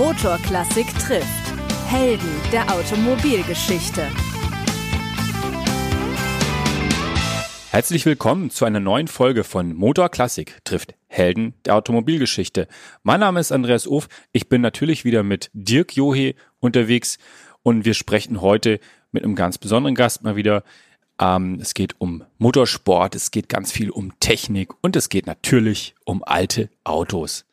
Motorklassik 0.00 0.86
trifft. 0.98 1.26
Helden 1.86 2.30
der 2.52 2.72
Automobilgeschichte. 2.72 4.08
Herzlich 7.70 8.06
willkommen 8.06 8.48
zu 8.48 8.64
einer 8.64 8.80
neuen 8.80 9.08
Folge 9.08 9.44
von 9.44 9.74
Motorklassik 9.74 10.64
trifft 10.64 10.94
Helden 11.06 11.52
der 11.66 11.74
Automobilgeschichte. 11.74 12.66
Mein 13.02 13.20
Name 13.20 13.40
ist 13.40 13.52
Andreas 13.52 13.86
Uff. 13.86 14.08
Ich 14.32 14.48
bin 14.48 14.62
natürlich 14.62 15.04
wieder 15.04 15.22
mit 15.22 15.50
Dirk 15.52 15.94
Johe 15.94 16.34
unterwegs 16.60 17.18
und 17.62 17.84
wir 17.84 17.92
sprechen 17.92 18.40
heute 18.40 18.80
mit 19.12 19.22
einem 19.22 19.34
ganz 19.34 19.58
besonderen 19.58 19.94
Gast 19.94 20.24
mal 20.24 20.34
wieder. 20.34 20.64
Ähm, 21.20 21.58
es 21.60 21.74
geht 21.74 22.00
um 22.00 22.24
Motorsport, 22.38 23.14
es 23.16 23.32
geht 23.32 23.50
ganz 23.50 23.70
viel 23.70 23.90
um 23.90 24.18
Technik 24.18 24.72
und 24.80 24.96
es 24.96 25.10
geht 25.10 25.26
natürlich 25.26 25.94
um 26.06 26.24
alte 26.24 26.70
Autos. 26.84 27.44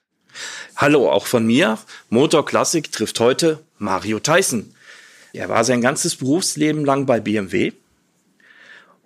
Hallo, 0.76 1.12
auch 1.12 1.28
von 1.28 1.46
mir. 1.46 1.78
Motorklassik 2.10 2.92
trifft 2.92 3.20
heute 3.20 3.60
Mario 3.78 4.20
Tyson. 4.20 4.74
Er 5.34 5.50
war 5.50 5.64
sein 5.64 5.82
ganzes 5.82 6.16
Berufsleben 6.16 6.86
lang 6.86 7.06
bei 7.06 7.20
BMW 7.20 7.74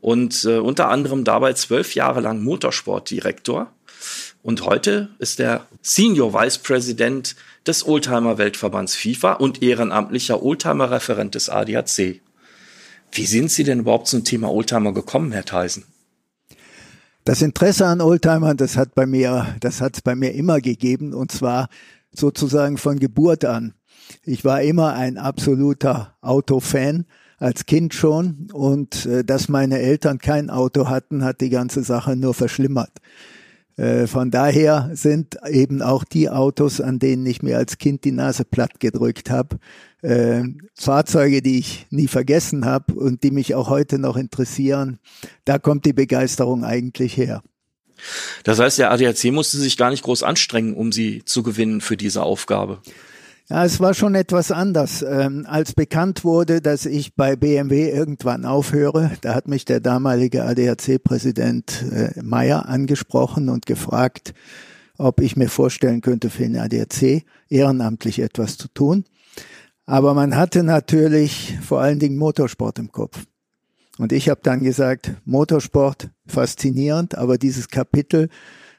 und 0.02 0.44
äh, 0.46 0.58
unter 0.58 0.90
anderem 0.90 1.24
dabei 1.24 1.54
zwölf 1.54 1.96
Jahre 1.96 2.22
lang 2.22 2.44
Motorsportdirektor. 2.44 3.72
Und 4.44 4.66
heute 4.66 5.10
ist 5.20 5.40
er 5.40 5.68
Senior 5.82 6.34
Vice 6.34 6.58
President 6.58 7.36
des 7.68 7.86
Oldtimer 7.86 8.38
Weltverbands 8.38 8.96
FIFA 8.96 9.34
und 9.34 9.62
ehrenamtlicher 9.62 10.42
Oldtimer 10.42 10.90
Referent 10.90 11.36
des 11.36 11.50
ADAC. 11.50 12.22
Wie 13.12 13.26
sind 13.26 13.52
Sie 13.52 13.64
denn 13.64 13.82
überhaupt 13.82 14.08
zum 14.08 14.24
Thema 14.24 14.52
Oldtimer 14.52 14.94
gekommen, 14.94 15.32
Herr 15.32 15.46
Theisen? 15.46 15.86
Das 17.24 17.44
Interesse 17.44 17.86
an 17.86 18.02
Oldtimern, 18.02 18.58
das 18.58 18.78
hat 18.78 18.96
bei 18.96 19.06
mir, 19.06 19.56
das 19.60 19.80
hat 19.80 20.04
bei 20.04 20.16
mir 20.16 20.34
immer 20.34 20.60
gegeben 20.60 21.14
und 21.14 21.32
zwar 21.32 21.70
sozusagen 22.12 22.78
von 22.78 22.98
Geburt 22.98 23.46
an. 23.46 23.76
Ich 24.24 24.44
war 24.44 24.64
immer 24.64 24.96
ein 24.96 25.20
absoluter 25.20 26.16
Autofan 26.22 27.06
als 27.38 27.68
Kind 27.68 27.94
schon 27.94 28.48
und 28.52 29.06
äh, 29.06 29.24
dass 29.24 29.50
meine 29.50 29.80
Eltern 29.80 30.18
kein 30.18 30.50
Auto 30.50 30.90
hatten, 30.90 31.24
hat 31.24 31.42
die 31.42 31.50
ganze 31.50 31.84
Sache 31.84 32.16
nur 32.16 32.34
verschlimmert. 32.34 32.92
Äh, 33.82 34.06
von 34.06 34.30
daher 34.30 34.92
sind 34.94 35.38
eben 35.50 35.82
auch 35.82 36.04
die 36.04 36.30
Autos, 36.30 36.80
an 36.80 37.00
denen 37.00 37.26
ich 37.26 37.42
mir 37.42 37.58
als 37.58 37.80
Kind 37.80 38.06
die 38.06 38.12
Nase 38.12 38.46
platt 38.46 38.80
gedrückt 38.80 39.32
habe, 39.32 39.58
äh, 40.04 40.44
Fahrzeuge, 40.76 41.42
die 41.42 41.58
ich 41.58 41.88
nie 41.90 42.08
vergessen 42.08 42.66
habe 42.66 42.94
und 42.94 43.24
die 43.24 43.32
mich 43.32 43.56
auch 43.56 43.70
heute 43.70 43.98
noch 43.98 44.18
interessieren. 44.18 45.00
Da 45.46 45.58
kommt 45.58 45.86
die 45.86 45.94
Begeisterung 45.94 46.64
eigentlich 46.64 47.18
her. 47.18 47.42
Das 48.44 48.60
heißt, 48.60 48.78
der 48.78 48.92
ADAC 48.92 49.32
musste 49.32 49.58
sich 49.58 49.78
gar 49.78 49.90
nicht 49.90 50.04
groß 50.04 50.22
anstrengen, 50.22 50.76
um 50.76 50.92
sie 50.92 51.24
zu 51.26 51.42
gewinnen 51.42 51.82
für 51.82 51.98
diese 51.98 52.22
Aufgabe. 52.22 52.82
Ja, 53.52 53.66
es 53.66 53.82
war 53.82 53.94
schon 53.94 54.16
etwas 54.16 54.50
anders. 54.50 55.02
Ähm, 55.06 55.46
als 55.46 55.74
bekannt 55.74 56.24
wurde, 56.24 56.62
dass 56.62 56.86
ich 56.86 57.16
bei 57.16 57.36
BMW 57.36 57.90
irgendwann 57.90 58.46
aufhöre, 58.46 59.12
da 59.20 59.36
hat 59.36 59.50
mich 59.50 59.66
der 59.66 59.82
damalige 59.82 60.46
ADAC-Präsident 60.46 61.84
äh, 61.92 62.22
Meyer 62.24 62.70
angesprochen 62.70 63.50
und 63.50 63.66
gefragt, 63.66 64.34
ob 64.98 65.20
ich 65.20 65.36
mir 65.36 65.50
vorstellen 65.50 66.00
könnte, 66.00 66.30
für 66.30 66.44
den 66.44 66.56
ADAC 66.56 67.26
ehrenamtlich 67.50 68.20
etwas 68.20 68.58
zu 68.58 68.70
tun. 68.70 69.04
Aber 69.86 70.14
man 70.14 70.38
hatte 70.38 70.64
natürlich 70.64 71.58
vor 71.62 71.82
allen 71.82 72.00
Dingen 72.00 72.16
Motorsport 72.16 72.80
im 72.80 72.94
Kopf. 72.94 73.26
Und 73.98 74.14
ich 74.14 74.30
habe 74.30 74.40
dann 74.42 74.64
gesagt, 74.64 75.12
Motorsport 75.26 76.10
faszinierend, 76.26 77.18
aber 77.18 77.38
dieses 77.38 77.68
Kapitel 77.68 78.30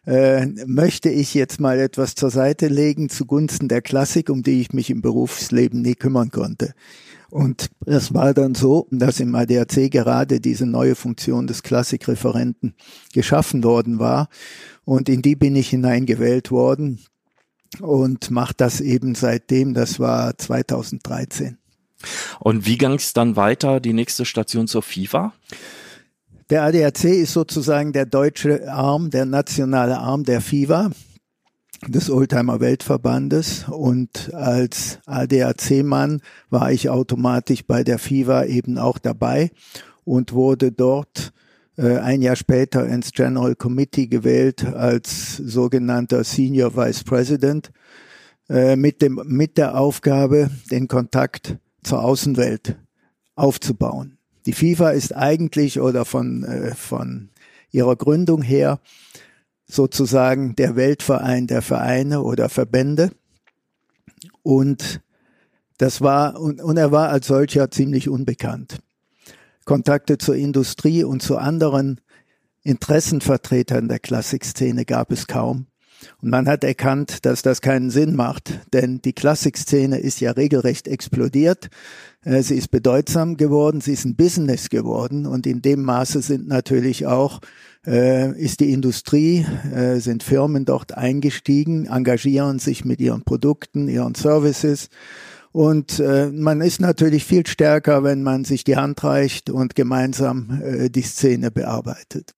äh, 0.07 0.47
möchte 0.67 1.09
ich 1.09 1.35
jetzt 1.35 1.61
mal 1.61 1.79
etwas 1.79 2.15
zur 2.15 2.31
Seite 2.31 2.69
legen 2.69 3.09
zugunsten 3.09 3.69
der 3.69 3.83
Klassik, 3.83 4.31
um 4.31 4.43
die 4.43 4.61
ich 4.61 4.73
mich 4.73 4.91
im 4.91 5.03
Berufsleben 5.03 5.83
nie 5.83 5.95
kümmern 5.95 6.31
konnte. 6.31 6.75
Und 7.31 7.71
es 7.87 8.13
war 8.13 8.35
dann 8.35 8.55
so, 8.55 8.87
dass 8.91 9.19
im 9.19 9.35
ADAC 9.35 9.91
gerade 9.91 10.39
diese 10.39 10.67
neue 10.67 10.95
Funktion 10.95 11.47
des 11.47 11.63
Klassikreferenten 11.63 12.75
geschaffen 13.15 13.65
worden 13.65 13.99
war. 13.99 14.29
Und 14.85 15.09
in 15.09 15.23
die 15.23 15.35
bin 15.35 15.57
ich 15.57 15.71
hineingewählt 15.71 16.51
worden 16.51 17.01
und 17.81 18.31
mache 18.31 18.53
das 18.57 18.83
eben 18.83 19.15
seitdem, 19.15 19.73
das 19.73 19.99
war 19.99 20.37
2013. 20.37 21.57
Und 22.41 22.67
wie 22.67 22.77
ging 22.77 22.93
es 22.93 23.13
dann 23.13 23.37
weiter, 23.37 23.81
die 23.81 23.93
nächste 23.95 24.25
Station 24.25 24.67
zur 24.67 24.83
FIFA? 24.83 25.33
Der 26.53 26.65
ADAC 26.65 27.05
ist 27.05 27.33
sozusagen 27.33 27.95
der 27.95 28.05
deutsche 28.05 28.71
Arm, 28.71 29.09
der 29.09 29.25
nationale 29.25 29.97
Arm 29.97 30.23
der 30.23 30.43
FIFA, 30.43 30.91
des 31.89 32.11
Oldtimer 32.11 32.61
Weltverbandes. 32.61 33.65
Und 33.71 34.35
als 34.35 34.99
ADAC-Mann 35.07 36.21
war 36.51 36.71
ich 36.71 36.91
automatisch 36.91 37.65
bei 37.67 37.85
der 37.85 37.99
FIFA 37.99 38.45
eben 38.45 38.77
auch 38.77 38.99
dabei 38.99 39.51
und 40.05 40.35
wurde 40.35 40.73
dort 40.73 41.33
äh, 41.79 41.97
ein 41.97 42.21
Jahr 42.21 42.37
später 42.37 42.87
ins 42.87 43.13
General 43.13 43.55
Committee 43.55 44.07
gewählt 44.07 44.63
als 44.63 45.39
sogenannter 45.39 46.23
Senior 46.23 46.77
Vice 46.77 47.03
President 47.03 47.73
äh, 48.51 48.77
mit, 48.77 49.01
dem, 49.01 49.23
mit 49.25 49.57
der 49.57 49.79
Aufgabe, 49.79 50.51
den 50.71 50.87
Kontakt 50.87 51.57
zur 51.83 52.05
Außenwelt 52.05 52.77
aufzubauen. 53.37 54.19
Die 54.47 54.53
FIFA 54.53 54.91
ist 54.91 55.15
eigentlich 55.15 55.81
oder 55.81 56.05
von, 56.05 56.45
äh, 56.45 56.75
von 56.75 57.31
ihrer 57.71 57.97
Gründung 57.97 58.43
her 58.43 58.81
sozusagen 59.67 60.55
der 60.57 60.77
Weltverein 60.77 61.47
der 61.47 61.63
Vereine 61.63 62.23
oder 62.23 62.49
Verbände. 62.49 63.11
Und 64.43 65.01
das 65.79 66.01
war, 66.01 66.39
und, 66.39 66.61
und 66.61 66.77
er 66.77 66.93
war 66.93 67.09
als 67.09 67.27
solcher 67.27 67.71
ziemlich 67.71 68.09
unbekannt. 68.09 68.79
Kontakte 69.65 70.19
zur 70.19 70.37
Industrie 70.37 71.05
und 71.05 71.23
zu 71.23 71.39
anderen 71.39 72.01
Interessenvertretern 72.63 73.89
der 73.89 73.99
Klassikszene 73.99 74.85
gab 74.85 75.11
es 75.11 75.27
kaum. 75.27 75.67
Und 76.21 76.31
man 76.31 76.49
hat 76.49 76.65
erkannt, 76.65 77.25
dass 77.25 77.43
das 77.43 77.61
keinen 77.61 77.91
Sinn 77.91 78.15
macht, 78.15 78.61
denn 78.73 79.01
die 79.03 79.13
Klassikszene 79.13 79.99
ist 79.99 80.21
ja 80.21 80.33
regelrecht 80.33 80.89
explodiert. 80.89 81.69
Äh, 82.25 82.43
sie 82.43 82.57
ist 82.57 82.71
bedeutsam 82.71 83.37
geworden, 83.37 83.81
sie 83.81 83.93
ist 83.93 84.05
ein 84.05 84.17
Business 84.17 84.69
geworden 84.69 85.27
und 85.27 85.47
in 85.47 85.63
dem 85.63 85.83
Maße 85.83 86.23
sind 86.23 86.49
natürlich 86.49 87.07
auch 87.07 87.41
äh, 87.87 88.39
ist 88.41 88.61
die 88.61 88.73
Industrie, 88.73 89.45
äh, 89.75 89.99
sind 89.99 90.23
Firmen 90.23 90.65
dort 90.65 90.97
eingestiegen, 90.97 91.87
engagieren 91.87 92.59
sich 92.59 92.85
mit 92.85 93.01
ihren 93.01 93.23
Produkten, 93.23 93.89
ihren 93.89 94.15
Services 94.15 94.89
und 95.53 96.01
äh, 96.01 96.31
man 96.31 96.63
ist 96.63 96.81
natürlich 96.81 97.25
viel 97.25 97.47
stärker, 97.47 98.03
wenn 98.05 98.23
man 98.23 98.45
sich 98.45 98.65
die 98.65 98.77
Hand 98.77 99.05
reicht 99.05 99.51
und 99.51 99.75
gemeinsam 99.75 100.63
äh, 100.63 100.89
die 100.89 101.03
Szene 101.03 101.51
bearbeitet. 101.51 102.35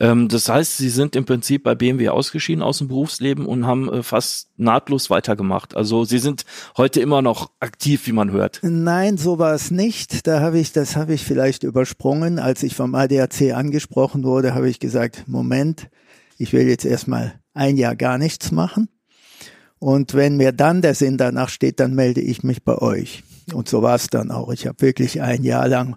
Ähm, 0.00 0.28
das 0.28 0.48
heißt, 0.48 0.76
Sie 0.76 0.88
sind 0.88 1.16
im 1.16 1.24
Prinzip 1.24 1.64
bei 1.64 1.74
BMW 1.74 2.08
ausgeschieden 2.08 2.62
aus 2.62 2.78
dem 2.78 2.88
Berufsleben 2.88 3.46
und 3.46 3.66
haben 3.66 3.92
äh, 3.92 4.02
fast 4.02 4.48
nahtlos 4.56 5.10
weitergemacht. 5.10 5.76
Also 5.76 6.04
Sie 6.04 6.18
sind 6.18 6.44
heute 6.76 7.00
immer 7.00 7.22
noch 7.22 7.50
aktiv, 7.60 8.06
wie 8.06 8.12
man 8.12 8.30
hört. 8.30 8.60
Nein, 8.62 9.16
so 9.16 9.38
war 9.38 9.54
es 9.54 9.70
nicht. 9.70 10.26
Da 10.26 10.40
habe 10.40 10.58
ich, 10.58 10.72
das 10.72 10.96
habe 10.96 11.14
ich 11.14 11.24
vielleicht 11.24 11.62
übersprungen. 11.62 12.38
Als 12.38 12.62
ich 12.62 12.74
vom 12.74 12.94
ADAC 12.94 13.52
angesprochen 13.54 14.24
wurde, 14.24 14.54
habe 14.54 14.68
ich 14.68 14.80
gesagt, 14.80 15.24
Moment, 15.26 15.88
ich 16.38 16.52
will 16.52 16.66
jetzt 16.66 16.84
erstmal 16.84 17.40
ein 17.54 17.76
Jahr 17.76 17.96
gar 17.96 18.18
nichts 18.18 18.50
machen. 18.52 18.88
Und 19.78 20.14
wenn 20.14 20.36
mir 20.36 20.52
dann 20.52 20.80
der 20.80 20.94
Sinn 20.94 21.18
danach 21.18 21.48
steht, 21.48 21.80
dann 21.80 21.94
melde 21.94 22.20
ich 22.20 22.44
mich 22.44 22.62
bei 22.62 22.78
euch. 22.78 23.24
Und 23.52 23.68
so 23.68 23.82
war 23.82 23.96
es 23.96 24.06
dann 24.06 24.30
auch. 24.30 24.52
Ich 24.52 24.66
habe 24.66 24.80
wirklich 24.80 25.20
ein 25.20 25.42
Jahr 25.42 25.66
lang 25.66 25.96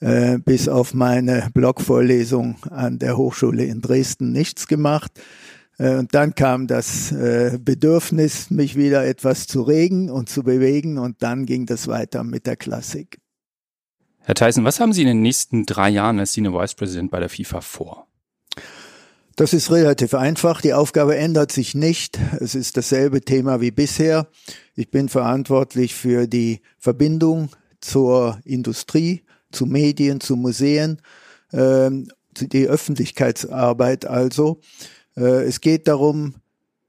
äh, 0.00 0.38
bis 0.38 0.68
auf 0.68 0.94
meine 0.94 1.48
Blogvorlesung 1.54 2.56
an 2.70 2.98
der 2.98 3.16
Hochschule 3.16 3.64
in 3.64 3.80
Dresden 3.80 4.32
nichts 4.32 4.66
gemacht. 4.66 5.12
Äh, 5.78 5.96
und 5.96 6.14
dann 6.14 6.34
kam 6.34 6.66
das 6.66 7.12
äh, 7.12 7.58
Bedürfnis, 7.60 8.50
mich 8.50 8.76
wieder 8.76 9.06
etwas 9.06 9.46
zu 9.46 9.62
regen 9.62 10.10
und 10.10 10.28
zu 10.28 10.42
bewegen 10.42 10.98
und 10.98 11.22
dann 11.22 11.46
ging 11.46 11.66
das 11.66 11.88
weiter 11.88 12.24
mit 12.24 12.46
der 12.46 12.56
Klassik. 12.56 13.18
Herr 14.20 14.34
Tyson, 14.34 14.64
was 14.64 14.80
haben 14.80 14.92
Sie 14.92 15.02
in 15.02 15.08
den 15.08 15.22
nächsten 15.22 15.66
drei 15.66 15.88
Jahren 15.88 16.18
als 16.18 16.32
Senior 16.32 16.60
Vice 16.60 16.74
President 16.74 17.10
bei 17.10 17.20
der 17.20 17.28
FIFA 17.28 17.60
vor? 17.60 18.06
Das 19.36 19.52
ist 19.52 19.70
relativ 19.70 20.14
einfach. 20.14 20.62
Die 20.62 20.72
Aufgabe 20.72 21.16
ändert 21.16 21.52
sich 21.52 21.74
nicht. 21.74 22.18
Es 22.40 22.54
ist 22.54 22.76
dasselbe 22.76 23.20
Thema 23.20 23.60
wie 23.60 23.70
bisher. 23.70 24.28
Ich 24.74 24.90
bin 24.90 25.10
verantwortlich 25.10 25.94
für 25.94 26.26
die 26.26 26.60
Verbindung 26.78 27.50
zur 27.80 28.40
Industrie, 28.44 29.22
zu 29.52 29.66
Medien, 29.66 30.20
zu 30.20 30.36
Museen, 30.36 31.00
äh, 31.52 31.90
die 32.38 32.66
Öffentlichkeitsarbeit 32.66 34.06
also. 34.06 34.60
Äh, 35.16 35.44
es 35.44 35.60
geht 35.60 35.88
darum, 35.88 36.34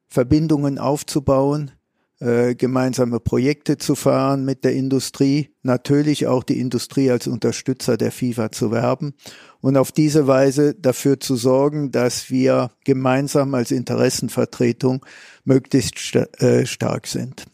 Verbindungen 0.07 0.79
aufzubauen, 0.79 1.71
äh, 2.19 2.55
gemeinsame 2.55 3.19
Projekte 3.19 3.77
zu 3.77 3.93
fahren 3.93 4.43
mit 4.43 4.63
der 4.63 4.73
Industrie, 4.73 5.49
natürlich 5.61 6.25
auch 6.25 6.43
die 6.43 6.59
Industrie 6.59 7.11
als 7.11 7.27
Unterstützer 7.27 7.97
der 7.97 8.11
FIFA 8.11 8.51
zu 8.51 8.71
werben 8.71 9.13
und 9.61 9.77
auf 9.77 9.91
diese 9.91 10.25
Weise 10.25 10.73
dafür 10.73 11.19
zu 11.19 11.35
sorgen, 11.35 11.91
dass 11.91 12.31
wir 12.31 12.71
gemeinsam 12.83 13.53
als 13.53 13.71
Interessenvertretung 13.71 15.05
möglichst 15.43 15.99
st 15.99 16.41
äh, 16.41 16.65
stark 16.65 17.05
sind. 17.07 17.45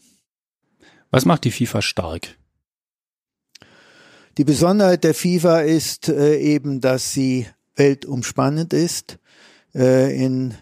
Was 1.10 1.26
macht 1.26 1.44
die 1.44 1.52
FIFA 1.52 1.82
stark? 1.82 2.38
Die 4.36 4.44
Besonderheit 4.44 5.04
der 5.04 5.14
FIFA 5.14 5.60
ist 5.60 6.08
äh, 6.08 6.38
eben, 6.38 6.80
dass 6.80 7.12
sie 7.12 7.46
weltumspannend 7.76 8.72
ist, 8.72 9.18
äh, 9.76 10.12
in 10.16 10.54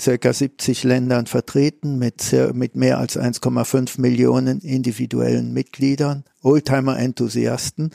circa 0.00 0.32
70 0.32 0.84
Ländern 0.84 1.26
vertreten 1.26 1.98
mit, 1.98 2.34
mit 2.54 2.74
mehr 2.74 2.98
als 2.98 3.18
1,5 3.18 4.00
Millionen 4.00 4.60
individuellen 4.60 5.52
Mitgliedern, 5.52 6.24
Oldtimer-Enthusiasten, 6.42 7.90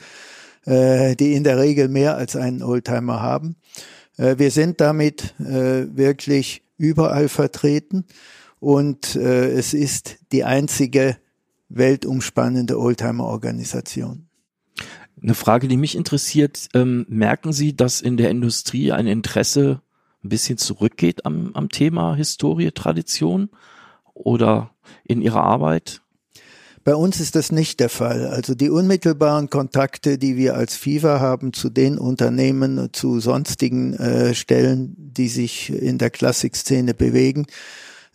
äh, 0.66 1.16
die 1.16 1.34
in 1.34 1.42
der 1.42 1.58
Regel 1.58 1.88
mehr 1.88 2.16
als 2.16 2.36
einen 2.36 2.62
Oldtimer 2.62 3.20
haben. 3.20 3.56
Äh, 4.16 4.38
wir 4.38 4.52
sind 4.52 4.80
damit 4.80 5.34
äh, 5.40 5.96
wirklich 5.96 6.62
überall 6.78 7.28
vertreten 7.28 8.04
und 8.60 9.16
äh, 9.16 9.50
es 9.50 9.74
ist 9.74 10.16
die 10.30 10.44
einzige 10.44 11.16
weltumspannende 11.70 12.78
Oldtimer-Organisation. 12.78 14.23
Eine 15.22 15.34
Frage, 15.34 15.68
die 15.68 15.76
mich 15.76 15.96
interessiert, 15.96 16.68
ähm, 16.74 17.06
merken 17.08 17.52
Sie, 17.52 17.74
dass 17.74 18.00
in 18.00 18.16
der 18.16 18.30
Industrie 18.30 18.92
ein 18.92 19.06
Interesse 19.06 19.80
ein 20.22 20.28
bisschen 20.28 20.58
zurückgeht 20.58 21.24
am, 21.24 21.50
am 21.54 21.68
Thema 21.68 22.14
Historie, 22.14 22.70
Tradition 22.72 23.50
oder 24.12 24.70
in 25.04 25.22
Ihrer 25.22 25.42
Arbeit? 25.42 26.00
Bei 26.84 26.94
uns 26.94 27.18
ist 27.18 27.34
das 27.34 27.50
nicht 27.50 27.80
der 27.80 27.88
Fall. 27.88 28.26
Also 28.26 28.54
die 28.54 28.68
unmittelbaren 28.68 29.48
Kontakte, 29.48 30.18
die 30.18 30.36
wir 30.36 30.54
als 30.54 30.76
FIFA 30.76 31.18
haben 31.18 31.54
zu 31.54 31.70
den 31.70 31.96
Unternehmen, 31.96 32.90
zu 32.92 33.20
sonstigen 33.20 33.94
äh, 33.94 34.34
Stellen, 34.34 34.94
die 34.98 35.28
sich 35.28 35.70
in 35.70 35.96
der 35.96 36.10
Klassikszene 36.10 36.92
bewegen, 36.92 37.46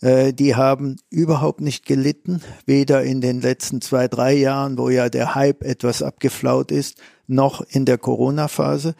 die 0.01 0.55
haben 0.55 0.95
überhaupt 1.09 1.59
nicht 1.59 1.85
gelitten, 1.85 2.41
weder 2.65 3.03
in 3.03 3.19
den 3.19 3.41
letzten 3.41 3.81
zwei, 3.81 4.07
drei 4.07 4.33
Jahren, 4.33 4.77
wo 4.77 4.89
ja 4.89 5.09
der 5.09 5.35
Hype 5.35 5.63
etwas 5.63 6.01
abgeflaut 6.01 6.71
ist, 6.71 6.97
noch 7.27 7.61
in 7.61 7.83
der 7.85 7.97
Corona-Phase. 7.97 8.95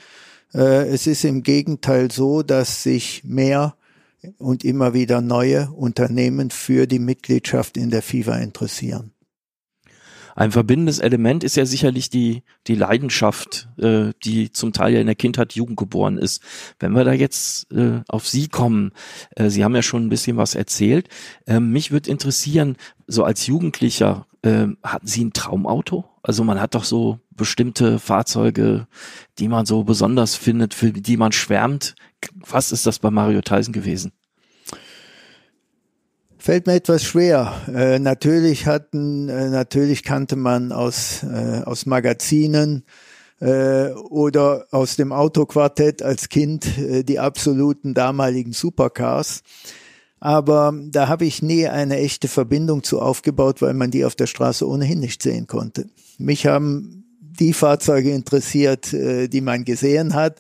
Äh, 0.54 0.88
es 0.88 1.08
ist 1.08 1.24
im 1.26 1.44
Gegenteil 1.44 2.12
so, 2.12 2.44
dass 2.44 2.84
sich 2.84 3.24
mehr 3.24 3.76
und 4.38 4.66
immer 4.66 4.94
wieder 4.94 5.22
neue 5.22 5.72
Unternehmen 5.72 6.50
für 6.52 6.88
die 6.88 7.00
Mitgliedschaft 7.00 7.78
in 7.78 7.90
der 7.90 8.02
FIFA 8.02 8.38
interessieren. 8.38 9.12
Ein 10.36 10.52
verbindendes 10.52 11.00
Element 11.00 11.44
ist 11.44 11.56
ja 11.56 11.66
sicherlich 11.66 12.10
die, 12.10 12.44
die 12.68 12.76
Leidenschaft, 12.76 13.70
äh, 13.78 14.12
die 14.24 14.52
zum 14.52 14.74
Teil 14.74 14.94
ja 14.94 15.00
in 15.00 15.08
der 15.08 15.16
Kindheit, 15.16 15.54
Jugend 15.54 15.78
geboren 15.78 16.18
ist. 16.18 16.42
Wenn 16.80 16.94
wir 16.94 17.04
da 17.04 17.14
jetzt 17.14 17.72
äh, 17.72 18.02
auf 18.08 18.28
Sie 18.28 18.48
kommen, 18.48 18.92
äh, 19.36 19.50
Sie 19.50 19.64
haben 19.64 19.76
ja 19.76 19.82
schon 19.82 20.06
ein 20.06 20.10
bisschen 20.10 20.38
was 20.38 20.56
erzählt. 20.56 21.10
Äh, 21.46 21.60
mich 21.60 21.92
würde 21.92 22.10
interessieren, 22.10 22.78
so 23.08 23.24
als 23.24 23.48
Jugendlicher, 23.48 24.28
äh, 24.42 24.68
hatten 24.84 25.08
Sie 25.08 25.26
ein 25.26 25.34
Traumauto? 25.34 26.06
Also 26.22 26.44
man 26.44 26.60
hat 26.60 26.76
doch 26.76 26.84
so 26.84 27.20
bestimmte 27.32 28.00
Fahrzeuge, 28.00 28.88
die 29.40 29.48
man 29.48 29.66
so 29.66 29.84
besonders 29.84 30.36
findet, 30.36 30.74
für 30.74 30.92
die 30.92 31.18
man 31.18 31.32
schwärmt. 31.32 31.96
Was 32.36 32.72
ist 32.72 32.86
das 32.86 33.00
bei 33.00 33.10
Mario 33.10 33.42
Tyson 33.42 33.74
gewesen? 33.74 34.12
Fällt 36.42 36.68
mir 36.68 36.76
etwas 36.76 37.04
schwer. 37.04 37.54
Äh, 37.68 38.00
natürlich 38.00 38.66
hatten, 38.66 39.28
äh, 39.28 39.50
natürlich 39.50 40.04
kannte 40.04 40.38
man 40.38 40.72
aus, 40.72 41.22
äh, 41.22 41.64
aus 41.66 41.86
Magazinen 41.86 42.86
äh, 43.42 43.90
oder 43.92 44.66
aus 44.72 44.96
dem 44.96 45.12
Autoquartett 45.12 46.02
als 46.02 46.30
Kind 46.30 46.78
äh, 46.78 47.04
die 47.04 47.20
absoluten 47.20 47.94
damaligen 47.94 48.54
Supercars. 48.54 49.42
Aber 50.22 50.74
da 50.90 51.10
habe 51.10 51.26
ich 51.26 51.42
nie 51.42 51.68
eine 51.68 51.98
echte 51.98 52.30
Verbindung 52.30 52.84
zu 52.84 53.02
aufgebaut, 53.02 53.62
weil 53.62 53.74
man 53.74 53.92
die 53.92 54.06
auf 54.06 54.16
der 54.16 54.28
Straße 54.28 54.66
ohnehin 54.66 55.02
nicht 55.02 55.22
sehen 55.22 55.46
konnte. 55.46 55.90
Mich 56.18 56.46
haben 56.46 57.04
die 57.20 57.52
Fahrzeuge 57.52 58.12
interessiert, 58.12 58.94
äh, 58.94 59.28
die 59.28 59.42
man 59.42 59.66
gesehen 59.66 60.14
hat 60.14 60.40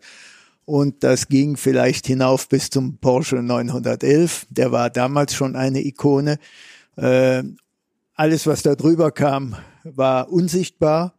und 0.69 1.03
das 1.03 1.29
ging 1.29 1.57
vielleicht 1.57 2.05
hinauf 2.05 2.47
bis 2.47 2.69
zum 2.69 2.99
Porsche 2.99 3.37
911. 3.37 4.45
Der 4.51 4.71
war 4.71 4.91
damals 4.91 5.33
schon 5.33 5.55
eine 5.55 5.83
Ikone. 5.83 6.37
Äh, 6.95 7.41
alles, 8.13 8.45
was 8.45 8.61
da 8.61 8.75
drüber 8.75 9.11
kam, 9.11 9.55
war 9.83 10.31
unsichtbar. 10.31 11.15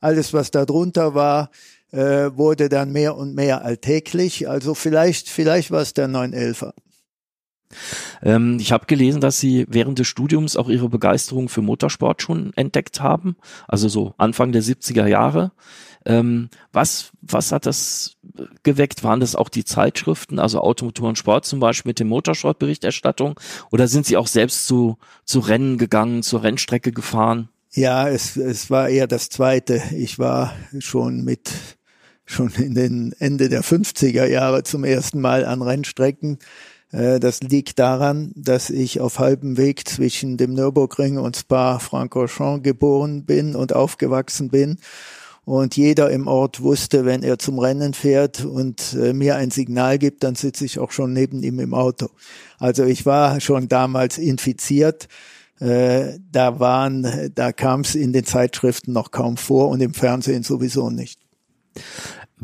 Alles, 0.00 0.32
was 0.32 0.52
da 0.52 0.64
drunter 0.64 1.16
war, 1.16 1.50
äh, 1.90 2.30
wurde 2.36 2.68
dann 2.68 2.92
mehr 2.92 3.16
und 3.16 3.34
mehr 3.34 3.64
alltäglich. 3.64 4.48
Also 4.48 4.74
vielleicht, 4.74 5.28
vielleicht 5.28 5.72
war 5.72 5.82
es 5.82 5.94
der 5.94 6.08
911er. 6.08 6.72
Ähm, 8.22 8.58
ich 8.60 8.70
habe 8.70 8.86
gelesen, 8.86 9.20
dass 9.20 9.40
Sie 9.40 9.66
während 9.68 9.98
des 9.98 10.06
Studiums 10.06 10.56
auch 10.56 10.68
Ihre 10.68 10.88
Begeisterung 10.88 11.48
für 11.48 11.62
Motorsport 11.62 12.22
schon 12.22 12.52
entdeckt 12.54 13.00
haben, 13.00 13.36
also 13.66 13.88
so 13.88 14.14
Anfang 14.18 14.52
der 14.52 14.62
70er 14.62 15.06
Jahre. 15.06 15.50
Ähm, 16.04 16.48
was, 16.72 17.10
was 17.20 17.52
hat 17.52 17.66
das 17.66 18.16
geweckt? 18.62 19.04
Waren 19.04 19.20
das 19.20 19.36
auch 19.36 19.48
die 19.48 19.64
Zeitschriften, 19.64 20.38
also 20.38 20.60
Automotor 20.60 21.08
und 21.08 21.18
Sport 21.18 21.44
zum 21.44 21.60
Beispiel 21.60 21.90
mit 21.90 22.00
dem 22.00 22.08
Motorsportberichterstattung? 22.08 23.38
Oder 23.70 23.88
sind 23.88 24.06
Sie 24.06 24.16
auch 24.16 24.26
selbst 24.26 24.66
zu, 24.66 24.98
zu 25.24 25.40
Rennen 25.40 25.78
gegangen, 25.78 26.22
zur 26.22 26.42
Rennstrecke 26.42 26.92
gefahren? 26.92 27.48
Ja, 27.72 28.08
es, 28.08 28.36
es 28.36 28.70
war 28.70 28.88
eher 28.88 29.06
das 29.06 29.28
Zweite. 29.28 29.82
Ich 29.96 30.18
war 30.18 30.54
schon 30.78 31.24
mit 31.24 31.50
schon 32.24 32.50
in 32.50 32.74
den 32.74 33.14
Ende 33.18 33.48
der 33.48 33.62
50er 33.62 34.26
Jahre 34.26 34.62
zum 34.62 34.84
ersten 34.84 35.20
Mal 35.20 35.44
an 35.44 35.62
Rennstrecken. 35.62 36.38
Äh, 36.90 37.20
das 37.20 37.40
liegt 37.40 37.78
daran, 37.78 38.32
dass 38.34 38.70
ich 38.70 39.00
auf 39.00 39.18
halbem 39.18 39.56
Weg 39.56 39.88
zwischen 39.88 40.36
dem 40.36 40.54
Nürburgring 40.54 41.18
und 41.18 41.36
Spa-Francorchamps 41.36 42.62
geboren 42.62 43.24
bin 43.24 43.54
und 43.56 43.74
aufgewachsen 43.74 44.48
bin 44.48 44.78
und 45.44 45.76
jeder 45.76 46.10
im 46.10 46.28
Ort 46.28 46.62
wusste, 46.62 47.04
wenn 47.04 47.22
er 47.22 47.38
zum 47.38 47.58
Rennen 47.58 47.94
fährt 47.94 48.44
und 48.44 48.94
äh, 48.94 49.12
mir 49.12 49.36
ein 49.36 49.50
Signal 49.50 49.98
gibt, 49.98 50.22
dann 50.22 50.36
sitze 50.36 50.64
ich 50.64 50.78
auch 50.78 50.92
schon 50.92 51.12
neben 51.12 51.42
ihm 51.42 51.58
im 51.58 51.74
Auto. 51.74 52.10
Also 52.58 52.84
ich 52.84 53.06
war 53.06 53.40
schon 53.40 53.68
damals 53.68 54.18
infiziert. 54.18 55.08
Äh, 55.58 56.18
da 56.30 56.60
waren, 56.60 57.32
da 57.34 57.52
kam 57.52 57.80
es 57.80 57.96
in 57.96 58.12
den 58.12 58.24
Zeitschriften 58.24 58.92
noch 58.92 59.10
kaum 59.10 59.36
vor 59.36 59.68
und 59.68 59.80
im 59.80 59.94
Fernsehen 59.94 60.44
sowieso 60.44 60.90
nicht. 60.90 61.20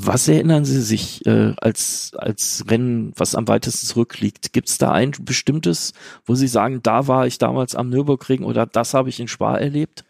Was 0.00 0.28
erinnern 0.28 0.64
Sie 0.64 0.80
sich 0.80 1.26
äh, 1.26 1.54
als, 1.56 2.12
als 2.16 2.64
Rennen, 2.68 3.12
was 3.16 3.34
am 3.34 3.48
weitesten 3.48 3.86
zurückliegt? 3.86 4.52
Gibt 4.52 4.68
es 4.68 4.78
da 4.78 4.92
ein 4.92 5.12
bestimmtes, 5.20 5.92
wo 6.24 6.36
Sie 6.36 6.46
sagen, 6.46 6.80
da 6.82 7.08
war 7.08 7.26
ich 7.26 7.38
damals 7.38 7.74
am 7.74 7.90
Nürburgring 7.90 8.44
oder 8.44 8.66
das 8.66 8.94
habe 8.94 9.08
ich 9.08 9.18
in 9.18 9.26
Spa 9.26 9.56
erlebt? 9.56 10.04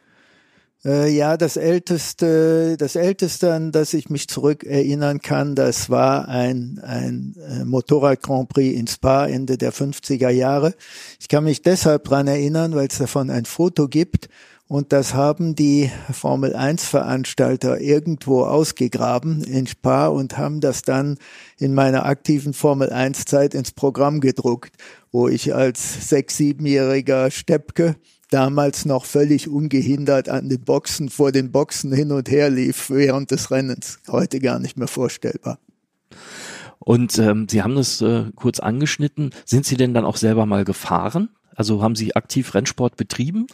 Äh, 0.84 1.10
ja, 1.10 1.36
das 1.36 1.56
älteste, 1.56 2.76
das 2.76 2.94
älteste, 2.94 3.52
an 3.52 3.72
das 3.72 3.94
ich 3.94 4.10
mich 4.10 4.28
zurück 4.28 4.62
erinnern 4.64 5.20
kann, 5.20 5.56
das 5.56 5.90
war 5.90 6.28
ein, 6.28 6.80
ein 6.84 7.34
äh, 7.48 7.64
Motorrad 7.64 8.22
Grand 8.22 8.48
Prix 8.48 8.78
in 8.78 8.86
Spa 8.86 9.26
Ende 9.26 9.58
der 9.58 9.72
50er 9.72 10.30
Jahre. 10.30 10.74
Ich 11.18 11.28
kann 11.28 11.44
mich 11.44 11.62
deshalb 11.62 12.04
dran 12.04 12.28
erinnern, 12.28 12.74
weil 12.76 12.86
es 12.86 12.98
davon 12.98 13.28
ein 13.30 13.44
Foto 13.44 13.88
gibt 13.88 14.28
und 14.68 14.92
das 14.92 15.14
haben 15.14 15.56
die 15.56 15.90
Formel 16.12 16.54
1 16.54 16.84
Veranstalter 16.84 17.80
irgendwo 17.80 18.44
ausgegraben 18.44 19.42
in 19.42 19.66
Spa 19.66 20.08
und 20.08 20.38
haben 20.38 20.60
das 20.60 20.82
dann 20.82 21.18
in 21.56 21.74
meiner 21.74 22.04
aktiven 22.04 22.52
Formel 22.52 22.90
1 22.90 23.24
Zeit 23.24 23.54
ins 23.54 23.72
Programm 23.72 24.20
gedruckt, 24.20 24.72
wo 25.10 25.26
ich 25.26 25.54
als 25.54 26.08
sechs, 26.08 26.36
siebenjähriger 26.36 27.30
Steppke 27.30 27.96
damals 28.30 28.84
noch 28.84 29.04
völlig 29.04 29.48
ungehindert 29.48 30.28
an 30.28 30.48
den 30.48 30.60
Boxen, 30.60 31.08
vor 31.08 31.32
den 31.32 31.50
Boxen 31.50 31.92
hin 31.92 32.12
und 32.12 32.30
her 32.30 32.50
lief 32.50 32.90
während 32.90 33.30
des 33.30 33.50
Rennens. 33.50 34.00
Heute 34.08 34.40
gar 34.40 34.58
nicht 34.58 34.76
mehr 34.76 34.88
vorstellbar. 34.88 35.58
Und 36.78 37.18
ähm, 37.18 37.48
Sie 37.48 37.62
haben 37.62 37.74
das 37.74 38.00
äh, 38.00 38.26
kurz 38.34 38.60
angeschnitten. 38.60 39.30
Sind 39.44 39.66
Sie 39.66 39.76
denn 39.76 39.94
dann 39.94 40.04
auch 40.04 40.16
selber 40.16 40.46
mal 40.46 40.64
gefahren? 40.64 41.30
Also 41.54 41.82
haben 41.82 41.96
Sie 41.96 42.14
aktiv 42.14 42.54
Rennsport 42.54 42.96
betrieben? 42.96 43.46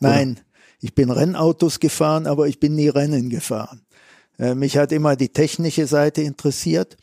Nein, 0.00 0.40
ich 0.80 0.94
bin 0.94 1.10
Rennautos 1.10 1.78
gefahren, 1.78 2.26
aber 2.26 2.48
ich 2.48 2.58
bin 2.58 2.74
nie 2.74 2.88
Rennen 2.88 3.30
gefahren. 3.30 3.82
Äh, 4.38 4.54
mich 4.54 4.76
hat 4.76 4.92
immer 4.92 5.14
die 5.14 5.28
technische 5.28 5.86
Seite 5.86 6.22
interessiert. 6.22 6.96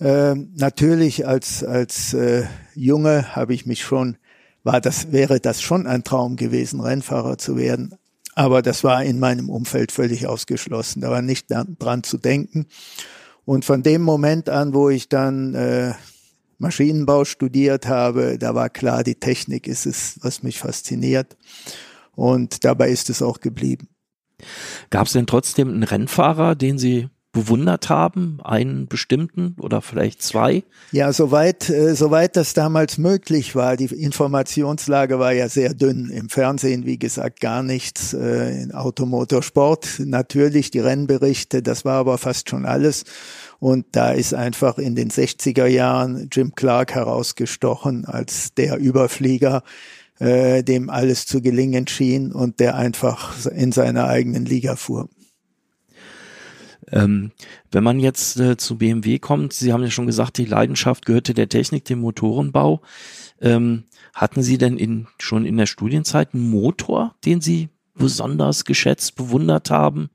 Äh, 0.00 0.34
natürlich 0.34 1.26
als 1.26 1.62
als 1.62 2.12
äh, 2.14 2.44
Junge 2.74 3.36
habe 3.36 3.54
ich 3.54 3.66
mich 3.66 3.82
schon 3.82 4.16
war 4.62 4.80
das, 4.80 5.12
wäre 5.12 5.40
das 5.40 5.62
schon 5.62 5.86
ein 5.86 6.04
Traum 6.04 6.36
gewesen, 6.36 6.80
Rennfahrer 6.80 7.38
zu 7.38 7.56
werden. 7.56 7.94
Aber 8.34 8.62
das 8.62 8.84
war 8.84 9.04
in 9.04 9.18
meinem 9.18 9.50
Umfeld 9.50 9.92
völlig 9.92 10.26
ausgeschlossen. 10.26 11.00
Da 11.00 11.10
war 11.10 11.22
nicht 11.22 11.46
dran 11.50 12.02
zu 12.02 12.18
denken. 12.18 12.66
Und 13.44 13.64
von 13.64 13.82
dem 13.82 14.02
Moment 14.02 14.48
an, 14.48 14.74
wo 14.74 14.90
ich 14.90 15.08
dann 15.08 15.54
äh, 15.54 15.94
Maschinenbau 16.58 17.24
studiert 17.24 17.86
habe, 17.88 18.38
da 18.38 18.54
war 18.54 18.68
klar, 18.68 19.02
die 19.02 19.16
Technik 19.16 19.66
ist 19.66 19.86
es, 19.86 20.18
was 20.22 20.42
mich 20.42 20.58
fasziniert. 20.58 21.36
Und 22.14 22.64
dabei 22.64 22.90
ist 22.90 23.10
es 23.10 23.22
auch 23.22 23.40
geblieben. 23.40 23.88
Gab 24.90 25.06
es 25.06 25.12
denn 25.14 25.26
trotzdem 25.26 25.68
einen 25.68 25.82
Rennfahrer, 25.82 26.54
den 26.54 26.78
Sie 26.78 27.08
bewundert 27.32 27.88
haben, 27.88 28.38
einen 28.42 28.88
bestimmten 28.88 29.54
oder 29.60 29.82
vielleicht 29.82 30.22
zwei? 30.22 30.64
Ja, 30.90 31.12
soweit, 31.12 31.70
äh, 31.70 31.94
soweit 31.94 32.36
das 32.36 32.54
damals 32.54 32.98
möglich 32.98 33.54
war. 33.54 33.76
Die 33.76 33.84
Informationslage 33.84 35.18
war 35.18 35.32
ja 35.32 35.48
sehr 35.48 35.72
dünn. 35.72 36.10
Im 36.10 36.28
Fernsehen, 36.28 36.86
wie 36.86 36.98
gesagt, 36.98 37.40
gar 37.40 37.62
nichts. 37.62 38.14
Äh, 38.14 38.62
in 38.62 38.72
Automotorsport 38.72 40.00
natürlich 40.04 40.72
die 40.72 40.80
Rennberichte, 40.80 41.62
das 41.62 41.84
war 41.84 41.98
aber 41.98 42.18
fast 42.18 42.50
schon 42.50 42.66
alles. 42.66 43.04
Und 43.60 43.86
da 43.92 44.10
ist 44.10 44.34
einfach 44.34 44.78
in 44.78 44.96
den 44.96 45.10
60er 45.10 45.66
Jahren 45.66 46.28
Jim 46.32 46.54
Clark 46.54 46.94
herausgestochen 46.94 48.06
als 48.06 48.54
der 48.54 48.78
Überflieger, 48.78 49.62
äh, 50.18 50.64
dem 50.64 50.90
alles 50.90 51.26
zu 51.26 51.40
gelingen 51.40 51.86
schien 51.86 52.32
und 52.32 52.58
der 52.58 52.74
einfach 52.74 53.46
in 53.46 53.70
seiner 53.70 54.08
eigenen 54.08 54.46
Liga 54.46 54.74
fuhr. 54.74 55.08
Ähm, 56.90 57.32
wenn 57.70 57.84
man 57.84 58.00
jetzt 58.00 58.38
äh, 58.38 58.56
zu 58.56 58.78
BMW 58.78 59.18
kommt, 59.18 59.52
Sie 59.52 59.72
haben 59.72 59.82
ja 59.82 59.90
schon 59.90 60.06
gesagt, 60.06 60.38
die 60.38 60.44
Leidenschaft 60.44 61.06
gehörte 61.06 61.34
der 61.34 61.48
Technik, 61.48 61.84
dem 61.84 62.00
Motorenbau. 62.00 62.80
Ähm, 63.40 63.84
hatten 64.14 64.42
Sie 64.42 64.58
denn 64.58 64.76
in, 64.76 65.06
schon 65.18 65.44
in 65.44 65.56
der 65.56 65.66
Studienzeit 65.66 66.34
einen 66.34 66.50
Motor, 66.50 67.14
den 67.24 67.40
Sie 67.40 67.68
besonders 67.94 68.64
geschätzt, 68.64 69.14
bewundert 69.16 69.70
haben? 69.70 70.10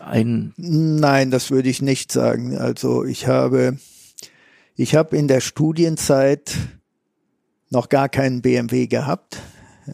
Ein 0.00 0.52
Nein, 0.56 1.30
das 1.30 1.50
würde 1.50 1.68
ich 1.68 1.80
nicht 1.80 2.12
sagen. 2.12 2.58
Also 2.58 3.04
ich 3.04 3.26
habe, 3.26 3.78
ich 4.76 4.94
habe 4.94 5.16
in 5.16 5.28
der 5.28 5.40
Studienzeit 5.40 6.56
noch 7.70 7.88
gar 7.88 8.08
keinen 8.08 8.42
BMW 8.42 8.86
gehabt. 8.86 9.38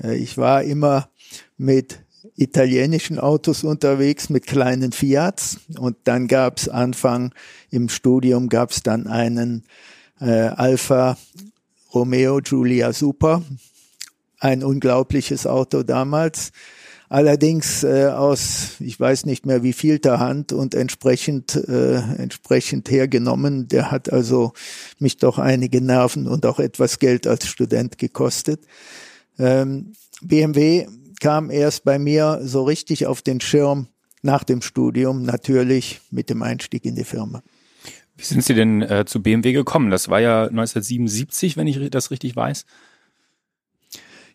Äh, 0.03 0.17
ich 0.17 0.39
war 0.39 0.63
immer 0.63 1.11
mit 1.57 2.01
italienischen 2.41 3.19
Autos 3.19 3.65
unterwegs 3.65 4.31
mit 4.31 4.47
kleinen 4.47 4.93
Fiats 4.93 5.59
und 5.79 5.97
dann 6.05 6.27
gab 6.27 6.57
es 6.59 6.69
Anfang 6.69 7.35
im 7.71 7.91
Studium 7.91 8.49
gab 8.49 8.71
es 8.71 8.83
dann 8.83 9.07
einen 9.07 9.65
äh, 10.21 10.31
Alfa 10.31 11.19
Romeo 11.93 12.41
Giulia 12.41 12.95
Super, 12.95 13.43
ein 14.39 14.65
unglaubliches 14.65 15.47
Auto 15.47 15.83
damals, 15.83 16.53
allerdings 17.11 17.85
äh, 17.85 18.07
aus 18.07 18.77
ich 18.81 18.99
weiß 18.99 19.27
nicht 19.27 19.45
mehr 19.45 19.63
wie 19.63 19.75
viel 19.75 19.99
der 19.99 20.19
Hand 20.19 20.55
und 20.55 20.75
entsprechend 20.75 21.57
äh, 21.57 21.97
entsprechend 21.97 22.91
hergenommen. 22.91 23.69
Der 23.69 23.91
hat 23.91 24.11
also 24.11 24.55
mich 24.99 25.19
doch 25.19 25.39
einige 25.39 25.83
Nerven 25.83 26.27
und 26.27 26.47
auch 26.47 26.59
etwas 26.59 26.99
Geld 26.99 27.27
als 27.27 27.47
Student 27.47 27.99
gekostet. 27.99 28.63
Ähm, 29.39 29.93
BMW 30.23 30.87
kam 31.21 31.51
erst 31.51 31.85
bei 31.85 31.99
mir 31.99 32.41
so 32.43 32.65
richtig 32.65 33.07
auf 33.07 33.23
den 33.23 33.41
Schirm 33.41 33.89
nach 34.23 34.45
dem 34.45 34.63
Studium, 34.63 35.23
natürlich 35.23 36.01
mit 36.11 36.31
dem 36.31 36.43
Einstieg 36.43 36.85
in 36.85 36.95
die 36.95 37.05
Firma. 37.05 37.43
Wie 38.17 38.25
sind 38.25 38.45
Sie 38.45 38.55
denn 38.55 38.83
äh, 38.83 39.05
zu 39.07 39.23
BMW 39.23 39.53
gekommen? 39.53 39.91
Das 39.91 40.09
war 40.11 40.21
ja 40.21 40.43
1977, 40.43 41.57
wenn 41.57 41.67
ich 41.67 41.91
das 41.91 42.11
richtig 42.11 42.37
weiß. 42.37 42.67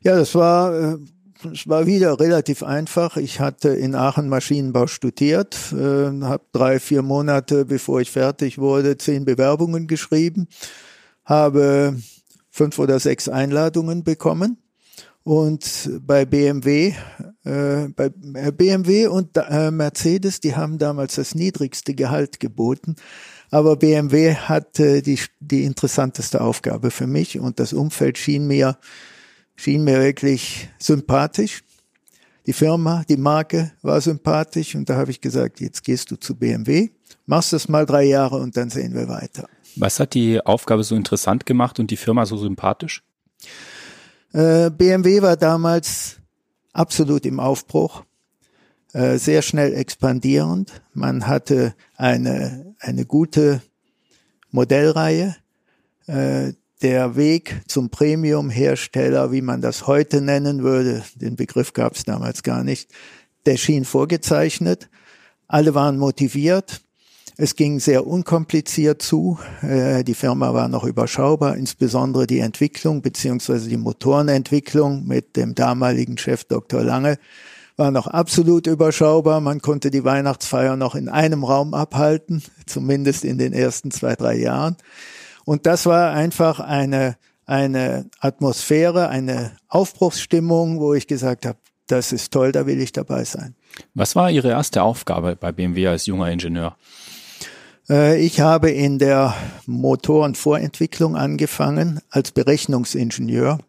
Ja, 0.01 0.15
das 0.15 0.33
war, 0.33 0.73
äh, 0.73 0.97
das 1.43 1.67
war 1.67 1.85
wieder 1.85 2.19
relativ 2.19 2.63
einfach. 2.63 3.17
Ich 3.17 3.39
hatte 3.39 3.69
in 3.69 3.93
Aachen 3.93 4.27
Maschinenbau 4.27 4.87
studiert, 4.87 5.71
äh, 5.71 5.75
habe 6.21 6.43
drei, 6.51 6.79
vier 6.79 7.03
Monate, 7.03 7.65
bevor 7.65 8.01
ich 8.01 8.09
fertig 8.09 8.57
wurde, 8.57 8.97
zehn 8.97 9.23
Bewerbungen 9.23 9.85
geschrieben, 9.85 10.47
habe 11.23 11.95
fünf 12.49 12.79
oder 12.79 12.99
sechs 12.99 13.29
Einladungen 13.29 14.03
bekommen 14.03 14.57
und 15.25 15.89
bei 16.01 16.23
BMW, 16.23 16.93
äh, 17.43 17.87
bei 17.95 18.09
BMW 18.09 19.07
und 19.07 19.35
äh, 19.35 19.71
Mercedes, 19.71 20.39
die 20.39 20.55
haben 20.55 20.77
damals 20.77 21.15
das 21.15 21.33
niedrigste 21.33 21.95
Gehalt 21.95 22.39
geboten. 22.39 22.95
Aber 23.49 23.75
BMW 23.75 24.35
hatte 24.35 25.01
die, 25.01 25.19
die 25.39 25.63
interessanteste 25.63 26.41
Aufgabe 26.41 26.91
für 26.91 27.07
mich 27.07 27.39
und 27.39 27.59
das 27.59 27.73
Umfeld 27.73 28.19
schien 28.19 28.45
mir, 28.45 28.77
schien 29.55 29.83
mir 29.83 29.99
wirklich 29.99 30.69
sympathisch. 30.77 31.63
Die 32.45 32.53
Firma, 32.53 33.03
die 33.09 33.17
Marke 33.17 33.71
war 33.81 33.99
sympathisch 34.01 34.75
und 34.75 34.87
da 34.91 34.95
habe 34.97 35.09
ich 35.09 35.21
gesagt, 35.21 35.59
jetzt 35.59 35.83
gehst 35.83 36.11
du 36.11 36.17
zu 36.17 36.35
BMW, 36.35 36.89
machst 37.25 37.51
das 37.51 37.67
mal 37.67 37.87
drei 37.87 38.03
Jahre 38.03 38.35
und 38.37 38.55
dann 38.55 38.69
sehen 38.69 38.93
wir 38.93 39.07
weiter. 39.07 39.49
Was 39.75 39.99
hat 39.99 40.13
die 40.13 40.39
Aufgabe 40.39 40.83
so 40.83 40.95
interessant 40.95 41.47
gemacht 41.47 41.79
und 41.79 41.89
die 41.89 41.97
Firma 41.97 42.27
so 42.27 42.37
sympathisch? 42.37 43.01
Äh, 44.33 44.69
BMW 44.69 45.21
war 45.21 45.37
damals 45.37 46.17
absolut 46.73 47.25
im 47.25 47.39
Aufbruch, 47.39 48.03
äh, 48.93 49.17
sehr 49.17 49.41
schnell 49.41 49.73
expandierend. 49.73 50.81
Man 50.93 51.27
hatte 51.27 51.75
eine, 51.95 52.75
eine 52.79 53.05
gute 53.05 53.61
Modellreihe. 54.51 55.35
Äh, 56.07 56.53
der 56.81 57.15
Weg 57.15 57.61
zum 57.67 57.89
Premium-Hersteller, 57.89 59.31
wie 59.31 59.41
man 59.41 59.61
das 59.61 59.87
heute 59.87 60.21
nennen 60.21 60.61
würde, 60.61 61.03
den 61.15 61.35
Begriff 61.35 61.73
gab 61.73 61.95
es 61.95 62.03
damals 62.03 62.43
gar 62.43 62.63
nicht, 62.63 62.91
der 63.45 63.57
schien 63.57 63.85
vorgezeichnet. 63.85 64.89
Alle 65.47 65.73
waren 65.73 65.97
motiviert. 65.97 66.81
Es 67.37 67.55
ging 67.55 67.79
sehr 67.79 68.07
unkompliziert 68.07 69.01
zu. 69.01 69.37
Äh, 69.61 70.03
die 70.03 70.13
Firma 70.13 70.53
war 70.53 70.69
noch 70.69 70.85
überschaubar, 70.85 71.57
insbesondere 71.57 72.27
die 72.27 72.39
Entwicklung 72.39 73.01
beziehungsweise 73.01 73.67
die 73.67 73.77
Motorenentwicklung 73.77 75.05
mit 75.05 75.35
dem 75.35 75.53
damaligen 75.53 76.17
Chef 76.17 76.45
Dr. 76.45 76.83
Lange 76.83 77.17
war 77.77 77.91
noch 77.91 78.07
absolut 78.07 78.67
überschaubar. 78.67 79.41
Man 79.41 79.61
konnte 79.61 79.91
die 79.91 80.05
Weihnachtsfeier 80.05 80.77
noch 80.77 80.95
in 80.95 81.09
einem 81.09 81.43
Raum 81.43 81.73
abhalten, 81.73 82.41
zumindest 82.65 83.25
in 83.25 83.37
den 83.37 83.51
ersten 83.51 83.91
zwei, 83.91 84.15
drei 84.15 84.37
Jahren. 84.37 84.77
Und 85.43 85.65
das 85.65 85.85
war 85.85 86.11
einfach 86.11 86.61
eine, 86.61 87.17
eine 87.45 88.09
Atmosphäre, 88.19 89.09
eine 89.09 89.57
Aufbruchsstimmung, 89.67 90.79
wo 90.79 90.93
ich 90.93 91.07
gesagt 91.07 91.45
habe, 91.45 91.59
das 91.87 92.13
ist 92.13 92.31
toll, 92.31 92.51
da 92.51 92.65
will 92.65 92.81
ich 92.81 92.93
dabei 92.93 93.25
sein. 93.25 93.55
Was 93.93 94.15
war 94.15 94.31
Ihre 94.31 94.49
erste 94.49 94.81
Aufgabe 94.81 95.35
bei 95.35 95.51
BMW 95.51 95.87
als 95.87 96.05
junger 96.05 96.31
Ingenieur? 96.31 96.77
Äh, 97.89 98.19
ich 98.23 98.39
habe 98.39 98.71
in 98.71 98.99
der 98.99 99.35
Motorenvorentwicklung 99.65 101.15
angefangen 101.15 101.99
als 102.09 102.31
Berechnungsingenieur. 102.31 103.59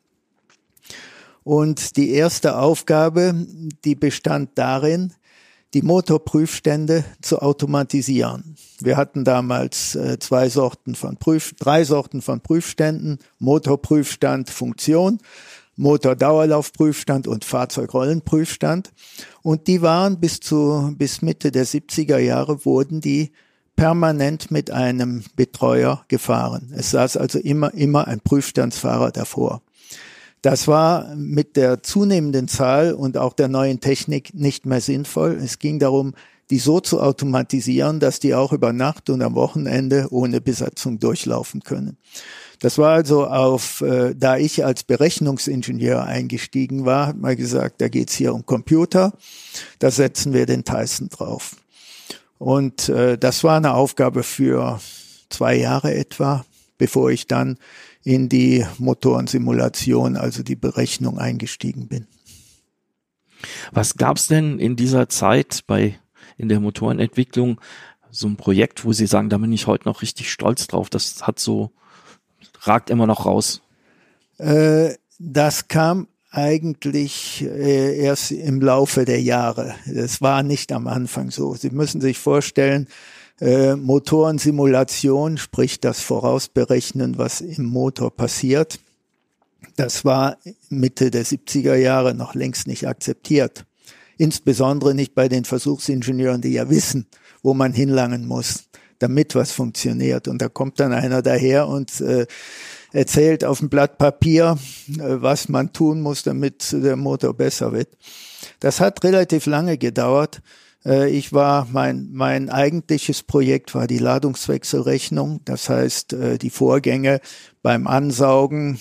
Und 1.45 1.97
die 1.97 2.11
erste 2.11 2.59
Aufgabe, 2.59 3.47
die 3.85 3.95
bestand 3.95 4.51
darin, 4.57 5.13
die 5.75 5.83
Motorprüfstände 5.83 7.05
zu 7.21 7.41
automatisieren. 7.41 8.57
Wir 8.81 8.97
hatten 8.97 9.25
damals 9.25 9.95
äh, 9.95 10.19
zwei 10.19 10.49
Sorten 10.49 10.95
von 10.95 11.19
Prüf, 11.19 11.55
drei 11.59 11.85
Sorten 11.85 12.23
von 12.23 12.41
Prüfständen, 12.41 13.19
Motorprüfstand, 13.39 14.51
Funktion, 14.51 15.19
Motordauerlaufprüfstand 15.77 17.29
und 17.29 17.45
Fahrzeugrollenprüfstand. 17.45 18.93
Und 19.43 19.67
die 19.67 19.83
waren 19.83 20.19
bis 20.19 20.41
zu, 20.41 20.95
bis 20.97 21.21
Mitte 21.21 21.53
der 21.53 21.67
70er 21.67 22.19
Jahre 22.19 22.65
wurden 22.65 23.01
die 23.01 23.33
permanent 23.77 24.51
mit 24.51 24.71
einem 24.71 25.23
Betreuer 25.37 26.05
gefahren. 26.09 26.73
Es 26.75 26.91
saß 26.91 27.17
also 27.17 27.39
immer, 27.39 27.73
immer 27.75 28.09
ein 28.09 28.21
Prüfstandsfahrer 28.21 29.13
davor. 29.13 29.63
Das 30.43 30.69
war 30.69 31.15
mit 31.17 31.57
der 31.57 31.83
zunehmenden 31.83 32.49
Zahl 32.49 32.93
und 32.93 33.17
auch 33.19 33.33
der 33.33 33.49
neuen 33.49 33.81
Technik 33.81 34.35
nicht 34.35 34.67
mehr 34.67 34.81
sinnvoll. 34.81 35.39
Es 35.43 35.59
ging 35.59 35.79
darum, 35.79 36.15
die 36.51 36.59
so 36.59 36.81
zu 36.81 37.01
automatisieren, 37.01 38.01
dass 38.01 38.21
die 38.21 38.35
auch 38.35 38.53
über 38.53 38.73
Nacht 38.73 39.11
und 39.11 39.23
am 39.23 39.35
Wochenende 39.35 40.07
ohne 40.11 40.41
Besatzung 40.41 40.99
durchlaufen 41.01 41.63
können. 41.63 41.97
Das 42.61 42.79
war 42.79 42.93
also 42.93 43.27
auf, 43.27 43.83
äh, 43.83 44.15
da 44.17 44.37
ich 44.37 44.65
als 44.65 44.85
Berechnungsingenieur 44.85 46.05
eingestiegen 46.05 46.87
war, 46.87 47.09
hat 47.09 47.19
man 47.19 47.37
gesagt, 47.37 47.81
da 47.81 47.89
geht's 47.89 48.15
hier 48.15 48.33
um 48.33 48.47
Computer, 48.47 49.13
da 49.79 49.91
setzen 49.91 50.33
wir 50.33 50.47
den 50.47 50.65
Tyson 50.65 51.09
drauf. 51.09 51.57
Und 52.39 52.89
äh, 52.89 53.17
das 53.19 53.45
war 53.45 53.57
eine 53.57 53.75
Aufgabe 53.75 54.23
für 54.23 54.81
zwei 55.29 55.57
Jahre 55.57 55.95
etwa, 55.95 56.45
bevor 56.79 57.11
ich 57.11 57.27
dann 57.27 57.59
in 58.03 58.29
die 58.29 58.65
Motorensimulation, 58.79 60.17
also 60.17 60.43
die 60.43 60.57
Berechnung 60.57 61.19
eingestiegen 61.19 61.89
bin. 61.89 62.07
Was 63.73 63.97
gab's 63.97 64.29
denn 64.29 64.59
in 64.59 64.77
dieser 64.77 65.09
Zeit 65.09 65.65
bei 65.67 65.99
in 66.37 66.49
der 66.49 66.61
Motorenentwicklung 66.61 67.61
so 68.11 68.29
ein 68.29 68.37
Projekt, 68.37 68.85
wo 68.85 68.93
Sie 68.93 69.07
sagen, 69.07 69.29
da 69.29 69.39
bin 69.39 69.53
ich 69.53 69.67
heute 69.67 69.89
noch 69.89 70.03
richtig 70.03 70.31
stolz 70.31 70.67
drauf. 70.67 70.91
Das 70.91 71.27
hat 71.27 71.39
so 71.39 71.73
ragt 72.63 72.91
immer 72.91 73.07
noch 73.07 73.27
raus. 73.27 73.63
Äh, 74.39 74.95
das 75.19 75.69
kam 75.69 76.09
eigentlich 76.37 77.43
äh, 77.43 77.99
erst 77.99 78.31
im 78.31 78.61
Laufe 78.61 79.05
der 79.07 79.23
Jahre. 79.23 79.75
Das 79.87 80.21
war 80.21 80.43
nicht 80.43 80.71
am 80.71 80.87
Anfang 80.87 81.31
so. 81.31 81.55
Sie 81.55 81.71
müssen 81.71 82.01
sich 82.01 82.19
vorstellen, 82.19 82.89
äh, 83.41 83.75
Motorensimulation, 83.75 85.39
sprich 85.39 85.81
das 85.81 86.01
Vorausberechnen, 86.01 87.17
was 87.17 87.41
im 87.41 87.65
Motor 87.65 88.15
passiert, 88.15 88.79
das 89.77 90.05
war 90.05 90.37
Mitte 90.69 91.11
der 91.11 91.25
70er 91.25 91.75
Jahre 91.75 92.15
noch 92.15 92.35
längst 92.35 92.67
nicht 92.67 92.87
akzeptiert. 92.87 93.65
insbesondere 94.19 94.95
nicht 94.95 95.15
bei 95.15 95.29
den 95.29 95.45
Versuchsingenieuren, 95.45 96.41
die 96.41 96.53
ja 96.53 96.71
wissen, 96.71 97.07
wo 97.43 97.53
man 97.53 97.75
hinlangen 97.75 98.27
muss, 98.27 98.65
damit 98.99 99.35
was 99.35 99.53
funktioniert. 99.53 100.27
Und 100.27 100.41
da 100.41 100.49
kommt 100.49 100.81
dann 100.81 100.95
einer 100.95 101.21
daher 101.21 101.69
und 101.69 102.01
äh, 102.01 102.27
erzählt 102.93 103.45
auf 103.45 103.59
dem 103.59 103.69
Blatt 103.69 103.99
Papier, 103.99 104.59
äh, 104.89 104.99
was 104.99 105.49
man 105.49 105.73
tun 105.73 106.01
muss, 106.01 106.23
damit 106.23 106.73
der 106.73 106.97
Motor 106.97 107.35
besser 107.35 107.73
wird. 107.73 107.89
Das 108.61 108.81
hat 108.81 109.03
relativ 109.05 109.47
lange 109.47 109.79
gedauert. 109.79 110.43
Äh, 110.85 111.11
ich 111.11 111.33
war, 111.33 111.67
mein, 111.71 112.09
mein 112.13 112.51
eigentliches 112.51 113.23
Projekt 113.23 113.75
war 113.75 113.87
die 113.87 113.99
Ladungswechselrechnung. 113.99 115.41
Das 115.45 115.69
heißt, 115.69 116.13
äh, 116.13 116.39
die 116.39 116.51
Vorgänge 116.51 117.21
beim 117.63 117.87
Ansaugen 117.89 118.79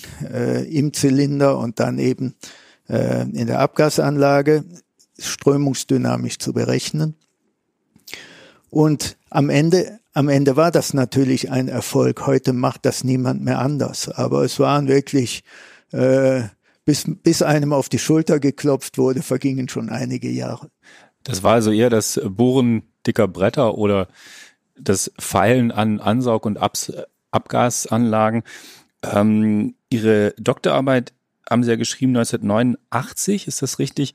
im 0.70 0.92
Zylinder 0.92 1.58
und 1.58 1.80
dann 1.80 1.98
eben 1.98 2.36
in 2.86 3.48
der 3.48 3.58
Abgasanlage 3.58 4.62
strömungsdynamisch 5.18 6.38
zu 6.38 6.52
berechnen. 6.52 7.16
Und 8.70 9.16
am 9.30 9.50
Ende, 9.50 9.98
am 10.16 10.30
Ende 10.30 10.56
war 10.56 10.70
das 10.70 10.94
natürlich 10.94 11.50
ein 11.50 11.68
Erfolg. 11.68 12.26
Heute 12.26 12.54
macht 12.54 12.86
das 12.86 13.04
niemand 13.04 13.44
mehr 13.44 13.58
anders. 13.58 14.08
Aber 14.08 14.44
es 14.44 14.58
waren 14.58 14.88
wirklich 14.88 15.44
äh, 15.92 16.44
bis, 16.86 17.04
bis 17.06 17.42
einem 17.42 17.74
auf 17.74 17.90
die 17.90 17.98
Schulter 17.98 18.40
geklopft 18.40 18.96
wurde, 18.96 19.20
vergingen 19.20 19.68
schon 19.68 19.90
einige 19.90 20.30
Jahre. 20.30 20.70
Das 21.22 21.42
war 21.42 21.52
also 21.52 21.70
eher 21.70 21.90
das 21.90 22.18
Bohren 22.24 22.84
dicker 23.06 23.28
Bretter 23.28 23.76
oder 23.76 24.08
das 24.78 25.12
Feilen 25.18 25.70
an 25.70 26.00
Ansaug- 26.00 26.46
und 26.46 26.56
Abs 26.56 26.94
Abgasanlagen. 27.30 28.42
Ähm, 29.02 29.74
Ihre 29.90 30.32
Doktorarbeit 30.38 31.12
haben 31.50 31.62
Sie 31.62 31.70
ja 31.70 31.76
geschrieben 31.76 32.16
1989, 32.16 33.48
ist 33.48 33.60
das 33.60 33.78
richtig? 33.78 34.14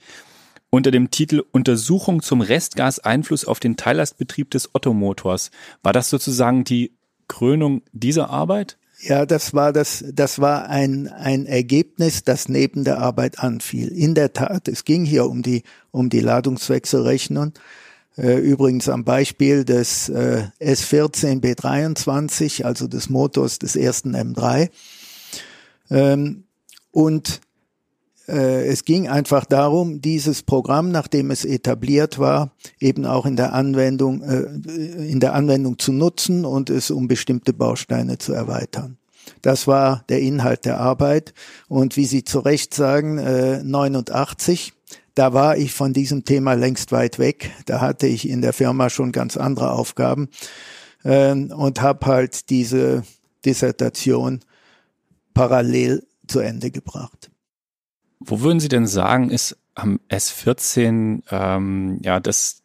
Unter 0.73 0.89
dem 0.89 1.11
Titel 1.11 1.43
Untersuchung 1.51 2.21
zum 2.21 2.39
Restgaseinfluss 2.39 3.43
auf 3.43 3.59
den 3.59 3.75
Teillastbetrieb 3.75 4.49
des 4.51 4.73
Ottomotors. 4.73 5.51
War 5.83 5.91
das 5.91 6.09
sozusagen 6.09 6.63
die 6.63 6.93
Krönung 7.27 7.81
dieser 7.91 8.29
Arbeit? 8.29 8.77
Ja, 9.01 9.25
das 9.25 9.53
war 9.53 9.73
das, 9.73 10.05
das 10.13 10.39
war 10.39 10.69
ein, 10.69 11.09
ein 11.09 11.45
Ergebnis, 11.45 12.23
das 12.23 12.47
neben 12.47 12.85
der 12.85 12.99
Arbeit 12.99 13.39
anfiel. 13.39 13.89
In 13.89 14.15
der 14.15 14.31
Tat, 14.31 14.69
es 14.69 14.85
ging 14.85 15.03
hier 15.03 15.25
um 15.25 15.41
die, 15.41 15.63
um 15.91 16.09
die 16.09 16.21
Ladungswechselrechnung. 16.21 17.51
Äh, 18.17 18.37
übrigens 18.37 18.87
am 18.87 19.03
Beispiel 19.03 19.65
des 19.65 20.07
äh, 20.07 20.45
S14B23, 20.61 22.63
also 22.63 22.87
des 22.87 23.09
Motors 23.09 23.59
des 23.59 23.75
ersten 23.75 24.15
M3. 24.15 24.69
Ähm, 25.89 26.45
und 26.91 27.41
es 28.33 28.85
ging 28.85 29.07
einfach 29.07 29.45
darum, 29.45 30.01
dieses 30.01 30.43
Programm, 30.43 30.91
nachdem 30.91 31.31
es 31.31 31.45
etabliert 31.45 32.19
war, 32.19 32.55
eben 32.79 33.05
auch 33.05 33.25
in 33.25 33.35
der 33.35 33.53
Anwendung, 33.53 34.21
äh, 34.21 35.09
in 35.09 35.19
der 35.19 35.33
Anwendung 35.33 35.79
zu 35.79 35.91
nutzen 35.91 36.45
und 36.45 36.69
es 36.69 36.91
um 36.91 37.07
bestimmte 37.07 37.53
Bausteine 37.53 38.17
zu 38.17 38.33
erweitern. 38.33 38.97
Das 39.41 39.67
war 39.67 40.03
der 40.09 40.21
Inhalt 40.21 40.65
der 40.65 40.79
Arbeit. 40.79 41.33
Und 41.67 41.97
wie 41.97 42.05
Sie 42.05 42.23
zu 42.23 42.39
Recht 42.39 42.73
sagen, 42.73 43.15
89, 43.63 44.69
äh, 44.69 44.97
da 45.15 45.33
war 45.33 45.57
ich 45.57 45.73
von 45.73 45.93
diesem 45.93 46.23
Thema 46.23 46.53
längst 46.53 46.91
weit 46.91 47.19
weg. 47.19 47.51
Da 47.65 47.81
hatte 47.81 48.07
ich 48.07 48.29
in 48.29 48.41
der 48.41 48.53
Firma 48.53 48.89
schon 48.89 49.11
ganz 49.11 49.37
andere 49.37 49.71
Aufgaben 49.71 50.29
ähm, 51.03 51.51
und 51.51 51.81
habe 51.81 52.05
halt 52.05 52.49
diese 52.49 53.03
Dissertation 53.45 54.41
parallel 55.33 56.05
zu 56.27 56.39
Ende 56.39 56.71
gebracht. 56.71 57.30
Wo 58.23 58.41
würden 58.41 58.59
Sie 58.59 58.69
denn 58.69 58.87
sagen, 58.87 59.29
ist 59.29 59.57
am 59.73 59.99
S14 60.09 61.23
ähm, 61.31 61.99
ja 62.03 62.19
das 62.19 62.61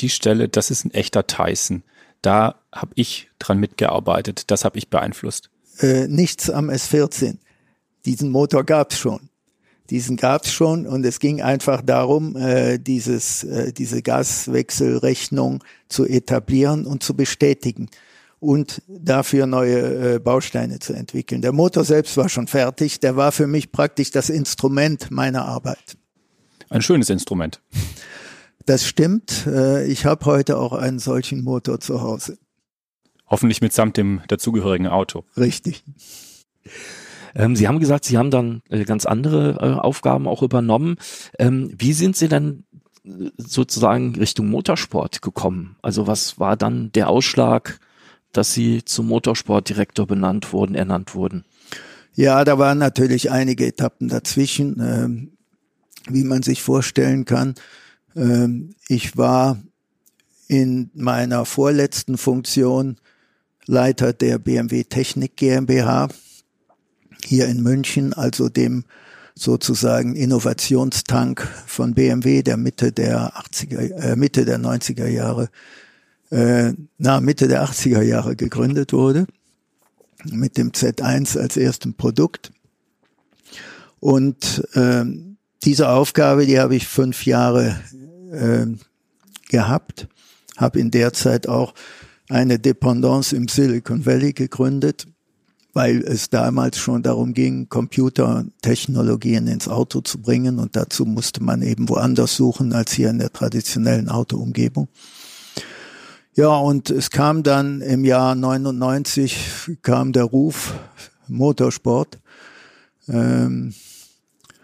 die 0.00 0.08
Stelle, 0.08 0.48
das 0.48 0.70
ist 0.70 0.84
ein 0.84 0.90
echter 0.92 1.26
Tyson. 1.26 1.82
Da 2.22 2.56
habe 2.72 2.92
ich 2.94 3.30
dran 3.38 3.58
mitgearbeitet, 3.58 4.50
das 4.50 4.64
habe 4.64 4.78
ich 4.78 4.88
beeinflusst. 4.88 5.50
Äh, 5.80 6.08
nichts 6.08 6.50
am 6.50 6.70
S14. 6.70 7.36
Diesen 8.04 8.30
Motor 8.30 8.64
gab's 8.64 8.98
schon. 8.98 9.28
Diesen 9.90 10.16
gab's 10.16 10.50
schon 10.50 10.86
und 10.86 11.04
es 11.04 11.18
ging 11.18 11.42
einfach 11.42 11.82
darum, 11.82 12.36
äh, 12.36 12.78
dieses, 12.78 13.44
äh, 13.44 13.72
diese 13.72 14.02
Gaswechselrechnung 14.02 15.62
zu 15.88 16.06
etablieren 16.06 16.86
und 16.86 17.02
zu 17.02 17.14
bestätigen 17.14 17.88
und 18.42 18.82
dafür 18.88 19.46
neue 19.46 20.14
äh, 20.14 20.18
Bausteine 20.18 20.80
zu 20.80 20.92
entwickeln. 20.94 21.42
Der 21.42 21.52
Motor 21.52 21.84
selbst 21.84 22.16
war 22.16 22.28
schon 22.28 22.48
fertig, 22.48 22.98
der 22.98 23.14
war 23.14 23.30
für 23.30 23.46
mich 23.46 23.70
praktisch 23.70 24.10
das 24.10 24.30
Instrument 24.30 25.12
meiner 25.12 25.44
Arbeit. 25.44 25.96
Ein 26.68 26.82
schönes 26.82 27.08
Instrument. 27.08 27.60
Das 28.66 28.84
stimmt. 28.84 29.46
Äh, 29.46 29.86
ich 29.86 30.06
habe 30.06 30.24
heute 30.24 30.58
auch 30.58 30.72
einen 30.72 30.98
solchen 30.98 31.44
Motor 31.44 31.78
zu 31.78 32.02
Hause. 32.02 32.36
Hoffentlich 33.28 33.60
mitsamt 33.60 33.96
dem 33.96 34.22
dazugehörigen 34.26 34.88
Auto. 34.88 35.24
Richtig. 35.36 35.84
Ähm, 37.36 37.54
Sie 37.54 37.68
haben 37.68 37.78
gesagt, 37.78 38.04
Sie 38.04 38.18
haben 38.18 38.32
dann 38.32 38.62
äh, 38.70 38.84
ganz 38.84 39.06
andere 39.06 39.58
äh, 39.60 39.80
Aufgaben 39.80 40.26
auch 40.26 40.42
übernommen. 40.42 40.96
Ähm, 41.38 41.72
wie 41.78 41.92
sind 41.92 42.16
Sie 42.16 42.28
dann 42.28 42.64
äh, 43.04 43.30
sozusagen 43.36 44.16
Richtung 44.16 44.48
Motorsport 44.48 45.22
gekommen? 45.22 45.76
Also 45.80 46.08
was 46.08 46.40
war 46.40 46.56
dann 46.56 46.90
der 46.90 47.08
Ausschlag, 47.08 47.78
dass 48.32 48.52
sie 48.52 48.84
zum 48.84 49.06
Motorsportdirektor 49.08 50.06
benannt 50.06 50.52
wurden, 50.52 50.74
ernannt 50.74 51.14
wurden? 51.14 51.44
Ja, 52.14 52.44
da 52.44 52.58
waren 52.58 52.78
natürlich 52.78 53.30
einige 53.30 53.66
Etappen 53.66 54.08
dazwischen, 54.08 54.80
ähm, 54.80 55.32
wie 56.08 56.24
man 56.24 56.42
sich 56.42 56.62
vorstellen 56.62 57.24
kann. 57.24 57.54
Ähm, 58.14 58.74
ich 58.88 59.16
war 59.16 59.62
in 60.48 60.90
meiner 60.94 61.44
vorletzten 61.46 62.18
Funktion 62.18 62.96
Leiter 63.66 64.12
der 64.12 64.38
BMW 64.38 64.84
Technik 64.84 65.36
GmbH 65.36 66.08
hier 67.24 67.46
in 67.46 67.62
München, 67.62 68.12
also 68.12 68.48
dem 68.48 68.84
sozusagen 69.34 70.14
Innovationstank 70.14 71.48
von 71.66 71.94
BMW 71.94 72.42
der 72.42 72.56
Mitte 72.56 72.92
der 72.92 73.32
80er, 73.34 73.94
äh, 73.94 74.16
Mitte 74.16 74.44
der 74.44 74.58
90er 74.58 75.06
Jahre 75.06 75.48
äh, 76.32 76.72
na, 76.96 77.20
Mitte 77.20 77.46
der 77.46 77.64
80er 77.64 78.00
Jahre 78.00 78.36
gegründet 78.36 78.92
wurde, 78.92 79.26
mit 80.24 80.56
dem 80.56 80.72
Z1 80.72 81.38
als 81.38 81.56
erstem 81.56 81.94
Produkt. 81.94 82.52
Und 84.00 84.66
äh, 84.72 85.04
diese 85.62 85.90
Aufgabe, 85.90 86.46
die 86.46 86.58
habe 86.58 86.74
ich 86.74 86.88
fünf 86.88 87.26
Jahre 87.26 87.78
äh, 88.32 88.66
gehabt, 89.50 90.08
habe 90.56 90.80
in 90.80 90.90
der 90.90 91.12
Zeit 91.12 91.46
auch 91.46 91.74
eine 92.28 92.58
Dependance 92.58 93.36
im 93.36 93.48
Silicon 93.48 94.06
Valley 94.06 94.32
gegründet, 94.32 95.06
weil 95.74 96.02
es 96.02 96.30
damals 96.30 96.78
schon 96.78 97.02
darum 97.02 97.34
ging, 97.34 97.68
Computertechnologien 97.68 99.46
ins 99.48 99.68
Auto 99.68 100.00
zu 100.00 100.18
bringen 100.18 100.58
und 100.58 100.76
dazu 100.76 101.04
musste 101.04 101.42
man 101.42 101.60
eben 101.60 101.88
woanders 101.90 102.36
suchen 102.36 102.72
als 102.72 102.92
hier 102.92 103.10
in 103.10 103.18
der 103.18 103.32
traditionellen 103.32 104.08
Autoumgebung. 104.08 104.88
Ja, 106.34 106.56
und 106.56 106.88
es 106.88 107.10
kam 107.10 107.42
dann 107.42 107.82
im 107.82 108.06
Jahr 108.06 108.34
99 108.34 109.76
kam 109.82 110.14
der 110.14 110.24
Ruf 110.24 110.72
Motorsport. 111.28 112.20
Ähm, 113.06 113.74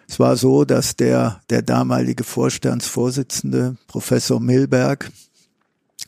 es 0.08 0.18
war 0.18 0.38
so, 0.38 0.64
dass 0.64 0.96
der, 0.96 1.42
der 1.50 1.60
damalige 1.60 2.24
Vorstandsvorsitzende, 2.24 3.76
Professor 3.86 4.40
Milberg, 4.40 5.12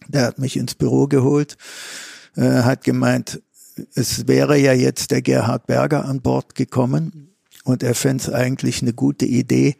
der 0.08 0.24
hat 0.24 0.38
mich 0.38 0.56
ins 0.56 0.74
Büro 0.74 1.08
geholt, 1.08 1.58
äh, 2.36 2.62
hat 2.62 2.82
gemeint, 2.82 3.42
es 3.94 4.26
wäre 4.26 4.56
ja 4.56 4.72
jetzt 4.72 5.10
der 5.10 5.20
Gerhard 5.20 5.66
Berger 5.66 6.06
an 6.06 6.22
Bord 6.22 6.54
gekommen 6.54 7.34
und 7.64 7.82
er 7.82 7.94
fände 7.94 8.22
es 8.22 8.32
eigentlich 8.32 8.80
eine 8.80 8.94
gute 8.94 9.26
Idee, 9.26 9.76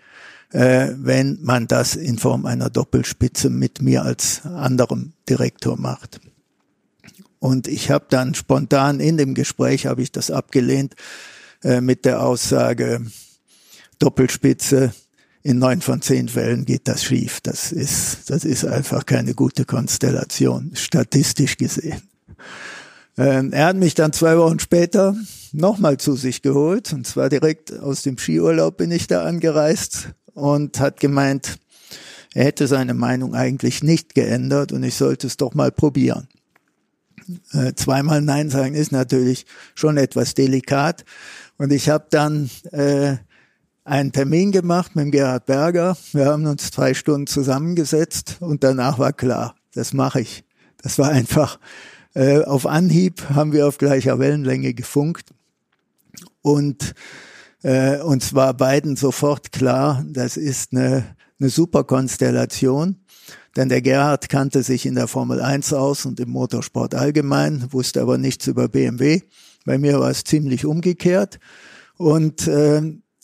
äh, 0.52 0.88
wenn 0.96 1.38
man 1.42 1.66
das 1.66 1.96
in 1.96 2.18
Form 2.18 2.46
einer 2.46 2.70
Doppelspitze 2.70 3.50
mit 3.50 3.82
mir 3.82 4.02
als 4.02 4.44
anderem 4.44 5.12
Direktor 5.28 5.78
macht. 5.78 6.20
Und 7.38 7.68
ich 7.68 7.90
habe 7.90 8.06
dann 8.10 8.34
spontan 8.34 9.00
in 9.00 9.16
dem 9.16 9.34
Gespräch 9.34 9.86
habe 9.86 10.02
ich 10.02 10.12
das 10.12 10.30
abgelehnt 10.30 10.94
äh, 11.62 11.80
mit 11.80 12.04
der 12.04 12.22
Aussage 12.22 13.06
Doppelspitze 13.98 14.92
in 15.42 15.58
neun 15.58 15.80
von 15.80 16.02
zehn 16.02 16.28
Fällen 16.28 16.66
geht 16.66 16.86
das 16.86 17.02
schief. 17.02 17.40
Das 17.40 17.72
ist 17.72 18.28
das 18.28 18.44
ist 18.44 18.66
einfach 18.66 19.06
keine 19.06 19.34
gute 19.34 19.64
Konstellation 19.64 20.72
statistisch 20.74 21.56
gesehen. 21.56 22.02
Ähm, 23.16 23.52
er 23.52 23.66
hat 23.66 23.76
mich 23.76 23.94
dann 23.94 24.12
zwei 24.12 24.36
Wochen 24.36 24.58
später 24.58 25.16
nochmal 25.52 25.96
zu 25.96 26.14
sich 26.14 26.42
geholt 26.42 26.92
und 26.92 27.06
zwar 27.06 27.28
direkt 27.28 27.78
aus 27.78 28.02
dem 28.02 28.18
Skiurlaub 28.18 28.76
bin 28.76 28.90
ich 28.90 29.06
da 29.06 29.24
angereist 29.24 30.10
und 30.34 30.80
hat 30.80 31.00
gemeint, 31.00 31.58
er 32.34 32.44
hätte 32.44 32.66
seine 32.66 32.94
Meinung 32.94 33.34
eigentlich 33.34 33.82
nicht 33.82 34.14
geändert 34.14 34.72
und 34.72 34.82
ich 34.82 34.94
sollte 34.94 35.26
es 35.26 35.36
doch 35.36 35.54
mal 35.54 35.72
probieren. 35.72 36.28
Äh, 37.52 37.74
zweimal 37.74 38.22
Nein 38.22 38.50
sagen 38.50 38.74
ist 38.74 38.92
natürlich 38.92 39.46
schon 39.74 39.96
etwas 39.96 40.34
delikat. 40.34 41.04
Und 41.58 41.72
ich 41.72 41.88
habe 41.88 42.06
dann 42.10 42.50
äh, 42.72 43.16
einen 43.84 44.12
Termin 44.12 44.52
gemacht 44.52 44.96
mit 44.96 45.12
Gerhard 45.12 45.46
Berger. 45.46 45.96
Wir 46.12 46.26
haben 46.26 46.46
uns 46.46 46.70
zwei 46.70 46.94
Stunden 46.94 47.26
zusammengesetzt 47.26 48.36
und 48.40 48.64
danach 48.64 48.98
war 48.98 49.12
klar, 49.12 49.56
das 49.74 49.92
mache 49.92 50.20
ich. 50.20 50.44
Das 50.82 50.98
war 50.98 51.10
einfach 51.10 51.58
äh, 52.14 52.42
auf 52.42 52.66
Anhieb 52.66 53.30
haben 53.30 53.52
wir 53.52 53.68
auf 53.68 53.78
gleicher 53.78 54.18
Wellenlänge 54.18 54.74
gefunkt 54.74 55.30
und 56.42 56.94
äh, 57.62 57.98
uns 57.98 58.34
war 58.34 58.54
beiden 58.54 58.96
sofort 58.96 59.52
klar, 59.52 60.04
das 60.06 60.36
ist 60.36 60.72
eine, 60.72 61.16
eine 61.38 61.50
super 61.50 61.84
Konstellation. 61.84 62.96
Denn 63.56 63.68
der 63.68 63.82
Gerhard 63.82 64.28
kannte 64.28 64.62
sich 64.62 64.86
in 64.86 64.94
der 64.94 65.08
Formel 65.08 65.40
1 65.40 65.72
aus 65.72 66.06
und 66.06 66.20
im 66.20 66.30
Motorsport 66.30 66.94
allgemein, 66.94 67.72
wusste 67.72 68.00
aber 68.00 68.16
nichts 68.16 68.46
über 68.46 68.68
BMW. 68.68 69.22
Bei 69.64 69.76
mir 69.76 69.98
war 69.98 70.10
es 70.10 70.24
ziemlich 70.24 70.64
umgekehrt. 70.64 71.40
Und 71.96 72.46
äh, 72.46 72.80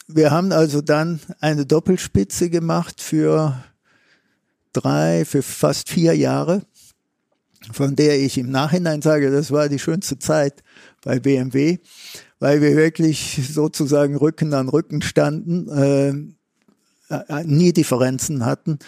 wir 0.09 0.31
haben 0.31 0.53
also 0.53 0.83
dann 0.83 1.21
eine 1.41 1.65
Doppelspitze 1.65 2.51
gemacht 2.51 3.01
für 3.01 3.63
drei, 4.73 5.25
für 5.25 5.43
fast 5.43 5.89
vier 5.89 6.15
Jahre, 6.15 6.63
von 7.73 7.97
der 7.97 8.21
ich 8.21 8.37
im 8.37 8.51
Nachhinein 8.51 9.03
sage, 9.03 9.31
das 9.31 9.51
war 9.51 9.69
die 9.69 9.79
schönste 9.79 10.19
Zeit 10.19 10.63
bei 11.03 11.19
BMW, 11.19 11.79
weil 12.39 12.61
wir 12.61 12.77
wirklich 12.77 13.41
sozusagen 13.51 14.17
Rücken 14.17 14.55
an 14.55 14.69
Rücken 14.69 15.03
standen, 15.03 15.69
äh, 15.69 16.09
äh 17.15 17.45
nie 17.45 17.73
Differenzen 17.73 18.45
hatten 18.45 18.79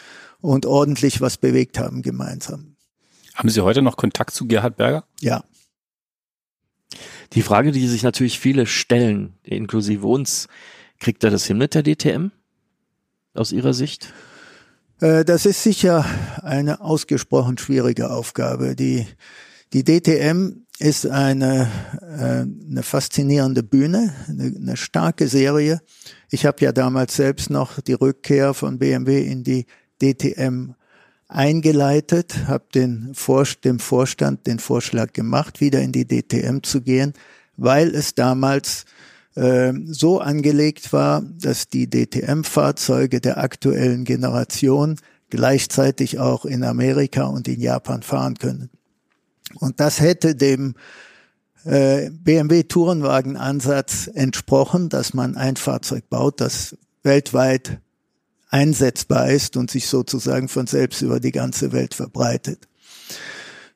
und 0.41 0.67
ordentlich 0.67 1.21
was 1.21 1.37
bewegt 1.37 1.79
haben 1.79 2.03
gemeinsam. 2.03 2.77
Haben 3.35 3.49
Sie 3.51 3.61
heute 3.61 3.83
noch 3.83 3.97
Kontakt 3.97 4.35
zu 4.35 4.47
Gerhard 4.47 4.77
Berger? 4.77 5.05
Ja. 5.21 5.45
Die 7.35 7.43
Frage, 7.43 7.73
die 7.73 7.87
sich 7.87 8.03
natürlich 8.03 8.39
viele 8.39 8.67
stellen, 8.67 9.35
inklusive 9.43 10.07
uns, 10.07 10.49
kriegt 10.99 11.23
er 11.23 11.31
das 11.31 11.45
hin 11.45 11.59
mit 11.59 11.75
der 11.75 11.83
DTM 11.83 12.31
aus 13.35 13.53
Ihrer 13.53 13.75
Sicht? 13.75 14.13
Äh, 15.01 15.25
das 15.25 15.47
ist 15.47 15.63
sicher 15.63 16.05
eine 16.43 16.81
ausgesprochen 16.81 17.59
schwierige 17.59 18.11
Aufgabe. 18.11 18.75
Die, 18.75 19.07
die 19.73 19.85
DTM 19.85 20.67
ist 20.79 21.07
eine, 21.07 21.69
äh, 22.03 22.71
eine 22.71 22.83
faszinierende 22.83 23.63
Bühne, 23.63 24.15
eine, 24.29 24.55
eine 24.57 24.77
starke 24.77 25.29
Serie. 25.29 25.81
Ich 26.31 26.47
habe 26.47 26.65
ja 26.65 26.73
damals 26.73 27.17
selbst 27.17 27.51
noch 27.51 27.81
die 27.81 27.95
Rückkehr 27.95 28.55
von 28.55 28.79
BMW 28.79 29.23
in 29.23 29.43
die 29.43 29.67
DTM 30.01 30.75
eingeleitet, 31.29 32.47
habe 32.47 32.65
den 32.75 33.13
Vor 33.15 33.47
dem 33.65 33.79
Vorstand 33.79 34.47
den 34.47 34.59
Vorschlag 34.59 35.13
gemacht, 35.13 35.61
wieder 35.61 35.81
in 35.81 35.93
die 35.93 36.07
DTM 36.07 36.63
zu 36.63 36.81
gehen, 36.81 37.13
weil 37.57 37.95
es 37.95 38.15
damals 38.15 38.85
äh, 39.35 39.73
so 39.87 40.21
angelegt 40.21 40.93
war, 40.93 41.23
dass 41.23 41.69
die 41.69 41.91
DTM-Fahrzeuge 41.91 43.21
der 43.21 43.39
aktuellen 43.39 44.05
Generation 44.05 44.97
gleichzeitig 45.29 46.19
auch 46.19 46.45
in 46.47 46.65
Amerika 46.65 47.25
und 47.25 47.49
in 47.49 47.61
Japan 47.61 48.03
fahren 48.03 48.35
können. 48.39 48.71
Und 49.55 49.81
das 49.81 50.01
hätte 50.01 50.35
dem 50.35 50.75
äh, 51.65 52.11
BMW 52.11 52.65
Tourenwagen-Ansatz 52.65 54.09
entsprochen, 54.13 54.89
dass 54.89 55.15
man 55.15 55.37
ein 55.37 55.57
Fahrzeug 55.57 56.09
baut, 56.09 56.41
das 56.41 56.77
weltweit 57.03 57.81
einsetzbar 58.51 59.31
ist 59.31 59.57
und 59.57 59.71
sich 59.71 59.87
sozusagen 59.87 60.49
von 60.49 60.67
selbst 60.67 61.03
über 61.03 61.21
die 61.21 61.33
ganze 61.33 61.73
Welt 61.73 61.95
verbreitet. 61.95 62.69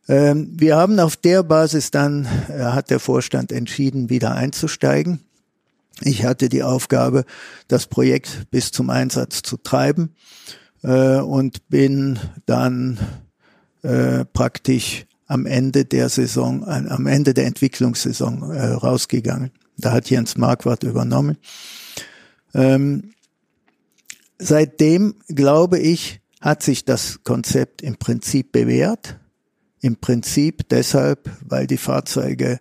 Ähm, 0.08 0.52
wir 0.54 0.76
haben 0.76 0.98
auf 0.98 1.16
der 1.16 1.42
Basis 1.42 1.90
dann, 1.90 2.26
äh, 2.48 2.58
hat 2.58 2.90
der 2.90 2.98
Vorstand 2.98 3.52
entschieden, 3.52 4.11
wieder 4.11 4.35
einzusteigen. 4.35 5.20
Ich 6.00 6.24
hatte 6.24 6.48
die 6.48 6.62
Aufgabe, 6.62 7.24
das 7.68 7.87
Projekt 7.87 8.50
bis 8.50 8.72
zum 8.72 8.90
Einsatz 8.90 9.42
zu 9.42 9.56
treiben 9.58 10.14
äh, 10.82 11.18
und 11.18 11.68
bin 11.68 12.18
dann 12.46 12.98
äh, 13.82 14.24
praktisch 14.24 15.06
am 15.26 15.46
Ende 15.46 15.85
der 15.85 16.08
Saison, 16.08 16.64
am 16.66 17.06
Ende 17.06 17.35
der 17.35 17.46
Entwicklungssaison 17.46 18.42
rausgegangen. 18.42 19.50
Da 19.78 19.92
hat 19.92 20.11
Jens 20.11 20.37
Marquardt 20.37 20.82
übernommen. 20.82 21.38
Ähm, 22.54 23.12
seitdem, 24.38 25.14
glaube 25.28 25.78
ich, 25.78 26.20
hat 26.40 26.62
sich 26.62 26.85
das 26.85 27.22
Konzept 27.24 27.82
im 27.82 27.96
Prinzip 27.96 28.52
bewährt. 28.52 29.18
Im 29.80 29.96
Prinzip 29.96 30.68
deshalb, 30.68 31.30
weil 31.40 31.66
die 31.66 31.76
Fahrzeuge 31.76 32.61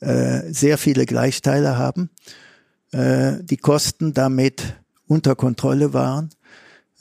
äh, 0.00 0.52
sehr 0.52 0.78
viele 0.78 1.06
Gleichteile 1.06 1.76
haben, 1.76 2.10
äh, 2.92 3.34
die 3.42 3.56
Kosten 3.56 4.14
damit 4.14 4.76
unter 5.06 5.36
Kontrolle 5.36 5.92
waren. 5.92 6.30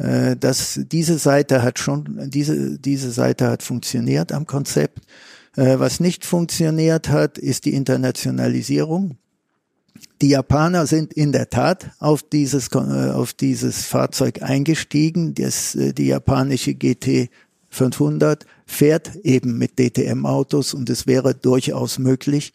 Äh, 0.02 0.36
dass 0.36 0.80
diese 0.84 1.20
Seite 1.20 1.62
hat 1.62 1.78
schon, 1.78 2.30
diese, 2.30 2.80
diese 2.80 3.12
Seite 3.12 3.50
hat 3.50 3.62
funktioniert 3.62 4.32
am 4.32 4.48
Konzept. 4.48 5.00
Äh, 5.56 5.78
was 5.78 6.00
nicht 6.00 6.26
funktioniert 6.26 7.10
hat, 7.10 7.38
ist 7.38 7.66
die 7.66 7.76
Internationalisierung. 7.76 9.18
Die 10.22 10.30
Japaner 10.30 10.88
sind 10.88 11.14
in 11.14 11.32
der 11.32 11.52
Tat 11.52 11.92
auf 12.00 12.24
dieses, 12.24 12.70
äh, 12.74 13.12
auf 13.12 13.34
dieses 13.34 13.86
Fahrzeug 13.86 14.42
eingestiegen. 14.42 15.36
Das, 15.36 15.76
äh, 15.76 15.94
die 15.94 16.08
japanische 16.08 16.74
GT 16.74 17.30
500 17.70 18.48
fährt 18.66 19.16
eben 19.18 19.60
mit 19.60 19.78
DTM-Autos 19.78 20.74
und 20.74 20.90
es 20.90 21.06
wäre 21.06 21.36
durchaus 21.36 22.00
möglich, 22.00 22.54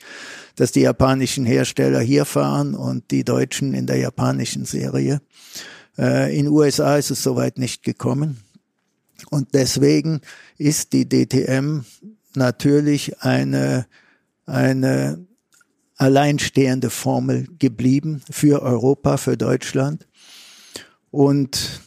dass 0.56 0.72
die 0.72 0.80
japanischen 0.80 1.46
Hersteller 1.46 2.00
hier 2.00 2.24
fahren 2.24 2.74
und 2.74 3.10
die 3.12 3.22
Deutschen 3.24 3.72
in 3.72 3.86
der 3.86 3.98
japanischen 3.98 4.64
Serie. 4.64 5.20
Äh, 5.98 6.38
in 6.38 6.48
USA 6.48 6.96
ist 6.96 7.10
es 7.10 7.22
soweit 7.22 7.58
nicht 7.58 7.82
gekommen. 7.82 8.38
Und 9.30 9.54
deswegen 9.54 10.20
ist 10.58 10.92
die 10.92 11.08
DTM 11.08 11.80
natürlich 12.34 13.22
eine, 13.22 13.86
eine 14.44 15.26
alleinstehende 15.96 16.90
Formel 16.90 17.48
geblieben 17.58 18.22
für 18.30 18.62
Europa, 18.62 19.16
für 19.16 19.36
Deutschland. 19.36 20.06
Und 21.10 21.80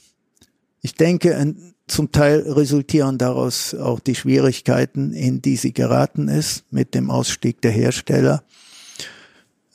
ich 0.81 0.95
denke, 0.95 1.55
zum 1.87 2.11
Teil 2.11 2.39
resultieren 2.41 3.17
daraus 3.17 3.75
auch 3.75 3.99
die 3.99 4.15
Schwierigkeiten, 4.15 5.13
in 5.13 5.41
die 5.41 5.55
sie 5.55 5.73
geraten 5.73 6.27
ist 6.27 6.63
mit 6.71 6.95
dem 6.95 7.11
Ausstieg 7.11 7.61
der 7.61 7.71
Hersteller. 7.71 8.43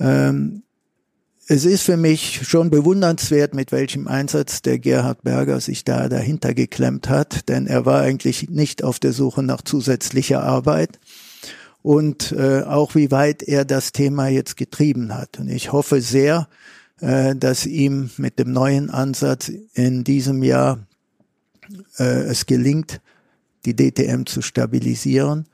Ähm, 0.01 0.64
es 1.47 1.65
ist 1.65 1.83
für 1.83 1.97
mich 1.97 2.47
schon 2.47 2.71
bewundernswert, 2.71 3.55
mit 3.55 3.73
welchem 3.73 4.09
Einsatz 4.09 4.63
der 4.63 4.79
Gerhard 4.79 5.23
Berger 5.23 5.61
sich 5.61 5.85
da 5.85 6.09
dahinter 6.09 6.55
geklemmt 6.55 7.09
hat, 7.09 7.49
denn 7.49 7.67
er 7.67 7.85
war 7.85 8.01
eigentlich 8.01 8.49
nicht 8.51 8.83
auf 8.83 8.99
der 8.99 9.13
Suche 9.13 9.43
nach 9.43 9.63
zusätzlicher 9.63 10.43
Arbeit, 10.43 10.99
und 11.85 12.33
äh, 12.33 12.63
auch 12.63 12.95
wie 12.95 13.11
weit 13.11 13.43
er 13.43 13.67
das 13.67 13.93
Thema 13.93 14.29
jetzt 14.29 14.57
getrieben 14.57 15.15
hat. 15.15 15.39
Und 15.39 15.51
ich 15.51 15.71
hoffe 15.71 16.01
sehr, 16.01 16.49
äh, 17.01 17.37
dass 17.37 17.67
ihm 17.67 18.09
mit 18.17 18.39
dem 18.39 18.53
neuen 18.53 18.89
Ansatz 18.89 19.53
in 19.75 20.03
diesem 20.03 20.43
Jahr 20.43 20.79
äh, 21.99 22.23
es 22.23 22.47
gelingt, 22.47 23.03
die 23.67 23.77
DTM 23.77 24.25
zu 24.25 24.41
stabilisieren. 24.41 25.45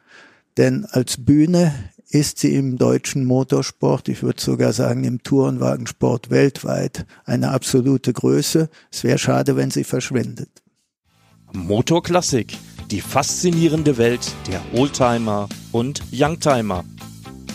Denn 0.56 0.84
als 0.84 1.16
Bühne 1.16 1.74
ist 2.10 2.38
sie 2.38 2.54
im 2.54 2.76
deutschen 2.76 3.24
Motorsport, 3.24 4.08
ich 4.08 4.22
würde 4.22 4.40
sogar 4.40 4.72
sagen 4.72 5.04
im 5.04 5.22
Tourenwagensport 5.22 6.30
weltweit, 6.30 7.06
eine 7.24 7.50
absolute 7.50 8.12
Größe. 8.12 8.68
Es 8.90 9.04
wäre 9.04 9.18
schade, 9.18 9.56
wenn 9.56 9.70
sie 9.70 9.84
verschwindet. 9.84 10.50
Motorklassik 11.52 12.56
die 12.90 13.00
faszinierende 13.00 13.96
Welt 13.98 14.32
der 14.48 14.60
Oldtimer 14.78 15.48
und 15.72 16.02
Youngtimer. 16.12 16.84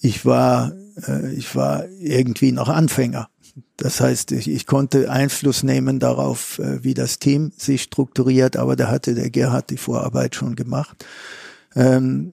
ich 0.00 0.24
war, 0.24 0.72
äh, 1.06 1.32
ich 1.34 1.54
war 1.56 1.88
irgendwie 1.88 2.52
noch 2.52 2.68
Anfänger. 2.68 3.28
Das 3.76 4.00
heißt, 4.00 4.32
ich, 4.32 4.48
ich 4.48 4.66
konnte 4.66 5.10
Einfluss 5.10 5.62
nehmen 5.62 5.98
darauf, 5.98 6.58
äh, 6.58 6.82
wie 6.82 6.94
das 6.94 7.18
Team 7.18 7.52
sich 7.56 7.82
strukturiert, 7.82 8.56
aber 8.56 8.76
da 8.76 8.88
hatte 8.88 9.14
der 9.14 9.30
Gerhard 9.30 9.70
die 9.70 9.76
Vorarbeit 9.76 10.34
schon 10.34 10.56
gemacht. 10.56 11.04
Ähm, 11.74 12.32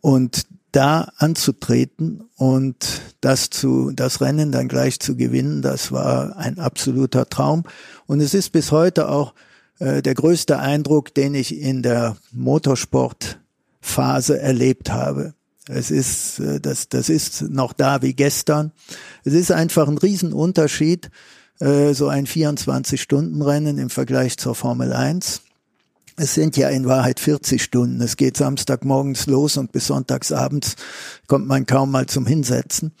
und 0.00 0.46
da 0.72 1.12
anzutreten 1.18 2.24
und 2.36 3.00
das 3.20 3.48
zu, 3.48 3.92
das 3.92 4.20
Rennen 4.20 4.50
dann 4.50 4.68
gleich 4.68 4.98
zu 4.98 5.16
gewinnen, 5.16 5.62
das 5.62 5.92
war 5.92 6.36
ein 6.36 6.58
absoluter 6.58 7.28
Traum. 7.28 7.62
Und 8.06 8.20
es 8.20 8.34
ist 8.34 8.50
bis 8.50 8.72
heute 8.72 9.08
auch 9.08 9.34
äh, 9.80 10.02
der 10.02 10.14
größte 10.14 10.58
Eindruck, 10.58 11.14
den 11.14 11.34
ich 11.34 11.58
in 11.58 11.82
der 11.82 12.16
Motorsportphase 12.32 14.38
erlebt 14.38 14.92
habe. 14.92 15.34
Es 15.68 15.90
ist, 15.90 16.38
äh, 16.38 16.60
das, 16.60 16.88
das 16.88 17.08
ist 17.08 17.42
noch 17.42 17.72
da 17.72 18.02
wie 18.02 18.14
gestern. 18.14 18.72
Es 19.24 19.32
ist 19.32 19.50
einfach 19.50 19.88
ein 19.88 19.98
Riesenunterschied, 19.98 21.10
äh, 21.60 21.92
so 21.92 22.08
ein 22.08 22.26
24-Stunden-Rennen 22.26 23.78
im 23.78 23.90
Vergleich 23.90 24.38
zur 24.38 24.54
Formel 24.54 24.92
1. 24.92 25.42
Es 26.16 26.34
sind 26.34 26.56
ja 26.56 26.68
in 26.68 26.86
Wahrheit 26.86 27.18
40 27.18 27.60
Stunden. 27.60 28.00
Es 28.00 28.16
geht 28.16 28.36
Samstagmorgens 28.36 29.26
los 29.26 29.56
und 29.56 29.72
bis 29.72 29.88
Sonntagsabends 29.88 30.76
kommt 31.26 31.48
man 31.48 31.66
kaum 31.66 31.90
mal 31.90 32.06
zum 32.06 32.26
Hinsetzen. 32.26 32.92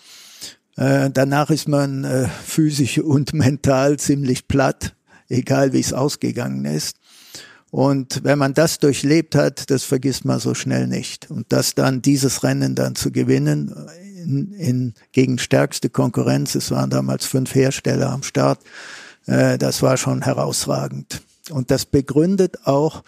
Danach 0.74 1.50
ist 1.50 1.68
man 1.68 2.28
physisch 2.44 2.98
und 2.98 3.32
mental 3.32 4.00
ziemlich 4.00 4.48
platt, 4.48 4.96
egal 5.28 5.72
wie 5.72 5.80
es 5.80 5.92
ausgegangen 5.92 6.64
ist. 6.64 6.96
Und 7.70 8.22
wenn 8.22 8.38
man 8.38 8.54
das 8.54 8.78
durchlebt 8.78 9.34
hat, 9.34 9.68
das 9.68 9.82
vergisst 9.82 10.24
man 10.24 10.38
so 10.38 10.54
schnell 10.54 10.86
nicht. 10.86 11.30
Und 11.30 11.46
das 11.48 11.74
dann, 11.74 12.02
dieses 12.02 12.44
Rennen 12.44 12.76
dann 12.76 12.94
zu 12.94 13.10
gewinnen, 13.10 13.74
in, 14.22 14.52
in, 14.52 14.94
gegen 15.12 15.38
stärkste 15.38 15.90
Konkurrenz, 15.90 16.54
es 16.54 16.70
waren 16.70 16.90
damals 16.90 17.26
fünf 17.26 17.54
Hersteller 17.54 18.10
am 18.10 18.22
Start, 18.22 18.60
äh, 19.26 19.58
das 19.58 19.82
war 19.82 19.96
schon 19.96 20.22
herausragend. 20.22 21.22
Und 21.50 21.70
das 21.70 21.84
begründet 21.84 22.64
auch 22.64 23.02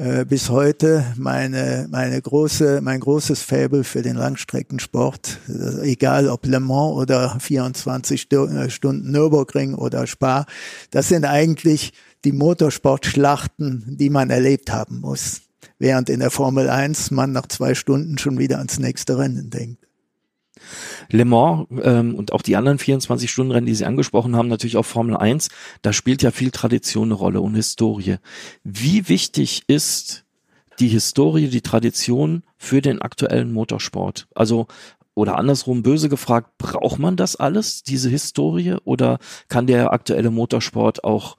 äh, 0.00 0.24
bis 0.24 0.48
heute 0.48 1.04
meine, 1.16 1.86
meine 1.90 2.20
große, 2.20 2.80
mein 2.82 3.00
großes 3.00 3.42
Faible 3.42 3.84
für 3.84 4.00
den 4.00 4.16
Langstreckensport. 4.16 5.38
Egal 5.82 6.28
ob 6.28 6.46
Le 6.46 6.58
Mans 6.58 6.94
oder 6.94 7.38
24 7.38 8.32
äh, 8.32 8.70
Stunden 8.70 9.10
Nürburgring 9.10 9.74
oder 9.74 10.06
Spa. 10.06 10.46
Das 10.90 11.08
sind 11.08 11.26
eigentlich 11.26 11.92
die 12.24 12.32
Motorsportschlachten, 12.32 13.98
die 13.98 14.08
man 14.08 14.30
erlebt 14.30 14.72
haben 14.72 15.00
muss. 15.00 15.42
Während 15.78 16.08
in 16.08 16.20
der 16.20 16.30
Formel 16.30 16.70
1 16.70 17.10
man 17.10 17.32
nach 17.32 17.46
zwei 17.48 17.74
Stunden 17.74 18.16
schon 18.16 18.38
wieder 18.38 18.56
ans 18.56 18.78
nächste 18.78 19.18
Rennen 19.18 19.50
denkt. 19.50 19.89
Le 21.10 21.24
Mans 21.24 21.66
ähm, 21.82 22.14
und 22.14 22.32
auch 22.32 22.42
die 22.42 22.56
anderen 22.56 22.78
24-Stunden-Rennen, 22.78 23.66
die 23.66 23.74
Sie 23.74 23.84
angesprochen 23.84 24.36
haben, 24.36 24.48
natürlich 24.48 24.76
auch 24.76 24.84
Formel 24.84 25.16
1, 25.16 25.48
da 25.82 25.92
spielt 25.92 26.22
ja 26.22 26.30
viel 26.30 26.50
Tradition 26.50 27.08
eine 27.08 27.14
Rolle 27.14 27.40
und 27.40 27.54
Historie. 27.54 28.16
Wie 28.64 29.08
wichtig 29.08 29.62
ist 29.66 30.24
die 30.78 30.88
Historie, 30.88 31.48
die 31.48 31.60
Tradition 31.60 32.42
für 32.56 32.80
den 32.80 33.02
aktuellen 33.02 33.52
Motorsport? 33.52 34.28
Also 34.34 34.66
oder 35.14 35.36
andersrum 35.36 35.82
böse 35.82 36.08
gefragt, 36.08 36.56
braucht 36.56 36.98
man 36.98 37.16
das 37.16 37.36
alles, 37.36 37.82
diese 37.82 38.08
Historie, 38.08 38.76
oder 38.84 39.18
kann 39.48 39.66
der 39.66 39.92
aktuelle 39.92 40.30
Motorsport 40.30 41.04
auch 41.04 41.36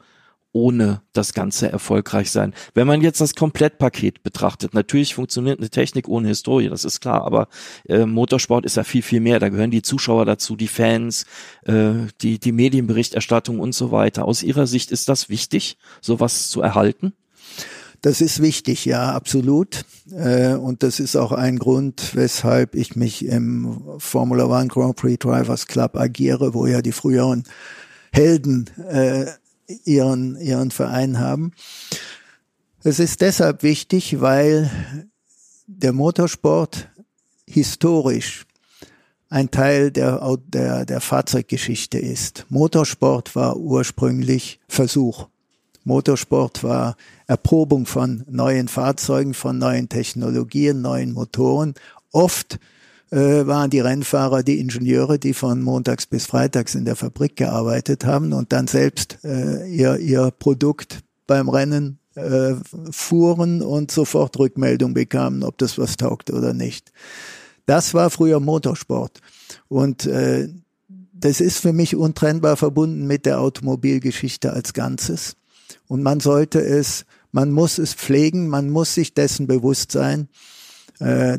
ohne 0.53 1.01
das 1.13 1.33
Ganze 1.33 1.71
erfolgreich 1.71 2.31
sein. 2.31 2.53
Wenn 2.73 2.87
man 2.87 3.01
jetzt 3.01 3.21
das 3.21 3.35
Komplettpaket 3.35 4.23
betrachtet, 4.23 4.73
natürlich 4.73 5.15
funktioniert 5.15 5.59
eine 5.59 5.69
Technik 5.69 6.07
ohne 6.07 6.27
Historie, 6.27 6.69
das 6.69 6.85
ist 6.85 6.99
klar, 6.99 7.23
aber 7.23 7.47
äh, 7.87 8.05
Motorsport 8.05 8.65
ist 8.65 8.77
ja 8.77 8.83
viel, 8.83 9.01
viel 9.01 9.21
mehr. 9.21 9.39
Da 9.39 9.49
gehören 9.49 9.71
die 9.71 9.81
Zuschauer 9.81 10.25
dazu, 10.25 10.55
die 10.55 10.67
Fans, 10.67 11.25
äh, 11.65 11.93
die, 12.21 12.39
die 12.39 12.51
Medienberichterstattung 12.51 13.59
und 13.59 13.73
so 13.73 13.91
weiter. 13.91 14.25
Aus 14.25 14.43
Ihrer 14.43 14.67
Sicht 14.67 14.91
ist 14.91 15.09
das 15.09 15.29
wichtig, 15.29 15.77
sowas 16.01 16.49
zu 16.49 16.61
erhalten? 16.61 17.13
Das 18.01 18.19
ist 18.19 18.41
wichtig, 18.41 18.85
ja, 18.85 19.11
absolut. 19.11 19.85
Äh, 20.11 20.55
und 20.55 20.81
das 20.81 20.99
ist 20.99 21.15
auch 21.15 21.31
ein 21.31 21.59
Grund, 21.59 22.15
weshalb 22.15 22.75
ich 22.75 22.95
mich 22.95 23.25
im 23.25 23.79
Formula 23.99 24.45
One 24.45 24.67
Grand 24.67 24.95
Prix 24.95 25.19
Drivers 25.19 25.67
Club 25.67 25.95
agiere, 25.95 26.55
wo 26.55 26.65
ja 26.65 26.81
die 26.81 26.93
früheren 26.93 27.43
Helden 28.11 28.69
äh, 28.89 29.27
ihren, 29.67 30.39
ihren 30.39 30.71
Verein 30.71 31.19
haben. 31.19 31.52
Es 32.84 33.00
ist 33.00 33.21
deshalb 33.21 33.63
wichtig, 33.63 34.21
weil 34.21 34.69
der 35.67 35.93
Motorsport 35.93 36.89
historisch 37.47 38.45
ein 39.30 39.50
Teil 39.50 39.91
der, 39.91 40.38
der, 40.47 40.86
der 40.86 41.00
Fahrzeuggeschichte 41.00 41.97
ist. 41.97 42.45
Motorsport 42.50 43.36
war 43.36 43.58
ursprünglich 43.58 44.60
Versuch. 44.67 45.28
Motorsport 45.84 46.63
war 46.63 46.95
Erprobung 47.28 47.86
von 47.86 48.24
neuen 48.30 48.67
Fahrzeugen, 48.67 49.34
von 49.34 49.58
neuen 49.58 49.89
Technologien, 49.89 50.82
neuen 50.82 51.13
Motoren. 51.13 51.74
Oft 52.12 52.60
äh, 53.12 53.45
waren 53.45 53.69
die 53.69 53.80
Rennfahrer 53.80 54.41
die 54.41 54.60
Ingenieure, 54.60 55.19
die 55.19 55.34
von 55.34 55.62
montags 55.62 56.06
bis 56.06 56.26
freitags 56.26 56.76
in 56.76 56.86
der 56.86 56.95
Fabrik 56.95 57.36
gearbeitet 57.36 58.06
haben 58.06 58.34
und 58.34 58.52
dann 58.54 58.67
selbst 58.67 59.19
äh, 59.24 59.67
ihr, 59.69 59.97
ihr 59.97 60.32
Produkt 60.32 61.00
beim 61.28 61.50
Rennen 61.50 62.00
äh, 62.15 62.56
fuhren 62.89 63.62
und 63.62 63.91
sofort 63.91 64.38
Rückmeldung 64.39 64.93
bekamen, 64.93 65.43
ob 65.43 65.58
das 65.58 65.78
was 65.78 65.97
taugt 65.97 66.32
oder 66.32 66.54
nicht. 66.54 66.91
Das 67.65 67.93
war 67.93 68.10
früher 68.10 68.39
Motorsport. 68.39 69.21
Und 69.67 70.06
äh, 70.06 70.50
das 71.13 71.39
ist 71.39 71.60
für 71.60 71.74
mich 71.74 71.95
untrennbar 71.95 72.58
verbunden 72.58 73.08
mit 73.08 73.26
der 73.26 73.39
Automobilgeschichte 73.39 74.52
als 74.52 74.74
Ganzes. 74.74 75.36
Und 75.88 76.02
man 76.02 76.19
sollte 76.19 76.60
es, 76.60 77.06
man 77.32 77.52
muss 77.52 77.78
es 77.78 77.93
pflegen, 77.93 78.47
man 78.47 78.69
muss 78.69 78.95
sich 78.95 79.13
dessen 79.13 79.47
bewusst 79.47 79.91
sein, 79.91 80.30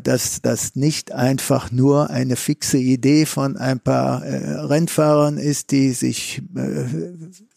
dass 0.03 0.43
das 0.43 0.75
nicht 0.75 1.13
einfach 1.13 1.71
nur 1.71 2.11
eine 2.11 2.35
fixe 2.35 2.79
Idee 2.79 3.27
von 3.27 3.57
ein 3.57 3.79
paar 3.79 4.25
äh, 4.25 4.55
Rennfahrern 4.61 5.39
ist, 5.39 5.71
die 5.71 5.93
sich 5.93 6.43
äh, 6.57 6.85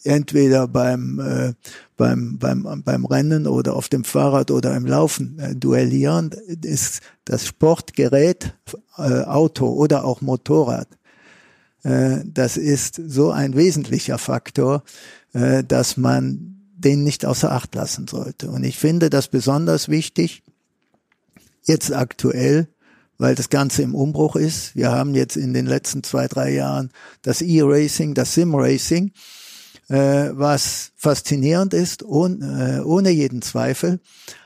entweder 0.03 0.67
beim, 0.67 1.19
äh, 1.19 1.53
beim, 1.97 2.37
beim, 2.37 2.83
beim 2.83 3.05
Rennen 3.05 3.47
oder 3.47 3.75
auf 3.75 3.89
dem 3.89 4.03
Fahrrad 4.03 4.51
oder 4.51 4.75
im 4.75 4.85
Laufen 4.85 5.39
äh, 5.39 5.55
duellieren, 5.55 6.29
ist 6.61 7.01
das 7.25 7.47
Sportgerät, 7.47 8.53
äh, 8.97 9.23
Auto 9.23 9.67
oder 9.67 10.05
auch 10.05 10.21
Motorrad. 10.21 10.87
Äh, 11.83 12.19
das 12.25 12.57
ist 12.57 13.01
so 13.07 13.31
ein 13.31 13.55
wesentlicher 13.55 14.17
Faktor, 14.17 14.83
äh, 15.33 15.63
dass 15.63 15.97
man 15.97 16.55
den 16.77 17.03
nicht 17.03 17.25
außer 17.25 17.51
Acht 17.51 17.73
lassen 17.73 18.07
sollte. 18.07 18.49
Und 18.49 18.63
ich 18.63 18.77
finde 18.77 19.09
das 19.09 19.27
besonders 19.27 19.89
wichtig, 19.89 20.43
jetzt 21.65 21.93
aktuell, 21.93 22.67
weil 23.17 23.35
das 23.35 23.49
Ganze 23.49 23.81
im 23.83 23.95
Umbruch 23.95 24.35
ist. 24.35 24.75
Wir 24.75 24.91
haben 24.91 25.15
jetzt 25.15 25.37
in 25.37 25.53
den 25.53 25.65
letzten 25.65 26.03
zwei, 26.03 26.27
drei 26.27 26.53
Jahren 26.53 26.91
das 27.21 27.41
E-Racing, 27.41 28.13
das 28.13 28.33
Sim-Racing, 28.33 29.11
äh, 29.89 30.29
was 30.33 30.91
faszinierend 30.95 31.73
ist, 31.73 32.03
ohn, 32.03 32.41
äh, 32.41 32.81
ohne 32.81 33.09
jeden 33.11 33.41
Zweifel. 33.41 33.99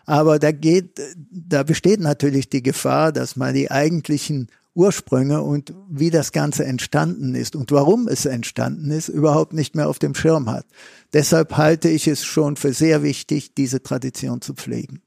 Aber 0.06 0.40
da 0.40 0.52
geht, 0.52 1.00
da 1.30 1.64
besteht 1.64 2.00
natürlich 2.00 2.50
die 2.50 2.64
Gefahr, 2.64 3.12
dass 3.12 3.36
man 3.36 3.54
die 3.54 3.72
eigentlichen 3.72 4.48
Ursprünge 4.76 5.42
und 5.42 5.74
wie 5.90 6.10
das 6.10 6.32
Ganze 6.32 6.64
entstanden 6.64 7.36
ist 7.36 7.56
und 7.56 7.72
warum 7.72 8.08
es 8.08 8.26
entstanden 8.26 8.92
ist, 8.92 9.10
überhaupt 9.10 9.54
nicht 9.54 9.76
mehr 9.76 9.90
auf 9.90 10.00
dem 10.00 10.16
Schirm 10.16 10.50
hat. 10.50 10.66
Deshalb 11.12 11.58
halte 11.58 11.90
ich 11.90 12.08
es 12.08 12.24
schon 12.24 12.56
für 12.56 12.72
sehr 12.72 13.04
wichtig, 13.04 13.56
diese 13.56 13.82
Tradition 13.82 14.42
zu 14.42 14.54
pflegen. 14.54 15.02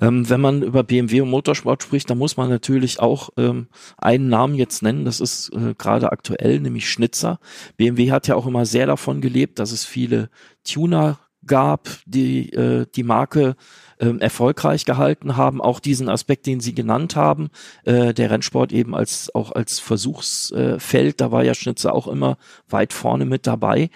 Ähm, 0.00 0.28
wenn 0.28 0.40
man 0.40 0.62
über 0.62 0.82
BMW 0.82 1.20
und 1.20 1.30
Motorsport 1.30 1.82
spricht, 1.82 2.10
dann 2.10 2.18
muss 2.18 2.36
man 2.36 2.48
natürlich 2.48 3.00
auch 3.00 3.30
ähm, 3.36 3.68
einen 3.96 4.28
Namen 4.28 4.54
jetzt 4.54 4.82
nennen. 4.82 5.04
Das 5.04 5.20
ist 5.20 5.50
äh, 5.50 5.74
gerade 5.76 6.12
aktuell, 6.12 6.60
nämlich 6.60 6.88
Schnitzer. 6.88 7.38
BMW 7.76 8.10
hat 8.10 8.28
ja 8.28 8.34
auch 8.36 8.46
immer 8.46 8.66
sehr 8.66 8.86
davon 8.86 9.20
gelebt, 9.20 9.58
dass 9.58 9.72
es 9.72 9.84
viele 9.84 10.30
Tuner 10.64 11.18
gab, 11.46 11.88
die 12.06 12.52
äh, 12.52 12.86
die 12.94 13.02
Marke 13.02 13.56
ähm, 14.00 14.20
erfolgreich 14.20 14.84
gehalten 14.84 15.36
haben. 15.36 15.60
Auch 15.60 15.80
diesen 15.80 16.08
Aspekt, 16.08 16.46
den 16.46 16.60
Sie 16.60 16.74
genannt 16.74 17.16
haben, 17.16 17.50
äh, 17.84 18.14
der 18.14 18.30
Rennsport 18.30 18.72
eben 18.72 18.94
als 18.94 19.34
auch 19.34 19.52
als 19.52 19.78
Versuchsfeld, 19.78 21.20
da 21.20 21.30
war 21.32 21.44
ja 21.44 21.54
Schnitzer 21.54 21.94
auch 21.94 22.08
immer 22.08 22.36
weit 22.68 22.92
vorne 22.92 23.24
mit 23.24 23.46
dabei. 23.46 23.90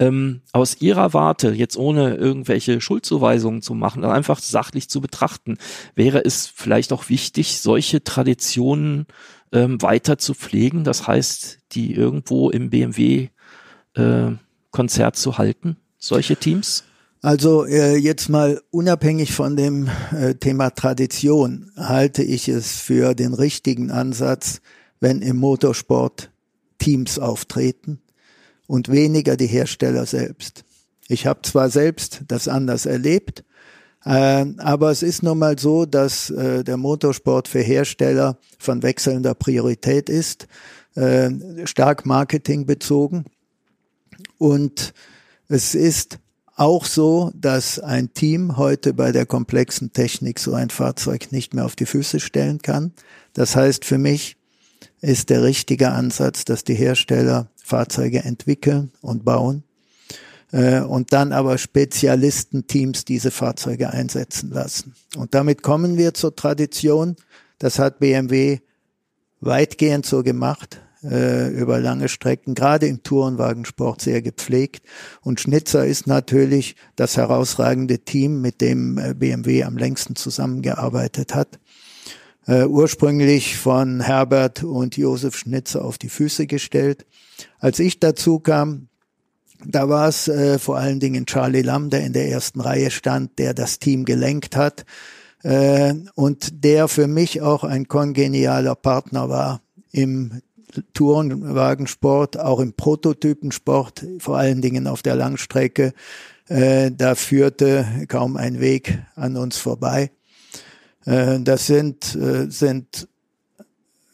Ähm, 0.00 0.40
aus 0.52 0.80
Ihrer 0.80 1.12
Warte, 1.12 1.50
jetzt 1.50 1.76
ohne 1.76 2.14
irgendwelche 2.14 2.80
Schuldzuweisungen 2.80 3.60
zu 3.60 3.74
machen, 3.74 4.02
einfach 4.02 4.40
sachlich 4.40 4.88
zu 4.88 5.02
betrachten, 5.02 5.58
wäre 5.94 6.24
es 6.24 6.46
vielleicht 6.46 6.94
auch 6.94 7.10
wichtig, 7.10 7.60
solche 7.60 8.02
Traditionen 8.02 9.06
ähm, 9.52 9.82
weiter 9.82 10.16
zu 10.16 10.32
pflegen, 10.32 10.84
das 10.84 11.06
heißt, 11.06 11.58
die 11.72 11.92
irgendwo 11.92 12.48
im 12.48 12.70
BMW 12.70 13.28
äh, 13.92 14.30
Konzert 14.70 15.16
zu 15.16 15.36
halten, 15.36 15.76
solche 15.98 16.36
Teams? 16.36 16.84
Also 17.20 17.66
äh, 17.66 17.96
jetzt 17.96 18.30
mal 18.30 18.62
unabhängig 18.70 19.32
von 19.32 19.54
dem 19.54 19.90
äh, 20.12 20.34
Thema 20.34 20.70
Tradition 20.70 21.70
halte 21.76 22.22
ich 22.22 22.48
es 22.48 22.80
für 22.80 23.14
den 23.14 23.34
richtigen 23.34 23.90
Ansatz, 23.90 24.62
wenn 24.98 25.20
im 25.20 25.36
Motorsport 25.36 26.30
Teams 26.78 27.18
auftreten 27.18 28.00
und 28.70 28.88
weniger 28.88 29.36
die 29.36 29.48
Hersteller 29.48 30.06
selbst. 30.06 30.62
Ich 31.08 31.26
habe 31.26 31.42
zwar 31.42 31.70
selbst 31.70 32.20
das 32.28 32.46
anders 32.46 32.86
erlebt, 32.86 33.42
äh, 34.04 34.46
aber 34.58 34.92
es 34.92 35.02
ist 35.02 35.24
nun 35.24 35.40
mal 35.40 35.58
so, 35.58 35.86
dass 35.86 36.30
äh, 36.30 36.62
der 36.62 36.76
Motorsport 36.76 37.48
für 37.48 37.58
Hersteller 37.58 38.38
von 38.60 38.84
wechselnder 38.84 39.34
Priorität 39.34 40.08
ist, 40.08 40.46
äh, 40.94 41.30
stark 41.64 42.06
marketingbezogen. 42.06 43.24
Und 44.38 44.94
es 45.48 45.74
ist 45.74 46.20
auch 46.54 46.84
so, 46.84 47.32
dass 47.34 47.80
ein 47.80 48.14
Team 48.14 48.56
heute 48.56 48.94
bei 48.94 49.10
der 49.10 49.26
komplexen 49.26 49.92
Technik 49.92 50.38
so 50.38 50.54
ein 50.54 50.70
Fahrzeug 50.70 51.32
nicht 51.32 51.54
mehr 51.54 51.64
auf 51.64 51.74
die 51.74 51.86
Füße 51.86 52.20
stellen 52.20 52.62
kann. 52.62 52.92
Das 53.32 53.56
heißt, 53.56 53.84
für 53.84 53.98
mich 53.98 54.36
ist 55.00 55.30
der 55.30 55.42
richtige 55.42 55.90
Ansatz, 55.90 56.44
dass 56.44 56.64
die 56.64 56.74
Hersteller 56.74 57.50
Fahrzeuge 57.62 58.24
entwickeln 58.24 58.90
und 59.00 59.24
bauen 59.24 59.62
äh, 60.52 60.80
und 60.80 61.12
dann 61.12 61.32
aber 61.32 61.58
Spezialistenteams 61.58 63.04
diese 63.04 63.30
Fahrzeuge 63.30 63.90
einsetzen 63.90 64.50
lassen. 64.50 64.94
Und 65.16 65.34
damit 65.34 65.62
kommen 65.62 65.96
wir 65.96 66.14
zur 66.14 66.34
Tradition. 66.34 67.16
Das 67.58 67.78
hat 67.78 68.00
BMW 68.00 68.58
weitgehend 69.40 70.06
so 70.06 70.22
gemacht 70.22 70.80
äh, 71.02 71.48
über 71.48 71.78
lange 71.80 72.08
Strecken, 72.08 72.54
gerade 72.54 72.86
im 72.86 73.02
Tourenwagensport 73.02 74.02
sehr 74.02 74.22
gepflegt. 74.22 74.84
Und 75.22 75.40
Schnitzer 75.40 75.86
ist 75.86 76.06
natürlich 76.06 76.76
das 76.96 77.16
herausragende 77.16 78.00
Team, 78.00 78.40
mit 78.40 78.60
dem 78.60 78.98
äh, 78.98 79.14
BMW 79.14 79.64
am 79.64 79.76
längsten 79.76 80.16
zusammengearbeitet 80.16 81.34
hat. 81.34 81.59
Äh, 82.46 82.64
ursprünglich 82.64 83.58
von 83.58 84.00
Herbert 84.00 84.64
und 84.64 84.96
Josef 84.96 85.36
Schnitzer 85.36 85.84
auf 85.84 85.98
die 85.98 86.08
Füße 86.08 86.46
gestellt. 86.46 87.06
Als 87.58 87.78
ich 87.78 88.00
dazu 88.00 88.40
kam, 88.40 88.88
da 89.64 89.88
war 89.88 90.08
es 90.08 90.26
äh, 90.26 90.58
vor 90.58 90.78
allen 90.78 91.00
Dingen 91.00 91.26
Charlie 91.26 91.62
Lam, 91.62 91.90
der 91.90 92.04
in 92.04 92.12
der 92.12 92.28
ersten 92.28 92.60
Reihe 92.60 92.90
stand, 92.90 93.38
der 93.38 93.52
das 93.52 93.78
Team 93.78 94.04
gelenkt 94.04 94.56
hat 94.56 94.86
äh, 95.42 95.94
und 96.14 96.64
der 96.64 96.88
für 96.88 97.06
mich 97.06 97.42
auch 97.42 97.62
ein 97.64 97.88
kongenialer 97.88 98.74
Partner 98.74 99.28
war 99.28 99.60
im 99.92 100.40
Tourenwagensport, 100.94 102.38
auch 102.38 102.60
im 102.60 102.72
Prototypensport, 102.72 104.06
vor 104.18 104.38
allen 104.38 104.62
Dingen 104.62 104.86
auf 104.86 105.02
der 105.02 105.16
Langstrecke. 105.16 105.92
Äh, 106.48 106.90
da 106.92 107.14
führte 107.14 107.86
kaum 108.08 108.36
ein 108.36 108.60
Weg 108.60 108.98
an 109.14 109.36
uns 109.36 109.58
vorbei. 109.58 110.10
Äh, 111.10 111.40
das 111.40 111.66
sind, 111.66 112.14
äh, 112.14 112.48
sind 112.50 113.08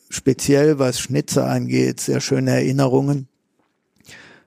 speziell, 0.09 0.79
was 0.79 0.99
Schnitzer 0.99 1.47
angeht, 1.47 2.01
sehr 2.01 2.21
schöne 2.21 2.53
Erinnerungen. 2.53 3.29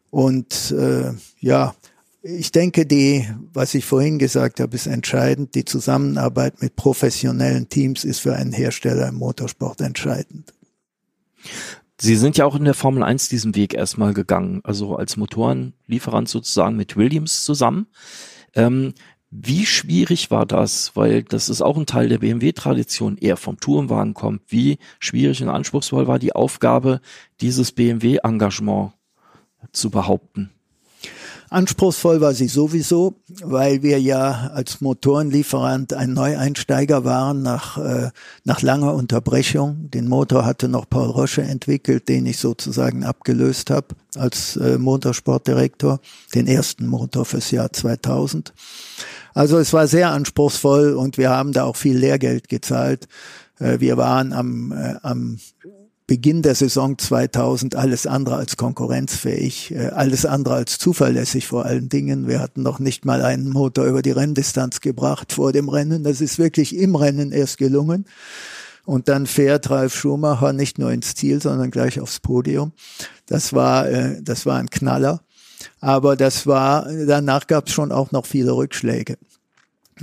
Und 0.09 0.71
äh, 0.71 1.13
ja, 1.39 1.75
ich 2.23 2.51
denke, 2.51 2.87
die, 2.87 3.29
was 3.53 3.75
ich 3.75 3.85
vorhin 3.85 4.17
gesagt 4.17 4.59
habe, 4.59 4.75
ist 4.75 4.87
entscheidend. 4.87 5.53
Die 5.53 5.63
Zusammenarbeit 5.63 6.61
mit 6.61 6.75
professionellen 6.75 7.69
Teams 7.69 8.03
ist 8.03 8.19
für 8.19 8.35
einen 8.35 8.51
Hersteller 8.51 9.09
im 9.09 9.15
Motorsport 9.15 9.79
entscheidend. 9.81 10.51
Sie 12.01 12.15
sind 12.15 12.37
ja 12.37 12.45
auch 12.45 12.55
in 12.55 12.65
der 12.65 12.73
Formel 12.73 13.03
1 13.03 13.29
diesen 13.29 13.55
Weg 13.55 13.73
erstmal 13.73 14.13
gegangen, 14.13 14.61
also 14.63 14.95
als 14.95 15.17
Motorenlieferant 15.17 16.27
sozusagen 16.27 16.75
mit 16.75 16.97
Williams 16.97 17.43
zusammen. 17.43 17.87
Ähm, 18.55 18.93
wie 19.31 19.65
schwierig 19.65 20.31
war 20.31 20.45
das? 20.45 20.95
Weil 20.95 21.23
das 21.23 21.49
ist 21.49 21.61
auch 21.61 21.77
ein 21.77 21.85
Teil 21.85 22.09
der 22.09 22.19
BMW-Tradition, 22.19 23.17
eher 23.17 23.37
vom 23.37 23.59
Tourenwagen 23.59 24.13
kommt. 24.13 24.41
Wie 24.47 24.79
schwierig 24.99 25.43
und 25.43 25.49
anspruchsvoll 25.49 26.07
war 26.07 26.17
die 26.17 26.33
Aufgabe, 26.33 26.99
dieses 27.39 27.71
BMW-Engagement 27.71 28.93
zu 29.71 29.91
behaupten? 29.91 30.49
Anspruchsvoll 31.51 32.21
war 32.21 32.33
sie 32.33 32.47
sowieso, 32.47 33.15
weil 33.41 33.81
wir 33.81 33.99
ja 33.99 34.51
als 34.53 34.81
Motorenlieferant 34.81 35.93
ein 35.93 36.13
Neueinsteiger 36.13 37.05
waren 37.05 37.41
nach, 37.41 37.77
äh, 37.77 38.11
nach 38.43 38.61
langer 38.61 38.93
Unterbrechung. 38.93 39.89
Den 39.89 40.07
Motor 40.07 40.45
hatte 40.45 40.69
noch 40.69 40.87
Paul 40.87 41.09
Rosche 41.09 41.41
entwickelt, 41.41 42.07
den 42.07 42.27
ich 42.27 42.37
sozusagen 42.37 43.03
abgelöst 43.03 43.71
habe 43.71 43.87
als 44.15 44.57
äh, 44.57 44.77
Motorsportdirektor, 44.77 45.99
den 46.35 46.45
ersten 46.45 46.85
Motor 46.85 47.25
fürs 47.25 47.49
Jahr 47.49 47.73
2000. 47.73 48.53
Also 49.33 49.57
es 49.57 49.73
war 49.73 49.87
sehr 49.87 50.11
anspruchsvoll 50.11 50.93
und 50.93 51.17
wir 51.17 51.29
haben 51.29 51.53
da 51.53 51.63
auch 51.63 51.75
viel 51.75 51.97
Lehrgeld 51.97 52.49
gezahlt. 52.49 53.07
Äh, 53.59 53.79
wir 53.79 53.97
waren 53.97 54.33
am, 54.33 54.71
äh, 54.71 54.95
am 55.01 55.39
Beginn 56.07 56.41
der 56.41 56.55
Saison 56.55 56.97
2000 56.97 57.75
alles 57.75 58.07
andere 58.07 58.37
als 58.37 58.57
konkurrenzfähig, 58.57 59.71
äh, 59.71 59.89
alles 59.89 60.25
andere 60.25 60.55
als 60.55 60.79
zuverlässig 60.79 61.45
vor 61.45 61.65
allen 61.65 61.87
Dingen. 61.87 62.27
Wir 62.27 62.39
hatten 62.39 62.63
noch 62.63 62.79
nicht 62.79 63.05
mal 63.05 63.21
einen 63.21 63.49
Motor 63.49 63.85
über 63.85 64.01
die 64.01 64.11
Renndistanz 64.11 64.81
gebracht 64.81 65.33
vor 65.33 65.51
dem 65.51 65.69
Rennen. 65.69 66.03
Das 66.03 66.19
ist 66.19 66.39
wirklich 66.39 66.75
im 66.75 66.95
Rennen 66.95 67.31
erst 67.31 67.59
gelungen. 67.59 68.05
Und 68.85 69.07
dann 69.07 69.27
fährt 69.27 69.69
Ralf 69.69 69.95
Schumacher 69.95 70.51
nicht 70.51 70.79
nur 70.79 70.91
ins 70.91 71.13
Ziel, 71.13 71.39
sondern 71.39 71.69
gleich 71.69 71.99
aufs 71.99 72.19
Podium. 72.19 72.71
Das 73.27 73.53
war, 73.53 73.85
das 74.21 74.47
war 74.47 74.57
ein 74.57 74.71
Knaller. 74.71 75.21
Aber 75.79 76.15
das 76.15 76.47
war, 76.47 76.87
danach 77.05 77.47
gab 77.47 77.67
es 77.67 77.73
schon 77.73 77.91
auch 77.91 78.11
noch 78.11 78.25
viele 78.25 78.51
Rückschläge. 78.51 79.17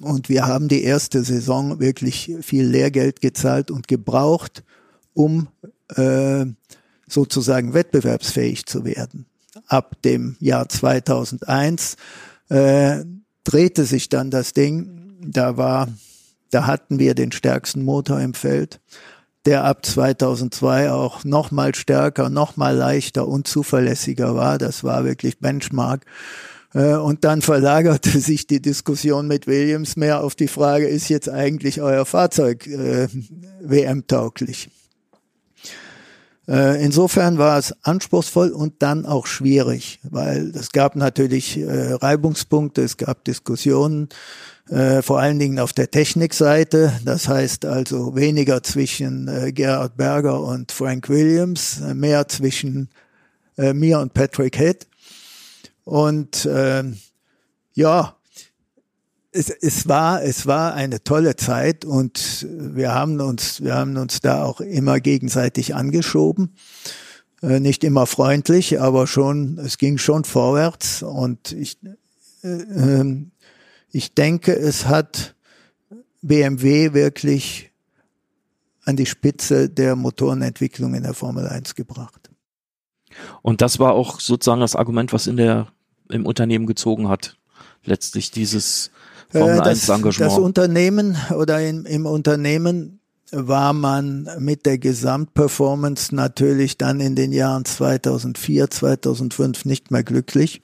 Und 0.01 0.29
wir 0.29 0.47
haben 0.47 0.69
die 0.69 0.83
erste 0.83 1.23
Saison 1.23 1.81
wirklich 1.81 2.35
viel 2.43 2.67
Lehrgeld 2.67 3.21
gezahlt 3.21 3.71
und 3.71 3.89
gebraucht, 3.89 4.63
um 5.15 5.49
äh, 5.95 6.47
sozusagen 7.09 7.73
wettbewerbsfähig 7.73 8.67
zu 8.67 8.85
werden. 8.85 9.27
Ab 9.67 9.97
dem 10.03 10.37
Jahr 10.39 10.69
2001 10.69 11.97
äh, 12.51 13.05
drehte 13.45 13.85
sich 13.85 14.09
dann 14.09 14.31
das 14.31 14.53
Ding. 14.53 15.17
Da 15.21 15.57
war, 15.57 15.89
da 16.51 16.67
hatten 16.67 16.99
wir 16.99 17.15
den 17.15 17.33
stärksten 17.33 17.83
Motor 17.83 18.21
im 18.21 18.35
Feld, 18.35 18.81
der 19.47 19.65
ab 19.65 19.87
2002 19.87 20.91
auch 20.91 21.25
noch 21.25 21.51
mal 21.51 21.75
stärker, 21.75 22.29
noch 22.29 22.57
mal 22.57 22.77
leichter 22.77 23.27
und 23.27 23.47
zuverlässiger 23.47 24.35
war. 24.35 24.59
Das 24.59 24.85
war 24.85 25.05
wirklich 25.05 25.39
Benchmark. 25.39 26.05
Äh, 26.75 26.97
und 26.97 27.25
dann 27.25 27.43
verlagerte 27.43 28.11
sich 28.21 28.47
die 28.47 28.61
Diskussion 28.61 29.27
mit 29.27 29.47
Williams 29.47 29.97
mehr 29.97 30.23
auf 30.23 30.35
die 30.35 30.49
Frage, 30.49 30.87
ist 30.87 31.09
jetzt 31.09 31.29
eigentlich 31.29 31.81
euer 31.81 32.05
Fahrzeug 32.05 32.67
äh, 32.67 33.09
WM-tauglich? 33.61 34.69
Äh, 36.49 36.85
insofern 36.85 37.39
war 37.39 37.59
es 37.59 37.75
anspruchsvoll 37.83 38.51
und 38.51 38.75
dann 38.81 39.05
auch 39.05 39.27
schwierig, 39.27 40.01
weil 40.05 40.53
es 40.55 40.71
gab 40.71 40.95
natürlich 40.95 41.59
äh, 41.59 41.93
Reibungspunkte, 41.95 42.83
es 42.83 42.97
gab 42.97 43.25
Diskussionen, 43.25 44.09
äh, 44.69 45.03
vor 45.03 45.21
allen 45.21 45.39
Dingen 45.39 45.59
auf 45.59 45.73
der 45.73 45.91
Technikseite. 45.91 46.93
Das 47.05 47.29
heißt 47.29 47.65
also 47.65 48.17
weniger 48.17 48.63
zwischen 48.63 49.29
äh, 49.29 49.53
Gerhard 49.53 49.97
Berger 49.97 50.41
und 50.41 50.73
Frank 50.73 51.09
Williams, 51.09 51.81
äh, 51.81 51.95
mehr 51.95 52.27
zwischen 52.29 52.89
äh, 53.59 53.73
mir 53.73 54.01
und 54.01 54.15
Patrick 54.15 54.57
Head. 54.57 54.87
Und 55.85 56.47
äh, 56.47 56.83
ja, 57.75 58.17
es, 59.37 59.51
es 59.51 59.87
war 59.87 60.23
es 60.23 60.47
war 60.47 60.75
eine 60.75 61.05
tolle 61.05 61.37
Zeit 61.37 61.85
und 61.85 62.47
wir 62.51 62.95
haben 62.95 63.21
uns 63.21 63.63
wir 63.63 63.75
haben 63.75 63.97
uns 63.97 64.21
da 64.21 64.43
auch 64.43 64.61
immer 64.61 64.99
gegenseitig 64.99 65.75
angeschoben 65.75 66.57
äh, 67.43 67.61
nicht 67.61 67.85
immer 67.85 68.07
freundlich 68.07 68.81
aber 68.81 69.07
schon 69.07 69.59
es 69.59 69.77
ging 69.77 69.99
schon 69.99 70.25
vorwärts 70.25 71.03
und 71.03 71.53
ich 71.53 71.79
äh, 72.43 72.49
ähm, 72.49 73.33
ich 73.97 74.13
denke 74.13 74.53
es 74.53 74.87
hat 74.87 75.35
BMW 76.21 76.93
wirklich 76.93 77.73
an 78.85 78.97
die 78.97 79.07
Spitze 79.07 79.71
der 79.71 79.97
Motorenentwicklung 79.97 80.95
in 80.95 81.03
der 81.03 81.15
Formel 81.15 81.49
1 81.49 81.75
gebracht. 81.75 82.31
Und 83.41 83.63
das 83.63 83.79
war 83.79 83.95
auch 83.95 84.21
sozusagen 84.21 84.61
das 84.61 84.77
Argument, 84.77 85.15
was 85.15 85.27
in 85.27 85.39
der 85.39 85.69
im 86.11 86.27
Unternehmen 86.27 86.67
gezogen 86.67 87.09
hat. 87.09 87.39
Letztlich 87.85 88.31
dieses 88.31 88.91
Formel 89.31 89.61
äh, 89.61 89.63
das, 89.63 89.87
das 89.87 90.39
Unternehmen 90.39 91.17
oder 91.35 91.61
in, 91.61 91.87
im 91.87 92.05
Unternehmen 92.05 93.01
war 93.33 93.73
man 93.73 94.29
mit 94.39 94.67
der 94.67 94.77
Gesamtperformance 94.79 96.15
natürlich 96.15 96.77
dann 96.77 97.01
in 97.01 97.17
den 97.17 97.33
Jahren 97.33 97.65
2004, 97.65 98.71
2005 98.71 99.65
nicht 99.65 99.91
mehr 99.91 100.05
glücklich. 100.05 100.63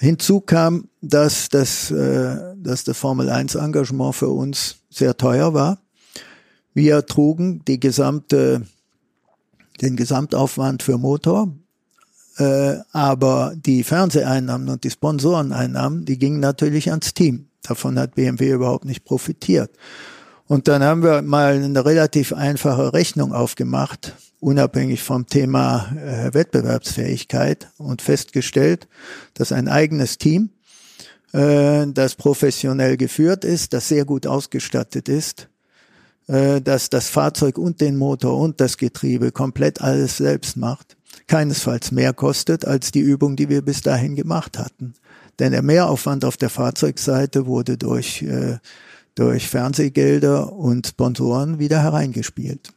Hinzu 0.00 0.40
kam, 0.40 0.88
dass 1.02 1.50
das, 1.50 1.90
äh, 1.90 2.54
dass 2.56 2.84
das 2.84 2.96
Formel 2.96 3.28
1 3.28 3.54
Engagement 3.54 4.14
für 4.14 4.30
uns 4.30 4.76
sehr 4.88 5.14
teuer 5.16 5.52
war. 5.52 5.78
Wir 6.72 7.04
trugen 7.04 7.62
die 7.66 7.78
gesamte, 7.78 8.62
den 9.80 9.96
Gesamtaufwand 9.96 10.82
für 10.82 10.98
Motor, 10.98 11.52
Äh, 12.38 12.78
aber 12.92 13.52
die 13.54 13.84
Fernseheinnahmen 13.84 14.70
und 14.70 14.84
die 14.84 14.90
Sponsoreneinnahmen, 14.90 16.06
die 16.06 16.16
gingen 16.16 16.40
natürlich 16.40 16.88
ans 16.88 17.12
Team. 17.12 17.48
Davon 17.62 17.98
hat 17.98 18.14
BMW 18.14 18.52
überhaupt 18.52 18.86
nicht 18.86 19.04
profitiert. 19.04 19.70
Und 20.46 20.66
dann 20.66 20.82
haben 20.82 21.02
wir 21.02 21.20
mal 21.20 21.62
eine 21.62 21.84
relativ 21.84 22.32
einfache 22.32 22.94
Rechnung 22.94 23.34
aufgemacht, 23.34 24.14
unabhängig 24.40 25.02
vom 25.02 25.26
Thema 25.26 25.92
äh, 25.96 26.32
Wettbewerbsfähigkeit 26.34 27.68
und 27.76 28.02
festgestellt, 28.02 28.88
dass 29.34 29.52
ein 29.52 29.68
eigenes 29.68 30.18
Team, 30.18 30.50
äh, 31.32 31.86
das 31.86 32.14
professionell 32.14 32.96
geführt 32.96 33.44
ist, 33.44 33.72
das 33.72 33.88
sehr 33.88 34.04
gut 34.04 34.26
ausgestattet 34.26 35.08
ist, 35.08 35.48
äh, 36.26 36.60
dass 36.60 36.90
das 36.90 37.08
Fahrzeug 37.08 37.58
und 37.58 37.80
den 37.80 37.96
Motor 37.96 38.38
und 38.38 38.60
das 38.60 38.76
Getriebe 38.78 39.30
komplett 39.30 39.82
alles 39.82 40.16
selbst 40.16 40.56
macht, 40.56 40.96
keinesfalls 41.26 41.92
mehr 41.92 42.12
kostet 42.12 42.64
als 42.64 42.90
die 42.90 43.00
Übung, 43.00 43.36
die 43.36 43.48
wir 43.48 43.62
bis 43.62 43.82
dahin 43.82 44.16
gemacht 44.16 44.58
hatten. 44.58 44.94
Denn 45.38 45.52
der 45.52 45.62
Mehraufwand 45.62 46.24
auf 46.24 46.36
der 46.36 46.50
Fahrzeugseite 46.50 47.46
wurde 47.46 47.78
durch, 47.78 48.22
äh, 48.22 48.58
durch 49.14 49.48
Fernsehgelder 49.48 50.52
und 50.52 50.86
Sponsoren 50.86 51.58
wieder 51.58 51.82
hereingespielt. 51.82 52.72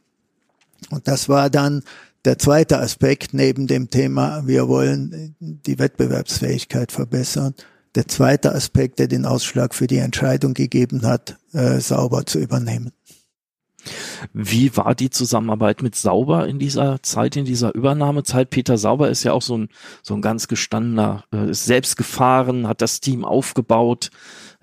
Und 0.90 1.08
das 1.08 1.28
war 1.28 1.50
dann 1.50 1.82
der 2.24 2.38
zweite 2.38 2.78
Aspekt 2.78 3.34
neben 3.34 3.66
dem 3.66 3.90
Thema, 3.90 4.46
wir 4.46 4.68
wollen 4.68 5.36
die 5.40 5.78
Wettbewerbsfähigkeit 5.78 6.90
verbessern. 6.90 7.54
Der 7.94 8.08
zweite 8.08 8.54
Aspekt, 8.54 8.98
der 8.98 9.08
den 9.08 9.26
Ausschlag 9.26 9.74
für 9.74 9.86
die 9.86 9.98
Entscheidung 9.98 10.54
gegeben 10.54 11.06
hat, 11.06 11.36
äh, 11.52 11.78
sauber 11.80 12.26
zu 12.26 12.38
übernehmen. 12.38 12.92
Wie 14.32 14.74
war 14.76 14.94
die 14.94 15.10
Zusammenarbeit 15.10 15.82
mit 15.82 15.94
Sauber 15.94 16.48
in 16.48 16.58
dieser 16.58 17.02
Zeit, 17.02 17.36
in 17.36 17.44
dieser 17.44 17.74
Übernahmezeit? 17.74 18.50
Peter 18.50 18.78
Sauber 18.78 19.10
ist 19.10 19.22
ja 19.24 19.32
auch 19.32 19.42
so 19.42 19.58
ein, 19.58 19.68
so 20.02 20.14
ein 20.14 20.22
ganz 20.22 20.48
gestandener, 20.48 21.24
äh, 21.32 21.50
ist 21.50 21.66
selbst 21.66 21.96
gefahren, 21.96 22.66
hat 22.66 22.80
das 22.80 23.00
Team 23.00 23.24
aufgebaut. 23.24 24.10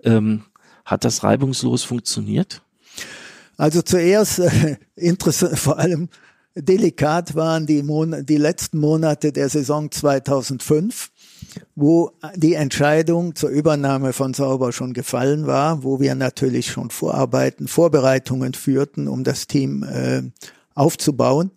Ähm, 0.04 0.44
hat 0.84 1.06
das 1.06 1.24
reibungslos 1.24 1.84
funktioniert? 1.84 2.64
Also 3.62 3.84
zuerst 3.84 4.39
äh, 4.39 4.78
interessant, 4.95 5.59
vor 5.59 5.78
allem 5.78 6.09
delikat 6.55 7.36
waren 7.36 7.68
die, 7.68 7.84
Mon 7.84 8.26
die 8.26 8.38
letzten 8.38 8.80
Monate 8.80 9.32
der 9.32 9.49
Saison 9.49 9.91
2005 9.91 11.12
wo 11.76 12.12
die 12.36 12.53
Entscheidung 12.53 13.36
zur 13.36 13.49
Übernahme 13.49 14.14
von 14.14 14.34
Sauber 14.34 14.72
schon 14.72 14.93
gefallen 14.93 15.47
war, 15.47 15.84
wo 15.84 15.99
wir 15.99 16.16
natürlich 16.16 16.68
schon 16.68 16.91
Vorarbeiten, 16.91 17.68
Vorbereitungen 17.68 18.53
führten, 18.53 19.07
um 19.07 19.24
das 19.24 19.47
Team 19.47 19.84
äh, 19.84 20.22
aufzubauen, 20.76 21.51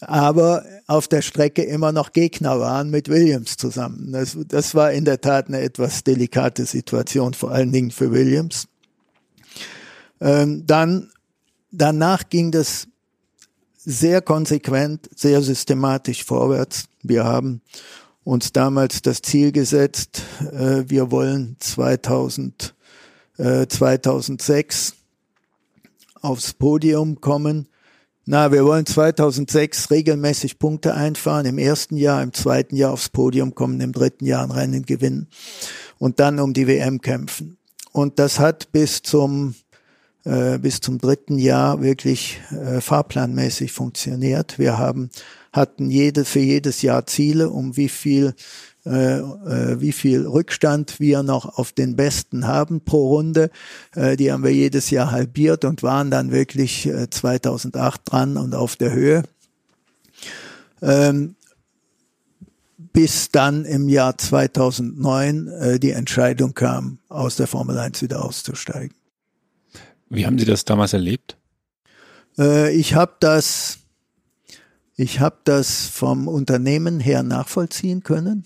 aber 0.00 0.64
auf 0.86 1.06
der 1.06 1.22
Strecke 1.22 1.62
immer 1.62 1.92
noch 1.92 2.12
Gegner 2.12 2.58
waren 2.60 2.90
mit 2.90 3.08
Williams 3.08 3.56
zusammen. 3.56 4.12
Das, 4.12 4.36
das 4.48 4.74
war 4.74 4.92
in 4.92 5.04
der 5.04 5.20
Tat 5.20 5.48
eine 5.48 5.60
etwas 5.60 6.02
delikate 6.02 6.64
Situation, 6.64 7.34
vor 7.34 7.50
allen 7.52 7.72
Dingen 7.72 7.90
für 7.90 8.10
Williams. 8.10 8.66
Ähm, 10.20 10.66
dann 10.66 11.10
danach 11.70 12.28
ging 12.28 12.50
das 12.50 12.88
sehr 13.76 14.20
konsequent, 14.20 15.08
sehr 15.14 15.42
systematisch 15.42 16.24
vorwärts. 16.24 16.84
Wir 17.02 17.24
haben 17.24 17.62
uns 18.24 18.52
damals 18.52 19.02
das 19.02 19.22
Ziel 19.22 19.52
gesetzt, 19.52 20.22
äh, 20.52 20.84
wir 20.86 21.10
wollen 21.10 21.56
2000, 21.58 22.74
äh, 23.38 23.66
2006 23.66 24.94
aufs 26.20 26.52
Podium 26.52 27.20
kommen. 27.20 27.68
Na, 28.26 28.52
wir 28.52 28.64
wollen 28.64 28.84
2006 28.84 29.90
regelmäßig 29.90 30.58
Punkte 30.58 30.94
einfahren, 30.94 31.46
im 31.46 31.58
ersten 31.58 31.96
Jahr, 31.96 32.22
im 32.22 32.34
zweiten 32.34 32.76
Jahr 32.76 32.92
aufs 32.92 33.08
Podium 33.08 33.54
kommen, 33.54 33.80
im 33.80 33.92
dritten 33.92 34.26
Jahr 34.26 34.44
ein 34.44 34.50
Rennen 34.50 34.84
gewinnen 34.84 35.28
und 35.98 36.20
dann 36.20 36.38
um 36.38 36.52
die 36.52 36.66
WM 36.66 37.00
kämpfen. 37.00 37.56
Und 37.92 38.18
das 38.18 38.38
hat 38.38 38.70
bis 38.72 39.02
zum 39.02 39.54
äh, 40.30 40.58
bis 40.58 40.80
zum 40.80 40.98
dritten 40.98 41.38
Jahr 41.38 41.82
wirklich 41.82 42.40
äh, 42.50 42.80
fahrplanmäßig 42.80 43.72
funktioniert. 43.72 44.58
Wir 44.58 44.78
haben 44.78 45.10
hatten 45.52 45.90
jede, 45.90 46.24
für 46.24 46.38
jedes 46.38 46.82
Jahr 46.82 47.06
Ziele, 47.06 47.50
um 47.50 47.76
wie 47.76 47.88
viel 47.88 48.34
äh, 48.86 49.18
äh, 49.18 49.80
wie 49.80 49.92
viel 49.92 50.26
Rückstand 50.26 51.00
wir 51.00 51.22
noch 51.22 51.58
auf 51.58 51.72
den 51.72 51.96
Besten 51.96 52.46
haben 52.46 52.80
pro 52.80 53.08
Runde. 53.08 53.50
Die 53.94 54.32
haben 54.32 54.42
wir 54.42 54.54
jedes 54.54 54.90
Jahr 54.90 55.10
halbiert 55.10 55.64
und 55.64 55.82
waren 55.82 56.10
dann 56.10 56.30
wirklich 56.30 56.86
äh, 56.86 57.10
2008 57.10 58.00
dran 58.04 58.36
und 58.38 58.54
auf 58.54 58.76
der 58.76 58.92
Höhe. 58.92 59.24
Ähm, 60.80 61.34
bis 62.92 63.30
dann 63.30 63.64
im 63.64 63.88
Jahr 63.88 64.16
2009 64.16 65.48
äh, 65.48 65.78
die 65.78 65.92
Entscheidung 65.92 66.54
kam, 66.54 66.98
aus 67.08 67.36
der 67.36 67.46
Formel 67.46 67.78
1 67.78 68.02
wieder 68.02 68.24
auszusteigen. 68.24 68.94
Wie 70.10 70.26
haben 70.26 70.38
Sie 70.38 70.44
das 70.44 70.64
damals 70.64 70.92
erlebt? 70.92 71.38
Äh, 72.38 72.74
ich 72.74 72.94
habe 72.94 73.14
das 73.20 73.80
ich 75.02 75.18
habe 75.18 75.38
das 75.44 75.86
vom 75.86 76.28
Unternehmen 76.28 77.00
her 77.00 77.22
nachvollziehen 77.22 78.02
können, 78.02 78.44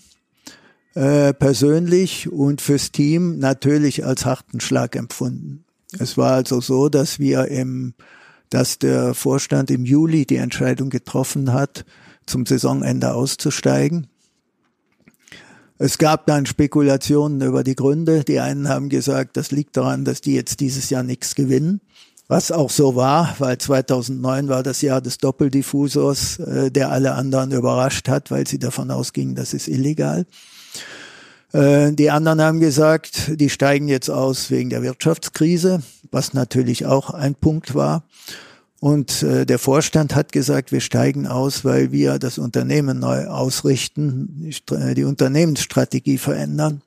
äh, 0.93 1.33
persönlich 1.33 2.31
und 2.31 2.61
fürs 2.61 2.93
Team 2.93 3.39
natürlich 3.39 4.05
als 4.05 4.25
harten 4.25 4.61
Schlag 4.61 4.95
empfunden. 4.95 5.65
Es 5.99 6.15
war 6.15 6.31
also 6.31 6.61
so, 6.61 6.87
dass 6.87 7.19
wir 7.19 7.49
im, 7.49 7.93
dass 8.49 8.79
der 8.79 9.13
Vorstand 9.13 9.69
im 9.69 9.83
Juli 9.83 10.25
die 10.25 10.37
Entscheidung 10.37 10.89
getroffen 10.89 11.51
hat, 11.51 11.83
zum 12.25 12.45
Saisonende 12.45 13.13
auszusteigen. 13.13 14.07
Es 15.77 15.97
gab 15.97 16.25
dann 16.25 16.45
Spekulationen 16.45 17.41
über 17.41 17.63
die 17.63 17.75
Gründe. 17.75 18.23
Die 18.23 18.39
einen 18.39 18.69
haben 18.69 18.87
gesagt, 18.87 19.35
das 19.35 19.51
liegt 19.51 19.75
daran, 19.75 20.05
dass 20.05 20.21
die 20.21 20.33
jetzt 20.33 20.61
dieses 20.61 20.89
Jahr 20.89 21.03
nichts 21.03 21.35
gewinnen. 21.35 21.81
Was 22.27 22.51
auch 22.51 22.71
so 22.71 22.95
war, 22.95 23.35
weil 23.37 23.57
2009 23.57 24.47
war 24.47 24.63
das 24.63 24.81
Jahr 24.81 24.99
des 25.01 25.19
Doppeldiffusors, 25.19 26.39
äh, 26.39 26.71
der 26.71 26.91
alle 26.91 27.13
anderen 27.13 27.51
überrascht 27.51 28.07
hat, 28.07 28.31
weil 28.31 28.47
sie 28.47 28.57
davon 28.57 28.89
ausgingen, 28.89 29.35
das 29.35 29.53
ist 29.53 29.67
illegal. 29.67 30.25
Äh, 31.53 31.91
die 31.91 32.09
anderen 32.09 32.41
haben 32.41 32.59
gesagt, 32.59 33.39
die 33.39 33.49
steigen 33.49 33.87
jetzt 33.87 34.09
aus 34.09 34.49
wegen 34.49 34.71
der 34.71 34.81
Wirtschaftskrise, 34.81 35.83
was 36.09 36.33
natürlich 36.33 36.87
auch 36.87 37.11
ein 37.11 37.35
Punkt 37.35 37.75
war. 37.75 38.03
Und 38.79 39.23
äh, 39.23 39.45
der 39.45 39.57
Vorstand 39.57 40.15
hat 40.15 40.31
gesagt, 40.31 40.71
wir 40.71 40.81
steigen 40.81 41.27
aus, 41.27 41.63
weil 41.65 41.91
wir 41.91 42.19
das 42.19 42.37
Unternehmen 42.37 42.99
neu 42.99 43.25
ausrichten, 43.27 44.51
die 44.69 45.03
Unternehmensstrategie 45.03 46.17
verändern. 46.17 46.81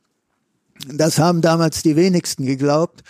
Das 0.92 1.18
haben 1.18 1.40
damals 1.40 1.82
die 1.82 1.96
wenigsten 1.96 2.46
geglaubt. 2.46 3.02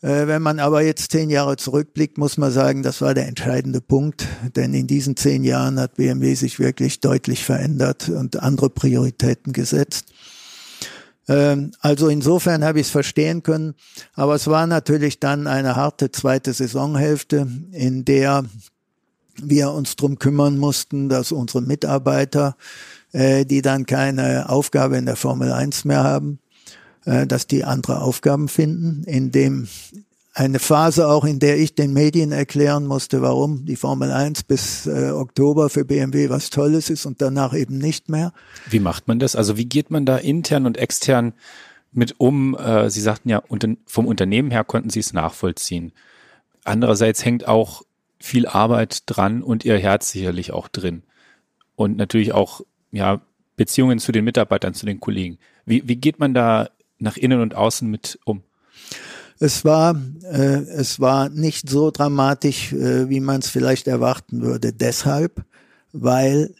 Äh, 0.00 0.26
wenn 0.26 0.42
man 0.42 0.58
aber 0.58 0.82
jetzt 0.82 1.10
zehn 1.12 1.28
Jahre 1.28 1.56
zurückblickt, 1.56 2.16
muss 2.16 2.36
man 2.36 2.52
sagen, 2.52 2.82
das 2.82 3.00
war 3.00 3.14
der 3.14 3.26
entscheidende 3.26 3.80
Punkt, 3.80 4.26
denn 4.54 4.74
in 4.74 4.86
diesen 4.86 5.16
zehn 5.16 5.44
Jahren 5.44 5.80
hat 5.80 5.96
BMW 5.96 6.34
sich 6.34 6.58
wirklich 6.58 7.00
deutlich 7.00 7.44
verändert 7.44 8.08
und 8.08 8.42
andere 8.42 8.70
Prioritäten 8.70 9.52
gesetzt. 9.52 10.13
Ähm, 11.28 11.72
also 11.80 12.08
insofern 12.08 12.64
habe 12.64 12.80
ich 12.80 12.86
es 12.86 12.92
verstehen 12.92 13.42
können, 13.42 13.74
aber 14.14 14.34
es 14.34 14.46
war 14.46 14.66
natürlich 14.66 15.20
dann 15.20 15.46
eine 15.46 15.76
harte 15.76 16.10
zweite 16.10 16.52
Saisonhälfte, 16.52 17.46
in 17.72 18.04
der 18.04 18.44
wir 19.42 19.72
uns 19.72 19.96
drum 19.96 20.18
kümmern 20.18 20.58
mussten, 20.58 21.08
dass 21.08 21.32
unsere 21.32 21.62
Mitarbeiter, 21.62 22.56
äh, 23.12 23.44
die 23.44 23.62
dann 23.62 23.86
keine 23.86 24.48
Aufgabe 24.48 24.96
in 24.96 25.06
der 25.06 25.16
Formel 25.16 25.52
1 25.52 25.84
mehr 25.84 26.04
haben, 26.04 26.38
äh, 27.04 27.26
dass 27.26 27.46
die 27.46 27.64
andere 27.64 28.00
Aufgaben 28.00 28.48
finden, 28.48 29.04
in 29.04 29.32
dem 29.32 29.68
eine 30.34 30.58
Phase 30.58 31.06
auch, 31.08 31.24
in 31.24 31.38
der 31.38 31.58
ich 31.58 31.76
den 31.76 31.92
Medien 31.92 32.32
erklären 32.32 32.86
musste, 32.86 33.22
warum 33.22 33.64
die 33.64 33.76
Formel 33.76 34.10
1 34.10 34.42
bis 34.42 34.84
äh, 34.86 35.10
Oktober 35.10 35.70
für 35.70 35.84
BMW 35.84 36.28
was 36.28 36.50
Tolles 36.50 36.90
ist 36.90 37.06
und 37.06 37.22
danach 37.22 37.54
eben 37.54 37.78
nicht 37.78 38.08
mehr. 38.08 38.32
Wie 38.68 38.80
macht 38.80 39.06
man 39.06 39.20
das? 39.20 39.36
Also 39.36 39.56
wie 39.56 39.66
geht 39.66 39.92
man 39.92 40.04
da 40.04 40.16
intern 40.16 40.66
und 40.66 40.76
extern 40.76 41.34
mit 41.92 42.16
um? 42.18 42.56
Äh, 42.56 42.90
Sie 42.90 43.00
sagten 43.00 43.28
ja, 43.28 43.42
vom 43.86 44.06
Unternehmen 44.06 44.50
her 44.50 44.64
konnten 44.64 44.90
Sie 44.90 44.98
es 44.98 45.12
nachvollziehen. 45.12 45.92
Andererseits 46.64 47.24
hängt 47.24 47.46
auch 47.46 47.82
viel 48.18 48.46
Arbeit 48.46 49.02
dran 49.06 49.40
und 49.40 49.64
Ihr 49.64 49.78
Herz 49.78 50.10
sicherlich 50.10 50.50
auch 50.52 50.66
drin. 50.66 51.04
Und 51.76 51.96
natürlich 51.96 52.32
auch, 52.32 52.62
ja, 52.90 53.20
Beziehungen 53.56 54.00
zu 54.00 54.10
den 54.10 54.24
Mitarbeitern, 54.24 54.74
zu 54.74 54.84
den 54.84 54.98
Kollegen. 54.98 55.38
Wie, 55.64 55.86
wie 55.86 55.96
geht 55.96 56.18
man 56.18 56.34
da 56.34 56.70
nach 56.98 57.16
innen 57.16 57.40
und 57.40 57.54
außen 57.54 57.88
mit 57.88 58.18
um? 58.24 58.42
Es 59.38 59.64
war, 59.64 60.00
äh, 60.22 60.62
es 60.62 61.00
war 61.00 61.28
nicht 61.28 61.68
so 61.68 61.90
dramatisch, 61.90 62.72
äh, 62.72 63.08
wie 63.08 63.20
man 63.20 63.40
es 63.40 63.48
vielleicht 63.48 63.88
erwarten 63.88 64.42
würde. 64.42 64.72
Deshalb, 64.72 65.44
weil 65.92 66.54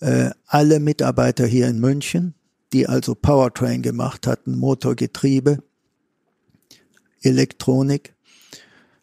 äh, 0.00 0.30
alle 0.46 0.80
Mitarbeiter 0.80 1.46
hier 1.46 1.68
in 1.68 1.80
München, 1.80 2.34
die 2.72 2.86
also 2.86 3.14
Powertrain 3.14 3.82
gemacht 3.82 4.26
hatten, 4.26 4.56
Motorgetriebe, 4.58 5.58
Elektronik, 7.22 8.14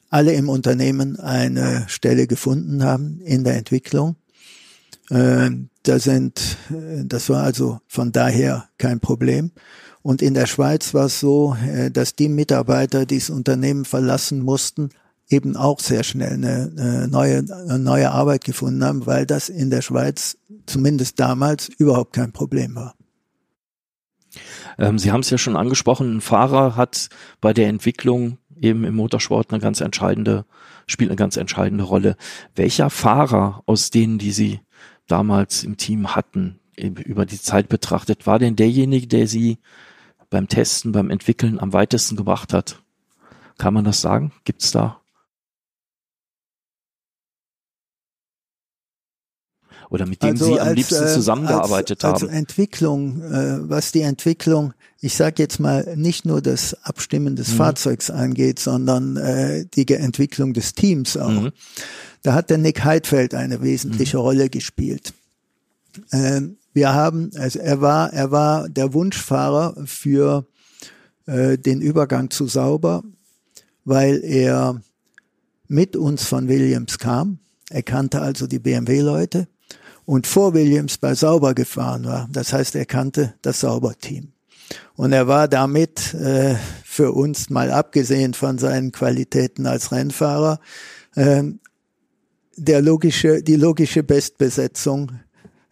alle 0.09 0.33
im 0.33 0.47
Unternehmen 0.47 1.19
eine 1.19 1.85
Stelle 1.87 2.27
gefunden 2.27 2.83
haben 2.83 3.19
in 3.21 3.43
der 3.43 3.55
Entwicklung. 3.55 4.15
Äh, 5.13 5.51
da 5.83 5.99
sind, 5.99 6.57
äh, 6.71 7.05
das 7.05 7.29
war 7.29 7.43
also 7.43 7.79
von 7.87 8.11
daher 8.11 8.69
kein 8.79 8.99
Problem. 8.99 9.51
Und 10.01 10.21
in 10.21 10.33
der 10.33 10.47
Schweiz 10.47 10.93
war 10.93 11.05
es 11.05 11.19
so, 11.19 11.55
äh, 11.65 11.91
dass 11.91 12.15
die 12.15 12.29
Mitarbeiter, 12.29 13.05
die 13.05 13.19
das 13.19 13.29
Unternehmen 13.29 13.85
verlassen 13.85 14.41
mussten, 14.41 14.89
eben 15.29 15.55
auch 15.55 15.79
sehr 15.79 16.03
schnell 16.03 16.33
eine, 16.33 16.71
eine 16.75 17.07
neue, 17.07 17.37
eine 17.37 17.79
neue 17.79 18.11
Arbeit 18.11 18.43
gefunden 18.43 18.83
haben, 18.83 19.05
weil 19.05 19.25
das 19.25 19.49
in 19.49 19.69
der 19.69 19.81
Schweiz 19.81 20.37
zumindest 20.65 21.19
damals 21.19 21.69
überhaupt 21.69 22.13
kein 22.13 22.31
Problem 22.31 22.75
war. 22.75 22.95
Ähm, 24.79 24.97
Sie 24.97 25.11
haben 25.11 25.21
es 25.21 25.29
ja 25.29 25.37
schon 25.37 25.55
angesprochen, 25.55 26.17
ein 26.17 26.21
Fahrer 26.21 26.75
hat 26.75 27.09
bei 27.39 27.53
der 27.53 27.67
Entwicklung 27.67 28.39
eben 28.59 28.83
im 28.83 28.95
Motorsport 28.95 29.51
eine 29.51 29.61
ganz 29.61 29.79
entscheidende, 29.79 30.45
spielt 30.87 31.11
eine 31.11 31.17
ganz 31.17 31.37
entscheidende 31.37 31.83
Rolle. 31.83 32.15
Welcher 32.55 32.89
Fahrer 32.89 33.61
aus 33.67 33.91
denen, 33.91 34.17
die 34.17 34.31
Sie 34.31 34.59
damals 35.07 35.63
im 35.63 35.77
Team 35.77 36.15
hatten, 36.15 36.59
über 36.75 37.25
die 37.25 37.39
Zeit 37.39 37.69
betrachtet, 37.69 38.25
war 38.25 38.39
denn 38.39 38.55
derjenige, 38.55 39.07
der 39.07 39.27
Sie 39.27 39.59
beim 40.29 40.47
Testen, 40.47 40.91
beim 40.91 41.09
Entwickeln 41.09 41.59
am 41.59 41.73
weitesten 41.73 42.15
gebracht 42.15 42.53
hat? 42.53 42.81
Kann 43.57 43.73
man 43.73 43.83
das 43.83 44.01
sagen? 44.01 44.31
Gibt 44.43 44.63
es 44.63 44.71
da 44.71 45.03
oder 49.93 50.07
mit 50.07 50.23
dem 50.23 50.31
also 50.31 50.45
Sie 50.45 50.59
am 50.59 50.69
als, 50.69 50.75
liebsten 50.75 51.03
äh, 51.03 51.07
zusammengearbeitet 51.07 52.03
als, 52.03 52.21
haben? 52.21 52.29
Also 52.29 52.35
Entwicklung, 52.35 53.21
äh, 53.21 53.69
was 53.69 53.91
die 53.91 54.01
Entwicklung, 54.01 54.73
ich 54.99 55.15
sage 55.15 55.35
jetzt 55.37 55.59
mal 55.59 55.95
nicht 55.95 56.25
nur 56.25 56.41
das 56.41 56.75
Abstimmen 56.83 57.35
des 57.35 57.49
mhm. 57.49 57.57
Fahrzeugs 57.57 58.09
angeht, 58.09 58.57
sondern 58.57 59.17
äh, 59.17 59.65
die 59.71 59.87
Entwicklung 59.93 60.53
des 60.53 60.73
Teams 60.73 61.15
auch. 61.15 61.29
Mhm. 61.29 61.51
Da 62.23 62.33
hat 62.33 62.49
der 62.49 62.57
Nick 62.57 62.83
Heidfeld 62.83 63.35
eine 63.35 63.61
wesentliche 63.61 64.17
mhm. 64.17 64.23
Rolle 64.23 64.49
gespielt. 64.49 65.13
Ähm, 66.11 66.57
wir 66.73 66.93
haben, 66.93 67.31
also 67.35 67.59
er 67.59 67.81
war, 67.81 68.11
er 68.13 68.31
war 68.31 68.67
der 68.69 68.93
Wunschfahrer 68.93 69.75
für 69.85 70.47
äh, 71.27 71.57
den 71.57 71.81
Übergang 71.81 72.31
zu 72.31 72.47
Sauber, 72.47 73.03
weil 73.85 74.23
er 74.23 74.81
mit 75.67 75.95
uns 75.95 76.23
von 76.23 76.47
Williams 76.47 76.97
kam. 76.97 77.39
Er 77.69 77.83
kannte 77.83 78.21
also 78.21 78.47
die 78.47 78.59
BMW-Leute 78.59 79.47
und 80.05 80.27
vor 80.27 80.53
Williams 80.53 80.97
bei 80.97 81.15
Sauber 81.15 81.53
gefahren 81.53 82.05
war. 82.05 82.27
Das 82.31 82.53
heißt, 82.53 82.75
er 82.75 82.85
kannte 82.85 83.33
das 83.41 83.59
Sauber-Team. 83.59 84.31
Und 84.95 85.11
er 85.11 85.27
war 85.27 85.47
damit 85.47 86.13
äh, 86.13 86.55
für 86.83 87.11
uns, 87.11 87.49
mal 87.49 87.71
abgesehen 87.71 88.33
von 88.33 88.57
seinen 88.57 88.91
Qualitäten 88.91 89.65
als 89.65 89.91
Rennfahrer, 89.91 90.59
äh, 91.15 91.43
der 92.55 92.81
logische, 92.81 93.41
die 93.43 93.55
logische 93.55 94.03
Bestbesetzung, 94.03 95.11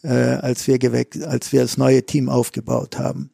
äh, 0.04 0.10
als 0.10 0.68
wir 0.68 0.80
geweckt, 0.80 1.22
als 1.24 1.52
wir 1.52 1.62
das 1.62 1.78
neue 1.78 2.06
Team 2.06 2.30
aufgebaut 2.30 2.98
haben. 2.98 3.30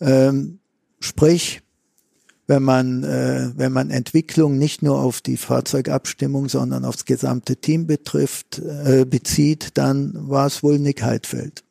Ähm, 0.00 0.58
sprich, 1.00 1.62
wenn 2.46 2.62
man, 2.62 3.02
äh, 3.02 3.50
wenn 3.56 3.72
man 3.72 3.90
Entwicklung 3.90 4.56
nicht 4.58 4.82
nur 4.82 5.00
auf 5.00 5.20
die 5.20 5.36
Fahrzeugabstimmung, 5.36 6.48
sondern 6.48 6.84
aufs 6.84 7.04
gesamte 7.04 7.56
Team 7.56 7.86
betrifft, 7.86 8.58
äh, 8.58 9.04
bezieht, 9.04 9.70
dann 9.74 10.28
war 10.28 10.46
es 10.46 10.62
wohl 10.62 10.78
Nick 10.78 11.02
Heidfeld. 11.02 11.64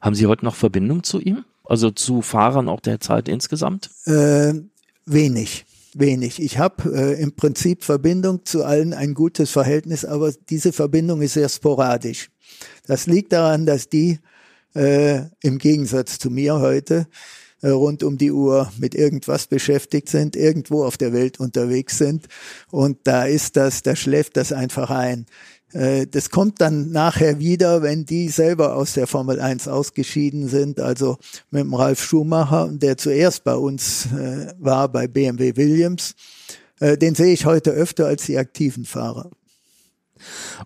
Haben 0.00 0.14
Sie 0.14 0.26
heute 0.26 0.44
noch 0.44 0.54
Verbindung 0.54 1.02
zu 1.02 1.20
ihm? 1.20 1.44
Also 1.64 1.90
zu 1.90 2.22
Fahrern 2.22 2.68
auch 2.68 2.80
der 2.80 3.00
Zeit 3.00 3.28
insgesamt? 3.28 3.90
Äh, 4.06 4.54
wenig, 5.04 5.65
wenig. 5.98 6.42
Ich 6.42 6.58
habe 6.58 6.92
äh, 6.94 7.20
im 7.20 7.34
Prinzip 7.34 7.84
Verbindung 7.84 8.44
zu 8.44 8.64
allen 8.64 8.92
ein 8.92 9.14
gutes 9.14 9.50
Verhältnis, 9.50 10.04
aber 10.04 10.32
diese 10.50 10.72
Verbindung 10.72 11.22
ist 11.22 11.34
sehr 11.34 11.48
sporadisch. 11.48 12.30
Das 12.86 13.06
liegt 13.06 13.32
daran, 13.32 13.66
dass 13.66 13.88
die 13.88 14.18
äh, 14.74 15.22
im 15.42 15.58
Gegensatz 15.58 16.18
zu 16.18 16.30
mir 16.30 16.60
heute 16.60 17.06
äh, 17.62 17.70
rund 17.70 18.02
um 18.02 18.18
die 18.18 18.32
Uhr 18.32 18.70
mit 18.78 18.94
irgendwas 18.94 19.46
beschäftigt 19.46 20.08
sind, 20.08 20.36
irgendwo 20.36 20.84
auf 20.84 20.98
der 20.98 21.12
Welt 21.12 21.40
unterwegs 21.40 21.98
sind. 21.98 22.26
Und 22.70 22.98
da 23.04 23.24
ist 23.24 23.56
das, 23.56 23.82
da 23.82 23.96
schläft 23.96 24.36
das 24.36 24.52
einfach 24.52 24.90
ein. 24.90 25.26
Äh, 25.72 26.06
das 26.06 26.30
kommt 26.30 26.60
dann 26.60 26.90
nachher 26.90 27.38
wieder, 27.38 27.82
wenn 27.82 28.06
die 28.06 28.28
selber 28.28 28.76
aus 28.76 28.94
der 28.94 29.06
Formel 29.06 29.40
1 29.40 29.68
ausgeschieden 29.68 30.48
sind. 30.48 30.80
Also 30.80 31.18
mit 31.50 31.62
dem 31.62 31.74
Ralf 31.74 32.02
Schumacher, 32.02 32.70
der 32.72 32.96
zuerst 32.96 33.44
bei 33.44 33.54
uns 33.54 34.06
äh, 34.06 34.52
war, 34.58 34.88
bei 34.88 35.06
BMW 35.08 35.56
Williams. 35.56 36.14
Den 36.78 37.14
sehe 37.14 37.32
ich 37.32 37.46
heute 37.46 37.70
öfter 37.70 38.04
als 38.04 38.26
die 38.26 38.36
aktiven 38.36 38.84
Fahrer. 38.84 39.30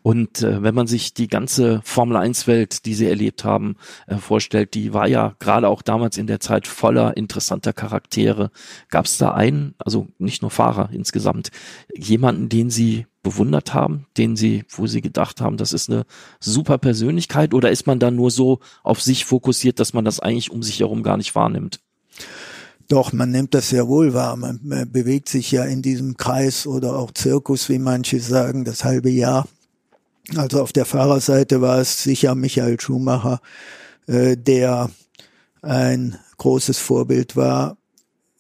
Und 0.03 0.43
äh, 0.43 0.63
wenn 0.63 0.75
man 0.75 0.87
sich 0.87 1.15
die 1.15 1.29
ganze 1.29 1.81
Formel 1.85 2.17
1 2.17 2.47
Welt, 2.47 2.85
die 2.87 2.95
sie 2.95 3.07
erlebt 3.07 3.45
haben, 3.45 3.77
äh, 4.07 4.17
vorstellt, 4.17 4.75
die 4.75 4.93
war 4.93 5.09
ja 5.09 5.35
gerade 5.39 5.69
auch 5.69 5.83
damals 5.83 6.19
in 6.19 6.27
der 6.27 6.41
Zeit 6.41 6.67
voller 6.67 7.17
interessanter 7.17 7.73
Charaktere. 7.73 8.51
Gab 8.89 9.07
es 9.07 9.19
da 9.19 9.33
einen, 9.33 9.75
also 9.79 10.09
nicht 10.19 10.43
nur 10.43 10.51
Fahrer 10.51 10.91
insgesamt, 10.93 11.51
jemanden, 11.95 12.49
den 12.49 12.71
sie 12.71 13.07
bewundert 13.23 13.75
haben, 13.75 14.07
den 14.17 14.37
sie, 14.37 14.65
wo 14.71 14.87
sie 14.87 15.01
gedacht 15.01 15.41
haben, 15.41 15.57
das 15.57 15.73
ist 15.73 15.91
eine 15.91 16.05
super 16.41 16.79
Persönlichkeit 16.79 17.53
oder 17.53 17.71
ist 17.71 17.87
man 17.87 17.99
da 17.99 18.11
nur 18.11 18.31
so 18.31 18.61
auf 18.83 19.03
sich 19.03 19.25
fokussiert, 19.25 19.79
dass 19.79 19.93
man 19.93 20.05
das 20.05 20.21
eigentlich 20.21 20.51
um 20.51 20.63
sich 20.63 20.81
herum 20.81 21.03
gar 21.03 21.17
nicht 21.17 21.35
wahrnimmt? 21.35 21.81
Doch, 22.89 23.13
man 23.13 23.31
nimmt 23.31 23.55
das 23.55 23.69
sehr 23.69 23.87
wohl 23.87 24.15
wahr. 24.15 24.37
Man, 24.37 24.59
man 24.65 24.91
bewegt 24.91 25.29
sich 25.29 25.53
ja 25.53 25.65
in 25.65 25.81
diesem 25.81 26.17
Kreis 26.17 26.67
oder 26.67 26.97
auch 26.97 27.13
Zirkus, 27.13 27.69
wie 27.69 27.79
manche 27.79 28.19
sagen, 28.21 28.65
das 28.65 28.85
halbe 28.85 29.11
Jahr. 29.11 29.47
Also 30.37 30.61
auf 30.61 30.73
der 30.73 30.85
Fahrerseite 30.85 31.61
war 31.61 31.79
es 31.79 32.03
sicher 32.03 32.35
Michael 32.35 32.81
Schumacher, 32.81 33.41
äh, 34.07 34.37
der 34.37 34.91
ein 35.63 36.19
großes 36.39 36.79
Vorbild 36.79 37.37
war 37.37 37.77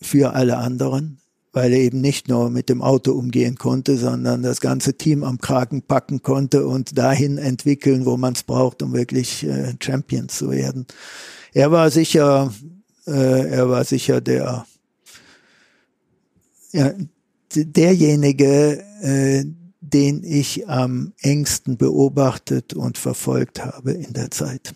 für 0.01 0.35
alle 0.35 0.57
anderen, 0.57 1.20
weil 1.53 1.73
er 1.73 1.81
eben 1.81 2.01
nicht 2.01 2.29
nur 2.29 2.51
mit 2.51 2.69
dem 2.69 2.83
Auto 2.83 3.13
umgehen 3.13 3.57
konnte, 3.57 3.97
sondern 3.97 4.43
das 4.43 4.61
ganze 4.61 4.95
Team 4.95 5.25
am 5.25 5.39
Kragen 5.39 5.83
packen 5.83 6.23
konnte 6.23 6.67
und 6.67 6.97
dahin 6.97 7.39
entwickeln, 7.39 8.07
wo 8.07 8.17
man 8.17 8.35
es 8.35 8.43
braucht, 8.43 8.83
um 8.83 8.93
wirklich 8.93 9.45
äh, 9.45 9.75
Champion 9.81 10.29
zu 10.29 10.51
werden. 10.51 10.87
Er 11.53 11.73
war 11.73 11.91
sicher 11.91 12.53
äh, 13.07 13.49
er 13.49 13.69
war 13.69 13.85
sicher 13.85 14.21
der, 14.21 14.67
ja, 16.73 16.93
derjenige, 17.55 18.83
äh, 19.03 19.45
den 19.81 20.23
ich 20.23 20.69
am 20.69 21.13
engsten 21.21 21.77
beobachtet 21.77 22.75
und 22.75 22.99
verfolgt 22.99 23.65
habe 23.65 23.93
in 23.93 24.13
der 24.13 24.31
Zeit. 24.31 24.75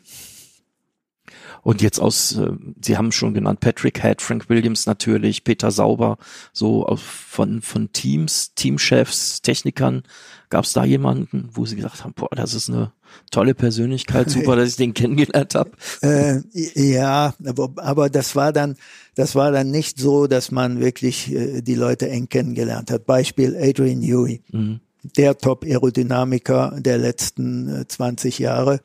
Und 1.64 1.80
jetzt 1.80 1.98
aus, 1.98 2.36
äh, 2.36 2.52
Sie 2.80 2.96
haben 2.96 3.10
schon 3.10 3.34
genannt, 3.34 3.60
Patrick 3.60 4.02
Head, 4.02 4.20
Frank 4.20 4.48
Williams 4.48 4.86
natürlich, 4.86 5.44
Peter 5.44 5.70
Sauber, 5.70 6.18
so 6.52 6.86
von, 6.96 7.62
von 7.62 7.90
Teams, 7.92 8.52
Teamchefs, 8.54 9.40
Technikern. 9.40 10.02
Gab 10.50 10.66
es 10.66 10.74
da 10.74 10.84
jemanden, 10.84 11.48
wo 11.52 11.64
Sie 11.64 11.74
gesagt 11.74 12.04
haben, 12.04 12.12
boah, 12.14 12.28
das 12.36 12.52
ist 12.52 12.68
eine 12.68 12.92
tolle 13.30 13.54
Persönlichkeit, 13.54 14.28
super, 14.28 14.56
dass 14.56 14.68
ich 14.68 14.76
den 14.76 14.92
kennengelernt 14.92 15.54
habe? 15.54 15.70
Äh, 16.02 16.42
ja, 16.52 17.34
aber, 17.44 17.70
aber 17.76 18.10
das 18.10 18.36
war 18.36 18.52
dann, 18.52 18.76
das 19.14 19.34
war 19.34 19.50
dann 19.50 19.70
nicht 19.70 19.98
so, 19.98 20.26
dass 20.26 20.50
man 20.50 20.80
wirklich 20.80 21.32
äh, 21.32 21.62
die 21.62 21.74
Leute 21.74 22.10
eng 22.10 22.28
kennengelernt 22.28 22.90
hat. 22.90 23.06
Beispiel 23.06 23.56
Adrian 23.58 24.00
Newey, 24.00 24.42
mhm. 24.52 24.80
der 25.16 25.38
Top-Aerodynamiker 25.38 26.76
der 26.78 26.98
letzten 26.98 27.80
äh, 27.80 27.88
20 27.88 28.38
Jahre 28.38 28.80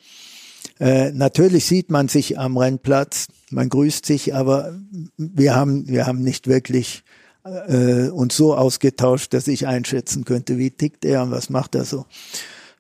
äh, 0.80 1.12
natürlich 1.12 1.66
sieht 1.66 1.92
man 1.92 2.08
sich 2.08 2.40
am 2.40 2.58
Rennplatz, 2.58 3.28
man 3.52 3.70
grüßt 3.70 4.06
sich, 4.06 4.34
aber 4.34 4.80
wir 5.18 5.56
haben, 5.56 5.88
wir 5.88 6.08
haben 6.08 6.22
nicht 6.22 6.48
wirklich 6.48 7.04
äh, 7.44 8.08
uns 8.10 8.36
so 8.38 8.56
ausgetauscht, 8.56 9.34
dass 9.34 9.48
ich 9.48 9.68
einschätzen 9.68 10.26
könnte, 10.26 10.58
wie 10.58 10.72
tickt 10.72 11.04
er 11.06 11.24
und 11.24 11.32
was 11.32 11.50
macht 11.50 11.76
er 11.76 11.86
so. 11.86 12.06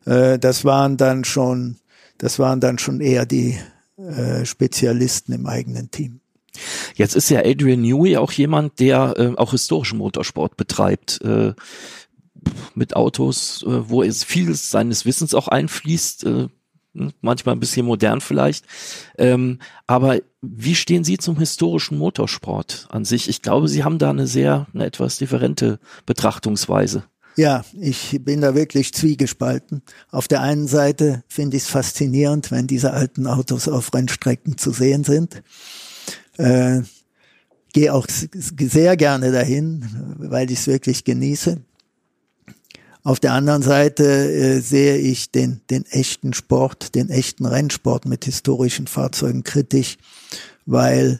Äh, 0.06 0.40
das 0.40 0.64
waren 0.64 0.98
dann 0.98 1.26
schon, 1.26 1.78
das 2.18 2.40
waren 2.40 2.62
dann 2.62 2.80
schon 2.80 3.02
eher 3.02 3.26
die 3.26 3.58
äh, 3.98 4.46
Spezialisten 4.46 5.34
im 5.34 5.46
eigenen 5.46 5.92
Team. 5.92 6.22
Jetzt 6.96 7.16
ist 7.16 7.30
ja 7.30 7.40
Adrian 7.40 7.82
Newey 7.82 8.18
auch 8.18 8.32
jemand, 8.32 8.80
der 8.80 9.14
äh, 9.18 9.34
auch 9.36 9.52
historischen 9.52 9.98
Motorsport 9.98 10.58
betreibt. 10.58 11.22
Äh, 11.22 11.54
mit 12.74 12.96
Autos, 12.96 13.64
äh, 13.64 13.90
wo 13.90 14.02
es 14.02 14.24
vieles 14.24 14.72
seines 14.72 15.06
Wissens 15.06 15.34
auch 15.34 15.50
einfließt, 15.50 16.26
äh, 16.26 16.48
manchmal 16.94 17.56
ein 17.56 17.60
bisschen 17.60 17.86
modern 17.86 18.22
vielleicht. 18.22 18.66
Ähm, 19.18 19.60
aber 19.88 20.20
wie 20.42 20.76
stehen 20.76 21.04
Sie 21.04 21.18
zum 21.18 21.38
historischen 21.38 21.98
Motorsport 21.98 22.88
an 22.90 23.06
sich? 23.06 23.30
Ich 23.30 23.42
glaube, 23.42 23.68
Sie 23.68 23.84
haben 23.84 24.00
da 24.00 24.10
eine 24.10 24.28
sehr, 24.28 24.68
eine 24.74 24.86
etwas 24.86 25.18
differente 25.18 25.80
Betrachtungsweise. 26.06 27.04
Ja, 27.36 27.64
ich 27.80 28.20
bin 28.22 28.42
da 28.42 28.56
wirklich 28.56 28.94
zwiegespalten. 28.94 29.82
Auf 30.12 30.28
der 30.28 30.42
einen 30.42 30.68
Seite 30.68 31.24
finde 31.28 31.58
ich 31.58 31.64
es 31.64 31.70
faszinierend, 31.70 32.52
wenn 32.52 32.68
diese 32.68 32.92
alten 32.92 33.28
Autos 33.28 33.68
auf 33.68 33.94
Rennstrecken 33.94 34.58
zu 34.58 34.72
sehen 34.72 35.04
sind. 35.04 35.42
Äh, 36.38 36.82
Gehe 37.72 37.94
auch 37.94 38.08
sehr 38.10 38.98
gerne 38.98 39.32
dahin, 39.32 39.86
weil 40.18 40.50
ich 40.50 40.60
es 40.60 40.68
wirklich 40.68 41.04
genieße. 41.04 41.62
Auf 43.10 43.20
der 43.20 43.34
anderen 43.34 43.64
Seite 43.64 44.04
äh, 44.04 44.60
sehe 44.60 44.98
ich 44.98 45.32
den, 45.32 45.62
den 45.72 45.84
echten 45.88 46.32
Sport, 46.32 46.94
den 46.94 47.10
echten 47.10 47.48
Rennsport 47.48 48.06
mit 48.06 48.26
historischen 48.26 48.86
Fahrzeugen 48.86 49.44
kritisch, 49.44 49.98
weil 50.68 51.20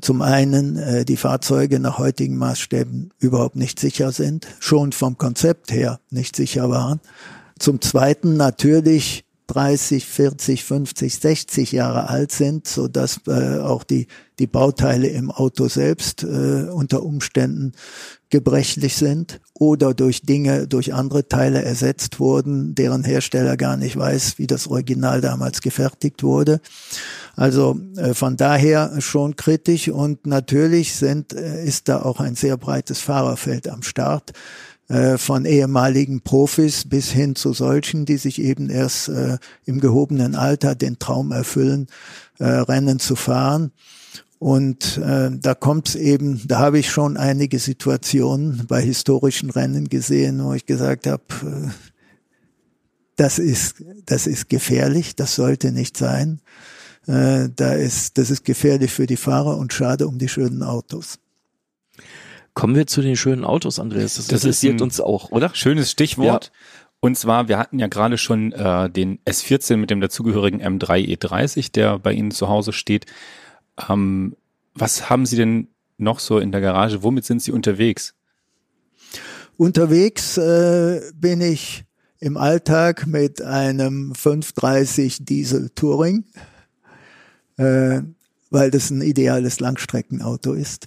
zum 0.00 0.22
einen 0.22 0.76
äh, 0.76 1.04
die 1.04 1.16
Fahrzeuge 1.16 1.80
nach 1.80 1.98
heutigen 1.98 2.36
Maßstäben 2.36 3.10
überhaupt 3.18 3.56
nicht 3.56 3.80
sicher 3.80 4.12
sind, 4.12 4.46
schon 4.60 4.92
vom 4.92 5.18
Konzept 5.18 5.72
her 5.72 5.98
nicht 6.10 6.36
sicher 6.36 6.70
waren. 6.70 7.00
Zum 7.58 7.80
zweiten 7.80 8.36
natürlich 8.36 9.24
30, 9.48 10.06
40, 10.06 10.64
50, 10.64 11.16
60 11.16 11.72
Jahre 11.72 12.08
alt 12.08 12.32
sind, 12.32 12.68
so 12.68 12.86
dass 12.88 13.20
äh, 13.26 13.58
auch 13.58 13.82
die 13.82 14.06
die 14.38 14.46
Bauteile 14.46 15.08
im 15.08 15.30
Auto 15.30 15.68
selbst 15.68 16.22
äh, 16.22 16.68
unter 16.70 17.02
Umständen 17.02 17.72
gebrechlich 18.30 18.96
sind 18.96 19.40
oder 19.54 19.94
durch 19.94 20.22
Dinge, 20.22 20.68
durch 20.68 20.94
andere 20.94 21.28
Teile 21.28 21.62
ersetzt 21.62 22.20
wurden, 22.20 22.74
deren 22.74 23.02
Hersteller 23.02 23.56
gar 23.56 23.76
nicht 23.76 23.96
weiß, 23.96 24.38
wie 24.38 24.46
das 24.46 24.66
Original 24.68 25.20
damals 25.20 25.60
gefertigt 25.60 26.22
wurde. 26.22 26.60
Also 27.34 27.80
äh, 27.96 28.14
von 28.14 28.36
daher 28.36 29.00
schon 29.00 29.34
kritisch 29.36 29.88
und 29.88 30.26
natürlich 30.26 30.94
sind, 30.94 31.32
äh, 31.32 31.64
ist 31.64 31.88
da 31.88 32.02
auch 32.02 32.20
ein 32.20 32.36
sehr 32.36 32.56
breites 32.56 33.00
Fahrerfeld 33.00 33.68
am 33.68 33.82
Start 33.82 34.32
von 35.18 35.44
ehemaligen 35.44 36.22
Profis 36.22 36.88
bis 36.88 37.10
hin 37.10 37.34
zu 37.34 37.52
solchen, 37.52 38.06
die 38.06 38.16
sich 38.16 38.40
eben 38.40 38.70
erst 38.70 39.10
äh, 39.10 39.36
im 39.66 39.80
gehobenen 39.80 40.34
Alter 40.34 40.74
den 40.74 40.98
Traum 40.98 41.30
erfüllen, 41.30 41.88
äh, 42.38 42.46
Rennen 42.46 42.98
zu 42.98 43.14
fahren. 43.14 43.72
Und 44.38 44.98
äh, 44.98 45.30
da 45.32 45.54
kommt 45.54 45.88
es 45.88 45.94
eben, 45.96 46.40
da 46.46 46.60
habe 46.60 46.78
ich 46.78 46.90
schon 46.90 47.16
einige 47.16 47.58
Situationen 47.58 48.66
bei 48.68 48.80
historischen 48.80 49.50
Rennen 49.50 49.88
gesehen, 49.88 50.44
wo 50.44 50.52
ich 50.52 50.64
gesagt 50.64 51.06
habe, 51.08 51.24
äh, 51.42 51.68
das 53.16 53.40
ist, 53.40 53.82
das 54.06 54.28
ist 54.28 54.48
gefährlich, 54.48 55.16
das 55.16 55.34
sollte 55.34 55.72
nicht 55.72 55.96
sein. 55.96 56.40
Äh, 57.08 57.48
da 57.54 57.72
ist, 57.72 58.16
das 58.16 58.30
ist 58.30 58.44
gefährlich 58.44 58.92
für 58.92 59.08
die 59.08 59.16
Fahrer 59.16 59.56
und 59.56 59.72
schade 59.72 60.06
um 60.06 60.18
die 60.18 60.28
schönen 60.28 60.62
Autos. 60.62 61.18
Kommen 62.54 62.74
wir 62.74 62.86
zu 62.86 63.02
den 63.02 63.16
schönen 63.16 63.44
Autos, 63.44 63.78
Andreas. 63.78 64.16
Das, 64.16 64.26
das 64.26 64.44
interessiert 64.44 64.80
uns 64.80 65.00
auch, 65.00 65.30
oder? 65.30 65.50
Schönes 65.54 65.90
Stichwort. 65.90 66.46
Ja. 66.46 66.78
Und 67.00 67.16
zwar, 67.16 67.48
wir 67.48 67.58
hatten 67.58 67.78
ja 67.78 67.86
gerade 67.86 68.18
schon 68.18 68.52
äh, 68.52 68.90
den 68.90 69.20
S14 69.20 69.76
mit 69.76 69.90
dem 69.90 70.00
dazugehörigen 70.00 70.60
M3 70.60 71.16
E30, 71.16 71.70
der 71.70 71.98
bei 71.98 72.12
Ihnen 72.12 72.32
zu 72.32 72.48
Hause 72.48 72.72
steht. 72.72 73.06
Ähm, 73.88 74.36
was 74.74 75.08
haben 75.08 75.24
Sie 75.24 75.36
denn 75.36 75.68
noch 75.96 76.18
so 76.18 76.38
in 76.38 76.50
der 76.50 76.60
Garage? 76.60 77.02
Womit 77.02 77.24
sind 77.24 77.42
Sie 77.42 77.52
unterwegs? 77.52 78.14
Unterwegs 79.56 80.36
äh, 80.38 81.00
bin 81.14 81.40
ich 81.40 81.84
im 82.20 82.36
Alltag 82.36 83.06
mit 83.06 83.42
einem 83.42 84.14
530 84.14 85.24
Diesel 85.24 85.70
Touring, 85.70 86.24
äh, 87.56 88.00
weil 88.50 88.70
das 88.70 88.90
ein 88.90 89.02
ideales 89.02 89.60
Langstreckenauto 89.60 90.52
ist. 90.52 90.86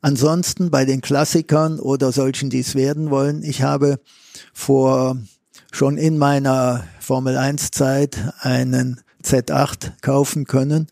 Ansonsten 0.00 0.70
bei 0.70 0.84
den 0.84 1.00
Klassikern 1.00 1.80
oder 1.80 2.12
solchen, 2.12 2.50
die 2.50 2.60
es 2.60 2.74
werden 2.74 3.10
wollen, 3.10 3.42
ich 3.42 3.62
habe 3.62 4.00
vor 4.52 5.16
schon 5.72 5.98
in 5.98 6.18
meiner 6.18 6.84
Formel 7.00 7.36
1 7.36 7.70
Zeit 7.70 8.18
einen 8.40 9.00
Z8 9.22 9.92
kaufen 10.00 10.46
können, 10.46 10.86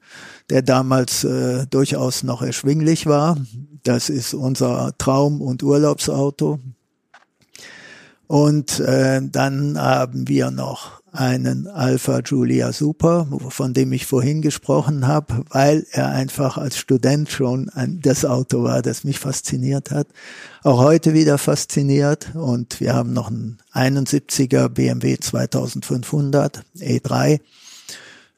der 0.51 0.63
damals 0.63 1.25
äh, 1.25 1.67
durchaus 1.67 2.23
noch 2.23 2.43
erschwinglich 2.43 3.07
war. 3.07 3.39
Das 3.85 4.09
ist 4.09 4.35
unser 4.35 4.97
Traum- 4.99 5.41
und 5.41 5.63
Urlaubsauto. 5.63 6.59
Und 8.27 8.81
äh, 8.81 9.20
dann 9.22 9.79
haben 9.81 10.27
wir 10.27 10.51
noch 10.51 11.01
einen 11.12 11.66
Alpha 11.66 12.20
Giulia 12.20 12.72
Super, 12.72 13.27
von 13.49 13.72
dem 13.72 13.93
ich 13.93 14.05
vorhin 14.05 14.43
gesprochen 14.43 15.07
habe, 15.07 15.45
weil 15.49 15.87
er 15.93 16.09
einfach 16.11 16.59
als 16.59 16.77
Student 16.77 17.31
schon 17.31 17.70
ein, 17.70 18.01
das 18.01 18.24
Auto 18.24 18.64
war, 18.64 18.83
das 18.83 19.05
mich 19.05 19.18
fasziniert 19.18 19.91
hat. 19.91 20.09
Auch 20.62 20.79
heute 20.79 21.14
wieder 21.14 21.39
fasziniert. 21.39 22.35
Und 22.35 22.81
wir 22.81 22.95
haben 22.95 23.12
noch 23.12 23.29
einen 23.29 23.59
71er 23.72 24.68
BMW 24.68 25.16
2500 25.18 26.64
E3. 26.79 27.41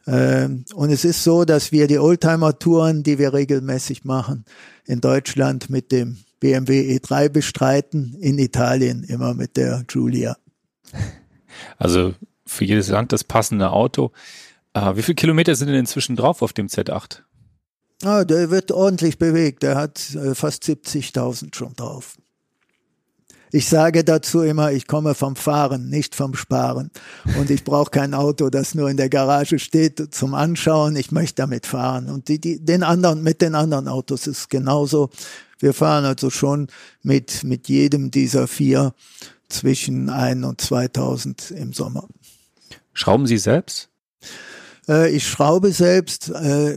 Und 0.07 0.91
es 0.91 1.05
ist 1.05 1.23
so, 1.23 1.45
dass 1.45 1.71
wir 1.71 1.87
die 1.87 1.99
Oldtimer-Touren, 1.99 3.03
die 3.03 3.19
wir 3.19 3.35
regelmäßig 3.35 4.05
machen, 4.05 4.45
in 4.87 5.03
Deutschland 5.03 5.69
mit 5.69 5.93
dem 5.93 6.19
BMW 6.41 6.97
E3 6.97 7.29
bestreiten, 7.29 8.15
in 8.21 8.39
Italien 8.39 9.05
immer 9.05 9.35
mit 9.35 9.57
der 9.57 9.85
Giulia. 9.87 10.37
Also 11.77 12.15
für 12.47 12.65
jedes 12.65 12.89
Land 12.89 13.13
das 13.13 13.25
passende 13.25 13.71
Auto. 13.71 14.13
Äh, 14.75 14.95
wie 14.95 15.03
viele 15.03 15.17
Kilometer 15.17 15.57
sind 15.57 15.69
denn 15.69 15.77
inzwischen 15.77 16.15
drauf 16.15 16.41
auf 16.41 16.53
dem 16.53 16.69
Z8? 16.69 17.23
Ah, 18.05 18.25
der 18.25 18.51
wird 18.51 18.71
ordentlich 18.71 19.19
bewegt. 19.19 19.65
Der 19.65 19.75
hat 19.75 20.15
äh, 20.15 20.35
fast 20.35 20.63
70.000 20.63 21.57
schon 21.57 21.75
drauf. 21.75 22.17
Ich 23.51 23.67
sage 23.67 24.05
dazu 24.05 24.43
immer, 24.43 24.73
ich 24.73 24.87
komme 24.87 25.15
vom 25.15 25.35
Fahren, 25.35 25.89
nicht 25.89 26.15
vom 26.15 26.35
Sparen. 26.35 26.91
Und 27.39 27.51
ich 27.51 27.65
brauche 27.65 27.91
kein 27.91 28.13
Auto, 28.13 28.51
das 28.51 28.75
nur 28.75 28.91
in 28.91 28.99
der 28.99 29.09
Garage 29.09 29.59
steht 29.59 30.15
zum 30.15 30.35
Anschauen. 30.35 30.97
Ich 30.97 31.13
möchte 31.13 31.37
damit 31.37 31.65
fahren. 31.65 32.11
Und 32.11 32.29
die, 32.29 32.41
die, 32.41 32.63
den 32.63 32.83
anderen, 32.83 33.23
mit 33.23 33.41
den 33.41 33.55
anderen 33.55 33.89
Autos 33.89 34.27
ist 34.27 34.39
es 34.39 34.49
genauso. 34.49 35.09
Wir 35.59 35.75
fahren 35.75 36.05
also 36.05 36.31
schon 36.31 36.69
mit, 37.03 37.45
mit 37.45 37.69
jedem 37.69 38.11
dieser 38.11 38.47
vier 38.47 38.93
zwischen 39.49 40.11
ein 40.11 40.45
und 40.45 40.61
2000 40.61 41.51
im 41.53 41.73
Sommer. 41.73 42.09
Schrauben 42.93 43.27
Sie 43.27 43.39
selbst? 43.39 43.89
Äh, 44.89 45.11
ich 45.15 45.27
schraube 45.27 45.73
selbst, 45.73 46.31
äh, 46.31 46.77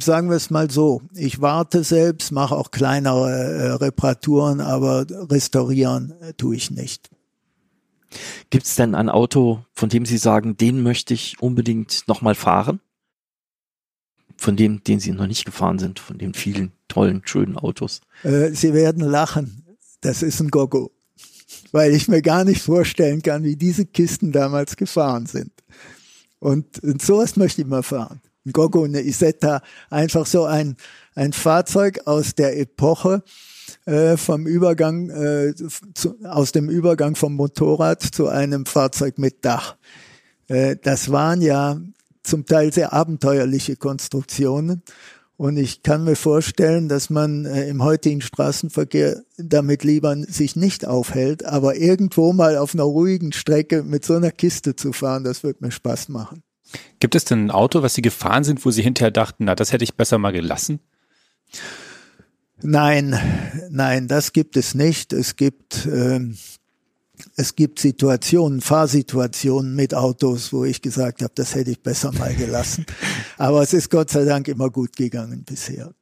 sagen 0.00 0.28
wir 0.28 0.36
es 0.36 0.50
mal 0.50 0.70
so. 0.70 1.02
Ich 1.14 1.40
warte 1.40 1.84
selbst, 1.84 2.32
mache 2.32 2.56
auch 2.56 2.70
kleinere 2.70 3.30
äh, 3.30 3.70
Reparaturen, 3.72 4.60
aber 4.60 5.06
restaurieren 5.30 6.14
äh, 6.20 6.32
tue 6.34 6.56
ich 6.56 6.70
nicht. 6.70 7.10
Gibt 8.50 8.66
es 8.66 8.74
denn 8.74 8.94
ein 8.94 9.08
Auto, 9.08 9.64
von 9.72 9.88
dem 9.88 10.04
Sie 10.04 10.18
sagen, 10.18 10.56
den 10.56 10.82
möchte 10.82 11.14
ich 11.14 11.40
unbedingt 11.40 12.04
nochmal 12.08 12.34
fahren? 12.34 12.80
Von 14.40 14.56
dem, 14.56 14.82
den 14.82 15.00
Sie 15.00 15.12
noch 15.12 15.26
nicht 15.26 15.44
gefahren 15.44 15.78
sind, 15.78 16.00
von 16.00 16.16
den 16.16 16.32
vielen 16.34 16.72
tollen, 16.88 17.22
schönen 17.24 17.56
Autos? 17.56 18.00
Äh, 18.22 18.50
Sie 18.50 18.72
werden 18.72 19.04
lachen. 19.04 19.64
Das 20.00 20.22
ist 20.22 20.40
ein 20.40 20.48
Gogo 20.48 20.90
weil 21.72 21.94
ich 21.94 22.08
mir 22.08 22.22
gar 22.22 22.44
nicht 22.44 22.62
vorstellen 22.62 23.22
kann, 23.22 23.44
wie 23.44 23.56
diese 23.56 23.86
Kisten 23.86 24.32
damals 24.32 24.76
gefahren 24.76 25.26
sind. 25.26 25.52
Und, 26.38 26.82
und 26.82 27.02
sowas 27.02 27.36
möchte 27.36 27.62
ich 27.62 27.68
mal 27.68 27.82
fahren. 27.82 28.20
Ein 28.46 28.52
Gogo, 28.52 28.84
eine 28.84 29.02
Isetta, 29.02 29.62
einfach 29.90 30.26
so 30.26 30.44
ein, 30.44 30.76
ein 31.14 31.32
Fahrzeug 31.32 32.00
aus 32.06 32.34
der 32.34 32.58
Epoche, 32.58 33.22
äh, 33.84 34.16
vom 34.16 34.46
Übergang, 34.46 35.10
äh, 35.10 35.54
zu, 35.94 36.16
aus 36.24 36.52
dem 36.52 36.70
Übergang 36.70 37.14
vom 37.14 37.34
Motorrad 37.34 38.02
zu 38.02 38.28
einem 38.28 38.66
Fahrzeug 38.66 39.18
mit 39.18 39.44
Dach. 39.44 39.76
Äh, 40.48 40.76
das 40.82 41.12
waren 41.12 41.42
ja 41.42 41.80
zum 42.22 42.46
Teil 42.46 42.72
sehr 42.72 42.92
abenteuerliche 42.92 43.76
Konstruktionen 43.76 44.82
und 45.40 45.56
ich 45.56 45.82
kann 45.82 46.04
mir 46.04 46.16
vorstellen, 46.16 46.90
dass 46.90 47.08
man 47.08 47.46
äh, 47.46 47.66
im 47.70 47.82
heutigen 47.82 48.20
Straßenverkehr 48.20 49.22
damit 49.38 49.84
lieber 49.84 50.14
sich 50.28 50.54
nicht 50.54 50.86
aufhält, 50.86 51.46
aber 51.46 51.76
irgendwo 51.76 52.34
mal 52.34 52.58
auf 52.58 52.74
einer 52.74 52.82
ruhigen 52.82 53.32
Strecke 53.32 53.82
mit 53.82 54.04
so 54.04 54.16
einer 54.16 54.32
Kiste 54.32 54.76
zu 54.76 54.92
fahren, 54.92 55.24
das 55.24 55.42
wird 55.42 55.62
mir 55.62 55.70
Spaß 55.70 56.10
machen. 56.10 56.42
Gibt 56.98 57.14
es 57.14 57.24
denn 57.24 57.46
ein 57.46 57.50
Auto, 57.50 57.80
was 57.80 57.94
Sie 57.94 58.02
gefahren 58.02 58.44
sind, 58.44 58.62
wo 58.66 58.70
Sie 58.70 58.82
hinterher 58.82 59.10
dachten, 59.10 59.44
na, 59.46 59.54
das 59.54 59.72
hätte 59.72 59.82
ich 59.82 59.94
besser 59.94 60.18
mal 60.18 60.32
gelassen? 60.32 60.80
Nein, 62.60 63.18
nein, 63.70 64.08
das 64.08 64.34
gibt 64.34 64.58
es 64.58 64.74
nicht. 64.74 65.14
Es 65.14 65.36
gibt 65.36 65.86
ähm, 65.86 66.36
es 67.40 67.56
gibt 67.56 67.78
Situationen, 67.78 68.60
Fahrsituationen 68.60 69.74
mit 69.74 69.94
Autos, 69.94 70.52
wo 70.52 70.64
ich 70.64 70.82
gesagt 70.82 71.22
habe, 71.22 71.32
das 71.34 71.54
hätte 71.54 71.70
ich 71.70 71.82
besser 71.82 72.12
mal 72.12 72.34
gelassen. 72.34 72.84
Aber 73.38 73.62
es 73.62 73.72
ist 73.72 73.90
Gott 73.90 74.10
sei 74.10 74.24
Dank 74.24 74.46
immer 74.48 74.68
gut 74.70 74.94
gegangen 74.94 75.44
bisher. 75.44 75.92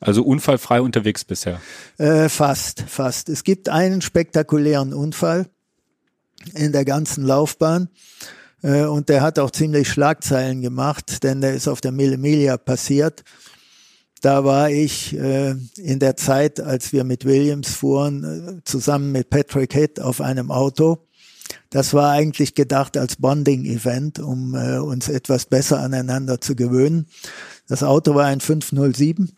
Also 0.00 0.24
unfallfrei 0.24 0.80
unterwegs 0.80 1.24
bisher? 1.24 1.60
Äh, 1.96 2.28
fast, 2.28 2.82
fast. 2.88 3.28
Es 3.28 3.44
gibt 3.44 3.68
einen 3.68 4.02
spektakulären 4.02 4.92
Unfall 4.92 5.46
in 6.54 6.72
der 6.72 6.84
ganzen 6.84 7.24
Laufbahn. 7.24 7.88
Äh, 8.62 8.82
und 8.86 9.08
der 9.08 9.22
hat 9.22 9.38
auch 9.38 9.52
ziemlich 9.52 9.88
Schlagzeilen 9.88 10.60
gemacht, 10.60 11.22
denn 11.22 11.40
der 11.40 11.54
ist 11.54 11.68
auf 11.68 11.80
der 11.80 11.92
Mille 11.92 12.18
Miglia 12.18 12.56
passiert. 12.56 13.22
Da 14.22 14.44
war 14.44 14.70
ich 14.70 15.18
äh, 15.18 15.56
in 15.76 15.98
der 15.98 16.16
Zeit, 16.16 16.60
als 16.60 16.92
wir 16.92 17.02
mit 17.02 17.24
Williams 17.24 17.74
fuhren, 17.74 18.24
äh, 18.24 18.64
zusammen 18.64 19.10
mit 19.10 19.30
Patrick 19.30 19.74
Head 19.74 19.98
auf 19.98 20.20
einem 20.20 20.52
Auto. 20.52 21.08
Das 21.70 21.92
war 21.92 22.12
eigentlich 22.12 22.54
gedacht 22.54 22.96
als 22.96 23.16
Bonding-Event, 23.16 24.20
um 24.20 24.54
äh, 24.54 24.78
uns 24.78 25.08
etwas 25.08 25.46
besser 25.46 25.80
aneinander 25.80 26.40
zu 26.40 26.54
gewöhnen. 26.54 27.06
Das 27.66 27.82
Auto 27.82 28.14
war 28.14 28.26
ein 28.26 28.38
507, 28.38 29.32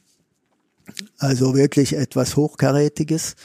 also 1.17 1.55
wirklich 1.55 1.97
etwas 1.97 2.37
Hochkarätiges. 2.37 3.37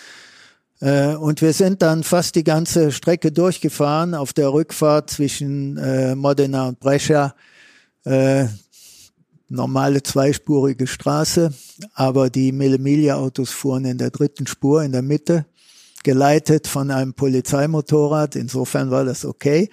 Äh, 0.82 1.16
und 1.16 1.42
wir 1.42 1.54
sind 1.54 1.82
dann 1.82 2.04
fast 2.04 2.36
die 2.36 2.44
ganze 2.44 2.92
Strecke 2.92 3.32
durchgefahren 3.32 4.14
auf 4.14 4.34
der 4.34 4.52
Rückfahrt 4.52 5.10
zwischen 5.10 5.78
äh, 5.78 6.16
Modena 6.16 6.68
und 6.68 6.82
Brescia. 6.82 7.34
Normale 9.50 10.04
zweispurige 10.04 10.88
Straße, 10.88 11.52
aber 11.94 12.30
die 12.30 12.52
Mille-Miglia-Autos 12.52 13.50
fuhren 13.50 13.86
in 13.86 13.98
der 13.98 14.12
dritten 14.12 14.48
Spur 14.48 14.84
in 14.84 14.92
der 14.92 15.02
Mitte, 15.02 15.46
geleitet 16.04 16.68
von 16.68 16.92
einem 16.92 17.14
Polizeimotorrad. 17.14 18.36
Insofern 18.36 18.92
war 18.92 19.06
das 19.06 19.26
okay. 19.26 19.70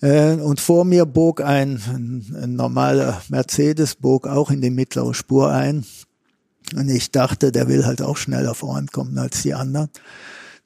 Äh, 0.00 0.34
und 0.34 0.60
vor 0.60 0.84
mir 0.84 1.04
bog 1.04 1.40
ein, 1.40 1.80
ein, 1.88 2.36
ein 2.42 2.54
normaler 2.54 3.22
Mercedes, 3.28 3.96
bog 3.96 4.26
auch 4.26 4.50
in 4.50 4.60
die 4.60 4.70
mittlere 4.70 5.14
Spur 5.14 5.50
ein. 5.50 5.84
Und 6.74 6.88
ich 6.88 7.10
dachte, 7.10 7.52
der 7.52 7.68
will 7.68 7.84
halt 7.84 8.02
auch 8.02 8.16
schneller 8.16 8.54
vorankommen 8.54 9.18
als 9.18 9.42
die 9.42 9.54
anderen. 9.54 9.90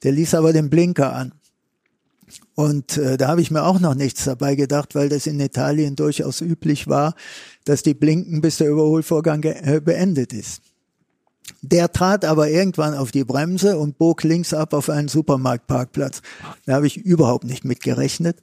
Der 0.03 0.11
ließ 0.11 0.35
aber 0.35 0.53
den 0.53 0.69
Blinker 0.69 1.13
an. 1.13 1.33
Und 2.57 2.97
äh, 2.97 3.17
da 3.17 3.27
habe 3.27 3.41
ich 3.41 3.51
mir 3.51 3.61
auch 3.65 3.79
noch 3.79 3.93
nichts 3.93 4.23
dabei 4.23 4.55
gedacht, 4.55 4.95
weil 4.95 5.09
das 5.09 5.27
in 5.27 5.39
Italien 5.39 5.95
durchaus 5.95 6.41
üblich 6.41 6.87
war, 6.87 7.13
dass 7.65 7.83
die 7.83 7.93
blinken, 7.93 8.41
bis 8.41 8.57
der 8.57 8.69
Überholvorgang 8.69 9.43
äh, 9.43 9.79
beendet 9.79 10.33
ist. 10.33 10.63
Der 11.61 11.91
trat 11.91 12.25
aber 12.25 12.49
irgendwann 12.49 12.95
auf 12.95 13.11
die 13.11 13.23
Bremse 13.23 13.77
und 13.77 13.99
bog 13.99 14.23
links 14.23 14.55
ab 14.55 14.73
auf 14.73 14.89
einen 14.89 15.07
Supermarktparkplatz. 15.07 16.23
Da 16.65 16.73
habe 16.73 16.87
ich 16.87 16.97
überhaupt 16.97 17.43
nicht 17.43 17.63
mit 17.63 17.83
gerechnet. 17.83 18.39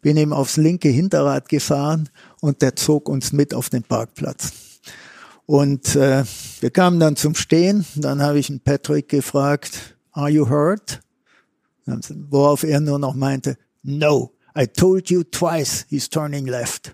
Bin 0.00 0.16
ihm 0.16 0.32
aufs 0.32 0.56
linke 0.56 0.88
Hinterrad 0.88 1.50
gefahren 1.50 2.08
und 2.40 2.62
der 2.62 2.74
zog 2.74 3.06
uns 3.06 3.32
mit 3.34 3.52
auf 3.52 3.68
den 3.68 3.82
Parkplatz. 3.82 4.50
Und 5.44 5.94
äh, 5.94 6.24
wir 6.60 6.70
kamen 6.70 7.00
dann 7.00 7.16
zum 7.16 7.34
Stehen. 7.34 7.84
Dann 7.96 8.22
habe 8.22 8.38
ich 8.38 8.48
einen 8.48 8.60
Patrick 8.60 9.10
gefragt, 9.10 9.94
Are 10.12 10.30
you 10.30 10.48
hurt? 10.48 11.02
Worauf 12.30 12.62
er 12.62 12.80
nur 12.80 12.98
noch 12.98 13.14
meinte, 13.14 13.56
No, 13.82 14.32
I 14.56 14.66
told 14.66 15.10
you 15.10 15.22
twice 15.24 15.86
he's 15.88 16.08
turning 16.08 16.46
left. 16.46 16.92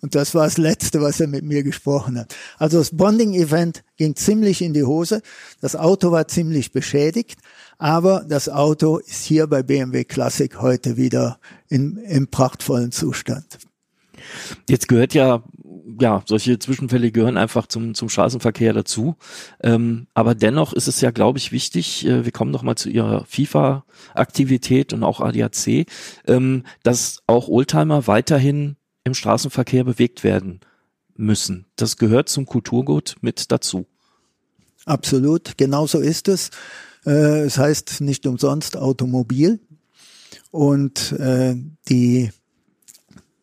Und 0.00 0.14
das 0.14 0.34
war 0.34 0.44
das 0.44 0.58
Letzte, 0.58 1.00
was 1.00 1.18
er 1.18 1.26
mit 1.26 1.44
mir 1.44 1.62
gesprochen 1.62 2.18
hat. 2.18 2.34
Also 2.58 2.78
das 2.78 2.96
Bonding-Event 2.96 3.82
ging 3.96 4.14
ziemlich 4.14 4.62
in 4.62 4.72
die 4.72 4.84
Hose. 4.84 5.22
Das 5.60 5.74
Auto 5.74 6.12
war 6.12 6.28
ziemlich 6.28 6.70
beschädigt, 6.70 7.40
aber 7.78 8.24
das 8.28 8.48
Auto 8.48 8.98
ist 8.98 9.24
hier 9.24 9.46
bei 9.48 9.62
BMW 9.62 10.04
Classic 10.04 10.60
heute 10.60 10.96
wieder 10.96 11.40
in, 11.68 11.96
im 11.96 12.28
prachtvollen 12.28 12.92
Zustand. 12.92 13.58
Jetzt 14.68 14.88
gehört 14.88 15.14
ja, 15.14 15.42
ja, 16.00 16.22
solche 16.26 16.58
Zwischenfälle 16.58 17.10
gehören 17.12 17.36
einfach 17.36 17.66
zum, 17.66 17.94
zum 17.94 18.08
Straßenverkehr 18.08 18.72
dazu. 18.72 19.16
Ähm, 19.62 20.06
aber 20.14 20.34
dennoch 20.34 20.72
ist 20.72 20.88
es 20.88 21.00
ja, 21.00 21.10
glaube 21.10 21.38
ich, 21.38 21.52
wichtig, 21.52 22.06
äh, 22.06 22.24
wir 22.24 22.32
kommen 22.32 22.50
noch 22.50 22.62
mal 22.62 22.76
zu 22.76 22.88
Ihrer 22.88 23.24
FIFA-Aktivität 23.26 24.92
und 24.92 25.02
auch 25.02 25.20
ADAC, 25.20 25.86
ähm, 26.26 26.64
dass 26.82 27.22
auch 27.26 27.48
Oldtimer 27.48 28.06
weiterhin 28.06 28.76
im 29.04 29.14
Straßenverkehr 29.14 29.84
bewegt 29.84 30.24
werden 30.24 30.60
müssen. 31.16 31.66
Das 31.76 31.96
gehört 31.96 32.28
zum 32.28 32.46
Kulturgut 32.46 33.16
mit 33.20 33.50
dazu. 33.50 33.86
Absolut, 34.84 35.58
genauso 35.58 35.98
ist 35.98 36.28
es. 36.28 36.50
Äh, 37.04 37.42
es 37.42 37.58
heißt 37.58 38.00
nicht 38.00 38.26
umsonst 38.26 38.76
Automobil. 38.76 39.60
Und 40.50 41.12
äh, 41.12 41.56
die, 41.88 42.30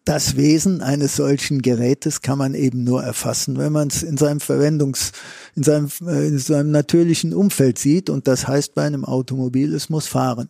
das 0.05 0.37
Wesen 0.37 0.81
eines 0.81 1.15
solchen 1.15 1.63
Gerätes 1.63 2.21
kann 2.21 2.37
man 2.37 2.53
eben 2.53 2.83
nur 2.83 3.03
erfassen, 3.03 3.57
wenn 3.57 3.73
man 3.73 3.87
es 3.87 4.03
in 4.03 4.17
seinem 4.17 4.39
Verwendungs, 4.39 5.11
in 5.55 5.63
seinem, 5.63 5.89
äh, 6.07 6.27
in 6.27 6.37
seinem 6.37 6.71
natürlichen 6.71 7.33
Umfeld 7.33 7.79
sieht. 7.79 8.09
Und 8.11 8.27
das 8.27 8.47
heißt 8.47 8.75
bei 8.75 8.83
einem 8.83 9.03
Automobil, 9.03 9.73
es 9.73 9.89
muss 9.89 10.07
fahren. 10.07 10.49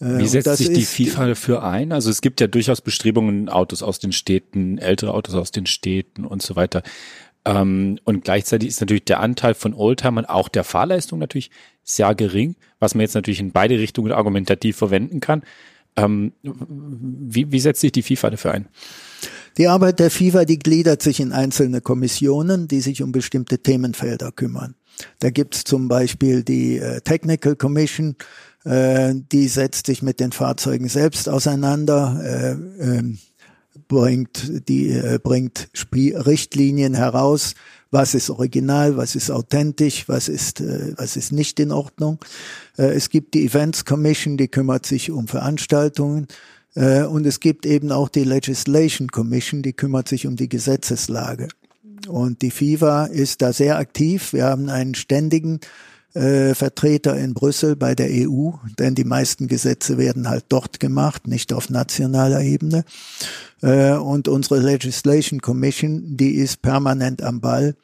Äh, 0.00 0.18
Wie 0.18 0.26
setzt 0.26 0.56
sich 0.56 0.72
die 0.72 0.84
FIFA 0.84 1.28
dafür 1.28 1.62
ein? 1.62 1.92
Also 1.92 2.10
es 2.10 2.20
gibt 2.20 2.40
ja 2.40 2.48
durchaus 2.48 2.80
Bestrebungen, 2.80 3.48
Autos 3.48 3.82
aus 3.82 4.00
den 4.00 4.12
Städten, 4.12 4.78
ältere 4.78 5.14
Autos 5.14 5.36
aus 5.36 5.52
den 5.52 5.66
Städten 5.66 6.24
und 6.24 6.42
so 6.42 6.56
weiter. 6.56 6.82
Ähm, 7.44 8.00
und 8.04 8.24
gleichzeitig 8.24 8.68
ist 8.68 8.80
natürlich 8.80 9.04
der 9.04 9.20
Anteil 9.20 9.54
von 9.54 9.72
Oldtimern, 9.72 10.26
auch 10.26 10.48
der 10.48 10.64
Fahrleistung 10.64 11.20
natürlich 11.20 11.50
sehr 11.84 12.14
gering, 12.16 12.56
was 12.80 12.94
man 12.94 13.02
jetzt 13.02 13.14
natürlich 13.14 13.40
in 13.40 13.52
beide 13.52 13.78
Richtungen 13.78 14.10
argumentativ 14.10 14.76
verwenden 14.76 15.20
kann. 15.20 15.42
Ähm, 15.96 16.32
wie, 16.42 17.52
wie 17.52 17.60
setzt 17.60 17.80
sich 17.80 17.92
die 17.92 18.02
FIFA 18.02 18.30
dafür 18.30 18.52
ein? 18.52 18.68
Die 19.58 19.68
Arbeit 19.68 19.98
der 19.98 20.10
FIFA, 20.10 20.44
die 20.44 20.58
gliedert 20.58 21.02
sich 21.02 21.20
in 21.20 21.32
einzelne 21.32 21.80
Kommissionen, 21.80 22.68
die 22.68 22.80
sich 22.80 23.02
um 23.02 23.12
bestimmte 23.12 23.58
Themenfelder 23.58 24.32
kümmern. 24.32 24.74
Da 25.18 25.30
gibt's 25.30 25.64
zum 25.64 25.88
Beispiel 25.88 26.42
die 26.42 26.78
äh, 26.78 27.00
Technical 27.00 27.56
Commission, 27.56 28.16
äh, 28.64 29.14
die 29.14 29.48
setzt 29.48 29.86
sich 29.86 30.02
mit 30.02 30.20
den 30.20 30.32
Fahrzeugen 30.32 30.88
selbst 30.88 31.28
auseinander, 31.28 32.20
äh, 32.22 32.82
äh, 32.82 33.16
bringt 33.88 34.68
die 34.68 34.90
äh, 34.90 35.18
bringt 35.22 35.68
Spie 35.72 36.14
Richtlinien 36.14 36.94
heraus, 36.94 37.54
was 37.90 38.14
ist 38.14 38.30
original, 38.30 38.96
was 38.96 39.14
ist 39.14 39.30
authentisch, 39.30 40.08
was 40.08 40.28
ist 40.28 40.60
äh, 40.60 40.94
was 40.96 41.16
ist 41.16 41.32
nicht 41.32 41.60
in 41.60 41.72
Ordnung. 41.72 42.18
Äh, 42.76 42.94
es 42.94 43.08
gibt 43.08 43.34
die 43.34 43.44
Events 43.44 43.84
Commission, 43.84 44.36
die 44.36 44.48
kümmert 44.48 44.86
sich 44.86 45.10
um 45.10 45.28
Veranstaltungen. 45.28 46.26
Äh, 46.74 47.02
und 47.02 47.26
es 47.26 47.40
gibt 47.40 47.66
eben 47.66 47.92
auch 47.92 48.08
die 48.08 48.24
Legislation 48.24 49.08
Commission, 49.08 49.62
die 49.62 49.72
kümmert 49.72 50.08
sich 50.08 50.26
um 50.26 50.36
die 50.36 50.48
Gesetzeslage. 50.48 51.48
Und 52.08 52.42
die 52.42 52.50
FIFA 52.50 53.06
ist 53.06 53.42
da 53.42 53.52
sehr 53.52 53.78
aktiv. 53.78 54.32
Wir 54.32 54.46
haben 54.46 54.68
einen 54.68 54.94
ständigen 54.94 55.60
äh, 56.14 56.54
Vertreter 56.54 57.16
in 57.16 57.32
Brüssel 57.34 57.76
bei 57.76 57.94
der 57.94 58.08
EU, 58.10 58.50
denn 58.78 58.94
die 58.94 59.04
meisten 59.04 59.48
Gesetze 59.48 59.98
werden 59.98 60.28
halt 60.28 60.46
dort 60.48 60.80
gemacht, 60.80 61.26
nicht 61.26 61.52
auf 61.52 61.68
nationaler 61.70 62.42
Ebene. 62.42 62.84
Äh, 63.62 63.92
und 63.92 64.28
unsere 64.28 64.60
Legislation 64.60 65.40
Commission, 65.40 66.16
die 66.16 66.34
ist 66.34 66.62
permanent 66.62 67.22
am 67.22 67.40
Ball, 67.40 67.74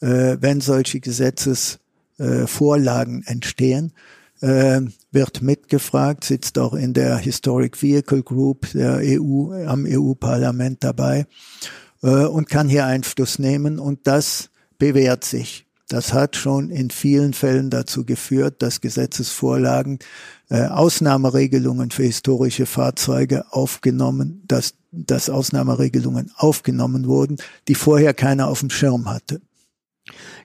äh, 0.00 0.36
wenn 0.40 0.60
solche 0.60 1.00
Gesetzesvorlagen 1.00 3.22
entstehen 3.26 3.92
äh, 4.40 4.80
wird 5.10 5.42
mitgefragt, 5.42 6.24
sitzt 6.24 6.58
auch 6.58 6.74
in 6.74 6.94
der 6.94 7.18
Historic 7.18 7.82
Vehicle 7.82 8.22
Group 8.22 8.70
der 8.72 9.00
EU 9.02 9.52
am 9.66 9.84
EU-Parlament 9.86 10.84
dabei 10.84 11.26
äh, 12.02 12.24
und 12.24 12.48
kann 12.48 12.68
hier 12.68 12.86
Einfluss 12.86 13.38
nehmen 13.38 13.78
und 13.78 14.06
das 14.06 14.50
bewährt 14.78 15.24
sich. 15.24 15.67
Das 15.88 16.12
hat 16.12 16.36
schon 16.36 16.70
in 16.70 16.90
vielen 16.90 17.32
Fällen 17.32 17.70
dazu 17.70 18.04
geführt, 18.04 18.60
dass 18.60 18.82
Gesetzesvorlagen 18.82 19.98
äh, 20.50 20.66
Ausnahmeregelungen 20.66 21.90
für 21.90 22.02
historische 22.02 22.66
Fahrzeuge 22.66 23.46
aufgenommen, 23.50 24.42
dass, 24.46 24.74
dass 24.92 25.30
Ausnahmeregelungen 25.30 26.30
aufgenommen 26.36 27.06
wurden, 27.06 27.38
die 27.68 27.74
vorher 27.74 28.12
keiner 28.12 28.48
auf 28.48 28.60
dem 28.60 28.70
Schirm 28.70 29.08
hatte. 29.08 29.40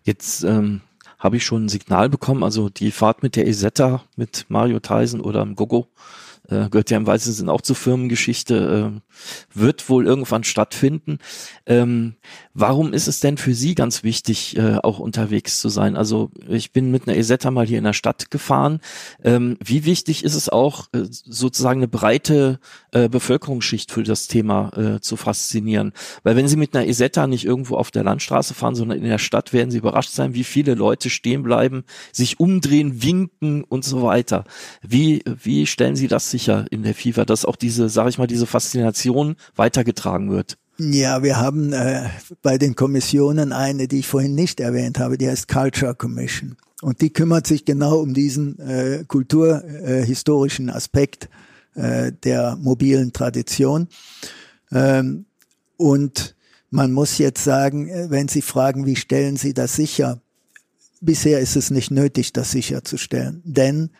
Jetzt 0.04 0.44
ähm, 0.44 0.82
habe 1.20 1.38
ich 1.38 1.46
schon 1.46 1.66
ein 1.66 1.70
Signal 1.70 2.10
bekommen, 2.10 2.44
also 2.44 2.70
die 2.70 2.92
Fahrt 2.92 3.22
mit 3.22 3.36
der 3.36 3.48
Isetta, 3.48 4.04
mit 4.16 4.46
Mario 4.50 4.80
Tyson 4.80 5.22
oder 5.22 5.44
dem 5.44 5.56
Gogo, 5.56 5.88
äh, 6.50 6.70
gehört 6.70 6.90
ja 6.90 6.98
im 6.98 7.08
weitesten 7.08 7.34
Sinn 7.34 7.50
auch 7.50 7.62
zur 7.62 7.76
Firmengeschichte, 7.76 8.94
äh, 8.96 9.13
wird 9.54 9.90
wohl 9.90 10.06
irgendwann 10.06 10.44
stattfinden. 10.44 11.20
Ähm, 11.66 12.16
warum 12.54 12.94
ist 12.94 13.08
es 13.08 13.20
denn 13.20 13.38
für 13.38 13.54
Sie 13.54 13.76
ganz 13.76 14.04
wichtig, 14.04 14.58
äh, 14.58 14.78
auch 14.82 15.00
unterwegs 15.00 15.60
zu 15.60 15.70
sein? 15.70 15.96
Also 15.96 16.32
ich 16.48 16.72
bin 16.72 16.92
mit 16.92 17.08
einer 17.08 17.18
Isetta 17.18 17.52
mal 17.52 17.66
hier 17.66 17.78
in 17.78 17.84
der 17.84 17.94
Stadt 17.94 18.32
gefahren. 18.32 18.80
Ähm, 19.24 19.58
wie 19.64 19.86
wichtig 19.86 20.24
ist 20.24 20.36
es 20.36 20.50
auch, 20.50 20.88
äh, 20.94 21.04
sozusagen 21.10 21.80
eine 21.80 21.88
breite 21.88 22.60
äh, 22.92 23.10
Bevölkerungsschicht 23.10 23.92
für 23.92 24.04
das 24.04 24.28
Thema 24.28 24.72
äh, 24.76 25.00
zu 25.02 25.16
faszinieren? 25.16 25.94
Weil 26.24 26.36
wenn 26.36 26.48
Sie 26.48 26.58
mit 26.58 26.76
einer 26.76 26.88
Isetta 26.88 27.28
nicht 27.28 27.46
irgendwo 27.46 27.76
auf 27.76 27.92
der 27.92 28.04
Landstraße 28.04 28.54
fahren, 28.54 28.76
sondern 28.76 28.98
in 28.98 29.04
der 29.04 29.18
Stadt, 29.20 29.54
werden 29.54 29.72
Sie 29.72 29.78
überrascht 29.78 30.12
sein, 30.12 30.34
wie 30.34 30.44
viele 30.44 30.74
Leute 30.76 31.10
stehen 31.10 31.44
bleiben, 31.44 31.84
sich 32.12 32.40
umdrehen, 32.40 33.04
winken 33.04 33.64
und 33.64 33.86
so 33.86 34.04
weiter. 34.04 34.44
Wie, 34.82 35.24
wie 35.26 35.66
stellen 35.68 35.96
Sie 35.96 36.08
das 36.08 36.32
sicher 36.32 36.66
in 36.72 36.84
der 36.84 36.96
FIFA, 36.96 37.26
dass 37.26 37.46
auch 37.46 37.56
diese, 37.56 37.90
sage 37.90 38.10
ich 38.10 38.18
mal, 38.18 38.28
diese 38.28 38.46
Faszination 38.46 39.03
weitergetragen 39.56 40.30
wird? 40.30 40.58
Ja, 40.78 41.22
wir 41.22 41.38
haben 41.38 41.72
äh, 41.72 42.10
bei 42.42 42.58
den 42.58 42.76
Kommissionen 42.76 43.52
eine, 43.52 43.88
die 43.88 44.00
ich 44.00 44.08
vorhin 44.08 44.34
nicht 44.34 44.60
erwähnt 44.60 45.00
habe, 45.00 45.18
die 45.18 45.30
heißt 45.30 45.48
Culture 45.48 45.94
Commission. 45.94 46.58
Und 46.82 47.02
die 47.02 47.12
kümmert 47.12 47.48
sich 47.48 47.64
genau 47.64 48.00
um 48.00 48.14
diesen 48.14 48.60
äh, 48.60 49.06
kulturhistorischen 49.08 50.70
äh, 50.70 50.72
Aspekt 50.72 51.30
äh, 51.76 52.12
der 52.12 52.58
mobilen 52.60 53.14
Tradition. 53.14 53.88
Ähm, 54.72 55.26
und 55.78 56.36
man 56.72 56.92
muss 56.92 57.20
jetzt 57.20 57.44
sagen, 57.44 57.88
äh, 57.88 58.10
wenn 58.10 58.28
Sie 58.28 58.42
fragen, 58.42 58.86
wie 58.86 58.96
stellen 58.96 59.38
Sie 59.38 59.54
das 59.54 59.76
sicher? 59.76 60.22
Bisher 61.02 61.40
ist 61.40 61.56
es 61.56 61.70
nicht 61.70 61.92
nötig, 61.92 62.34
das 62.34 62.52
sicherzustellen. 62.52 63.42
Denn 63.46 63.92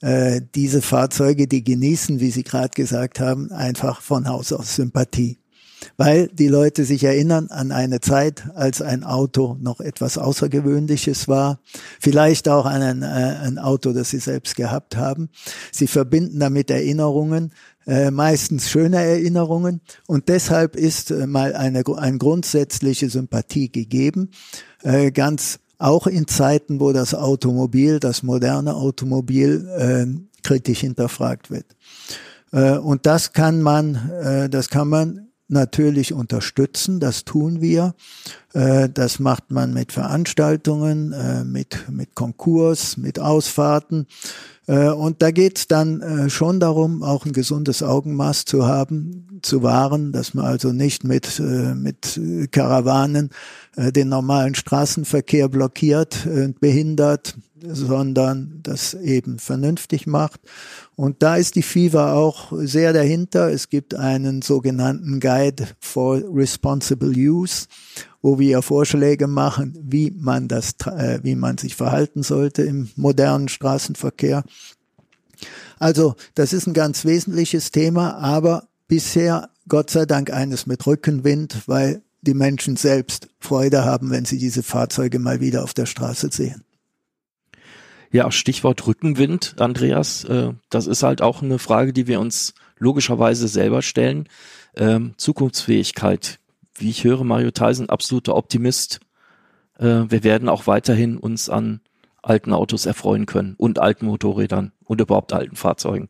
äh, 0.00 0.40
diese 0.54 0.82
Fahrzeuge, 0.82 1.46
die 1.46 1.64
genießen, 1.64 2.20
wie 2.20 2.30
Sie 2.30 2.44
gerade 2.44 2.70
gesagt 2.70 3.20
haben, 3.20 3.50
einfach 3.52 4.00
von 4.00 4.28
Haus 4.28 4.52
aus 4.52 4.76
Sympathie. 4.76 5.38
weil 5.96 6.28
die 6.28 6.48
Leute 6.48 6.84
sich 6.84 7.04
erinnern 7.04 7.48
an 7.50 7.72
eine 7.72 8.00
Zeit, 8.00 8.48
als 8.54 8.82
ein 8.82 9.04
Auto 9.04 9.56
noch 9.60 9.80
etwas 9.80 10.18
Außergewöhnliches 10.18 11.28
war, 11.28 11.60
vielleicht 12.00 12.48
auch 12.48 12.66
an 12.66 12.82
ein, 12.82 13.02
äh, 13.02 13.06
ein 13.06 13.58
Auto, 13.58 13.92
das 13.92 14.10
sie 14.10 14.18
selbst 14.18 14.56
gehabt 14.56 14.96
haben. 14.96 15.28
Sie 15.72 15.86
verbinden 15.86 16.40
damit 16.40 16.70
Erinnerungen, 16.70 17.52
äh, 17.86 18.10
meistens 18.10 18.68
schöne 18.70 18.96
Erinnerungen 18.96 19.80
und 20.06 20.28
deshalb 20.28 20.76
ist 20.76 21.10
äh, 21.10 21.26
mal 21.26 21.54
eine, 21.54 21.84
eine 21.96 22.18
grundsätzliche 22.18 23.08
Sympathie 23.08 23.70
gegeben, 23.70 24.30
äh, 24.82 25.10
ganz 25.10 25.60
auch 25.78 26.06
in 26.06 26.26
Zeiten, 26.26 26.80
wo 26.80 26.92
das 26.92 27.14
Automobil, 27.14 28.00
das 28.00 28.22
moderne 28.22 28.74
Automobil 28.74 29.68
äh, 29.78 30.06
kritisch 30.42 30.80
hinterfragt 30.80 31.50
wird. 31.50 31.66
Äh, 32.52 32.78
und 32.78 33.06
das 33.06 33.32
kann 33.32 33.62
man, 33.62 34.10
äh, 34.10 34.48
das 34.48 34.68
kann 34.68 34.88
man 34.88 35.28
natürlich 35.48 36.12
unterstützen. 36.12 37.00
Das 37.00 37.24
tun 37.24 37.60
wir. 37.60 37.94
Äh, 38.52 38.88
das 38.90 39.18
macht 39.18 39.50
man 39.50 39.72
mit 39.72 39.92
Veranstaltungen, 39.92 41.12
äh, 41.12 41.44
mit, 41.44 41.90
mit 41.90 42.14
Konkurs, 42.14 42.96
mit 42.96 43.18
Ausfahrten. 43.18 44.06
Äh, 44.66 44.90
und 44.90 45.22
da 45.22 45.30
geht 45.30 45.58
es 45.58 45.66
dann 45.66 46.28
schon 46.30 46.60
darum, 46.60 47.02
auch 47.02 47.24
ein 47.24 47.32
gesundes 47.32 47.82
Augenmaß 47.82 48.44
zu 48.44 48.66
haben, 48.66 49.40
zu 49.42 49.62
wahren, 49.62 50.12
dass 50.12 50.34
man 50.34 50.44
also 50.44 50.72
nicht 50.72 51.04
mit, 51.04 51.40
mit 51.40 52.20
Karawanen 52.50 53.30
den 53.78 54.08
normalen 54.08 54.54
Straßenverkehr 54.54 55.48
blockiert 55.48 56.26
und 56.26 56.60
behindert, 56.60 57.36
sondern 57.62 58.60
das 58.62 58.94
eben 58.94 59.38
vernünftig 59.38 60.06
macht. 60.06 60.40
Und 60.96 61.22
da 61.22 61.36
ist 61.36 61.54
die 61.54 61.62
FIFA 61.62 62.14
auch 62.14 62.52
sehr 62.52 62.92
dahinter. 62.92 63.50
Es 63.50 63.68
gibt 63.68 63.94
einen 63.94 64.42
sogenannten 64.42 65.20
Guide 65.20 65.68
for 65.80 66.20
Responsible 66.32 67.10
Use, 67.10 67.66
wo 68.22 68.38
wir 68.38 68.62
Vorschläge 68.62 69.26
machen, 69.26 69.78
wie 69.80 70.10
man 70.10 70.48
das, 70.48 70.74
äh, 70.86 71.20
wie 71.22 71.36
man 71.36 71.58
sich 71.58 71.76
verhalten 71.76 72.22
sollte 72.22 72.62
im 72.62 72.90
modernen 72.96 73.48
Straßenverkehr. 73.48 74.44
Also, 75.78 76.16
das 76.34 76.52
ist 76.52 76.66
ein 76.66 76.74
ganz 76.74 77.04
wesentliches 77.04 77.70
Thema, 77.70 78.16
aber 78.16 78.68
bisher 78.88 79.50
Gott 79.68 79.90
sei 79.90 80.06
Dank 80.06 80.32
eines 80.32 80.66
mit 80.66 80.84
Rückenwind, 80.86 81.62
weil 81.66 82.02
die 82.22 82.34
Menschen 82.34 82.76
selbst 82.76 83.28
Freude 83.38 83.84
haben, 83.84 84.10
wenn 84.10 84.24
sie 84.24 84.38
diese 84.38 84.62
Fahrzeuge 84.62 85.18
mal 85.18 85.40
wieder 85.40 85.64
auf 85.64 85.74
der 85.74 85.86
Straße 85.86 86.30
sehen. 86.32 86.64
Ja, 88.10 88.30
Stichwort 88.30 88.86
Rückenwind, 88.86 89.56
Andreas, 89.58 90.24
äh, 90.24 90.52
das 90.70 90.86
ist 90.86 91.02
halt 91.02 91.20
auch 91.20 91.42
eine 91.42 91.58
Frage, 91.58 91.92
die 91.92 92.06
wir 92.06 92.20
uns 92.20 92.54
logischerweise 92.78 93.48
selber 93.48 93.82
stellen. 93.82 94.28
Ähm, 94.76 95.14
Zukunftsfähigkeit. 95.16 96.38
Wie 96.74 96.90
ich 96.90 97.04
höre, 97.04 97.24
Mario 97.24 97.50
Theisen, 97.50 97.90
absoluter 97.90 98.36
Optimist. 98.36 99.00
Äh, 99.78 100.04
wir 100.08 100.24
werden 100.24 100.48
auch 100.48 100.66
weiterhin 100.66 101.18
uns 101.18 101.50
an 101.50 101.80
alten 102.22 102.52
Autos 102.52 102.86
erfreuen 102.86 103.26
können 103.26 103.54
und 103.58 103.78
alten 103.78 104.06
Motorrädern 104.06 104.72
und 104.84 105.00
überhaupt 105.00 105.32
alten 105.32 105.56
Fahrzeugen. 105.56 106.08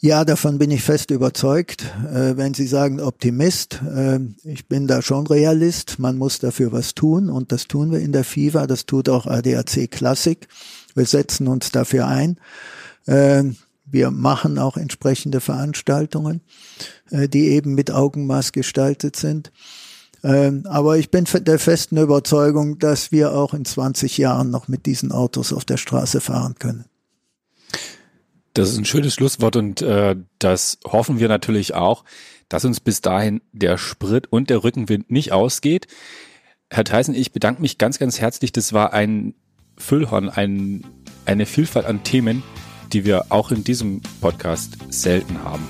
Ja, 0.00 0.24
davon 0.24 0.58
bin 0.58 0.70
ich 0.70 0.84
fest 0.84 1.10
überzeugt. 1.10 1.82
Äh, 2.06 2.36
wenn 2.36 2.54
Sie 2.54 2.68
sagen 2.68 3.00
Optimist, 3.00 3.80
äh, 3.82 4.20
ich 4.44 4.68
bin 4.68 4.86
da 4.86 5.02
schon 5.02 5.26
Realist. 5.26 5.98
Man 5.98 6.16
muss 6.18 6.38
dafür 6.38 6.70
was 6.70 6.94
tun 6.94 7.28
und 7.28 7.50
das 7.50 7.66
tun 7.66 7.90
wir 7.90 7.98
in 7.98 8.12
der 8.12 8.22
FIFA. 8.22 8.68
Das 8.68 8.86
tut 8.86 9.08
auch 9.08 9.26
ADAC 9.26 9.90
Classic. 9.90 10.46
Wir 10.94 11.04
setzen 11.04 11.48
uns 11.48 11.72
dafür 11.72 12.06
ein. 12.06 12.38
Ähm, 13.08 13.56
wir 13.86 14.12
machen 14.12 14.56
auch 14.60 14.76
entsprechende 14.76 15.40
Veranstaltungen, 15.40 16.42
äh, 17.10 17.28
die 17.28 17.48
eben 17.48 17.74
mit 17.74 17.90
Augenmaß 17.90 18.52
gestaltet 18.52 19.16
sind. 19.16 19.50
Ähm, 20.22 20.62
aber 20.68 20.96
ich 20.98 21.10
bin 21.10 21.24
der 21.24 21.58
festen 21.58 21.96
Überzeugung, 21.96 22.78
dass 22.78 23.10
wir 23.10 23.32
auch 23.32 23.52
in 23.52 23.64
20 23.64 24.16
Jahren 24.16 24.50
noch 24.50 24.68
mit 24.68 24.86
diesen 24.86 25.10
Autos 25.10 25.52
auf 25.52 25.64
der 25.64 25.76
Straße 25.76 26.20
fahren 26.20 26.54
können. 26.56 26.84
Das 28.58 28.70
ist 28.70 28.78
ein 28.78 28.84
schönes 28.84 29.14
Schlusswort 29.14 29.54
und 29.54 29.82
äh, 29.82 30.16
das 30.40 30.80
hoffen 30.84 31.20
wir 31.20 31.28
natürlich 31.28 31.74
auch, 31.74 32.02
dass 32.48 32.64
uns 32.64 32.80
bis 32.80 33.00
dahin 33.00 33.40
der 33.52 33.78
Sprit 33.78 34.26
und 34.32 34.50
der 34.50 34.64
Rückenwind 34.64 35.12
nicht 35.12 35.30
ausgeht. 35.30 35.86
Herr 36.68 36.82
Theisen, 36.82 37.14
ich 37.14 37.30
bedanke 37.30 37.62
mich 37.62 37.78
ganz, 37.78 38.00
ganz 38.00 38.20
herzlich. 38.20 38.50
Das 38.50 38.72
war 38.72 38.92
ein 38.92 39.34
Füllhorn, 39.76 40.28
ein, 40.28 40.84
eine 41.24 41.46
Vielfalt 41.46 41.86
an 41.86 42.02
Themen, 42.02 42.42
die 42.92 43.04
wir 43.04 43.26
auch 43.28 43.52
in 43.52 43.62
diesem 43.62 44.02
Podcast 44.20 44.76
selten 44.90 45.44
haben. 45.44 45.62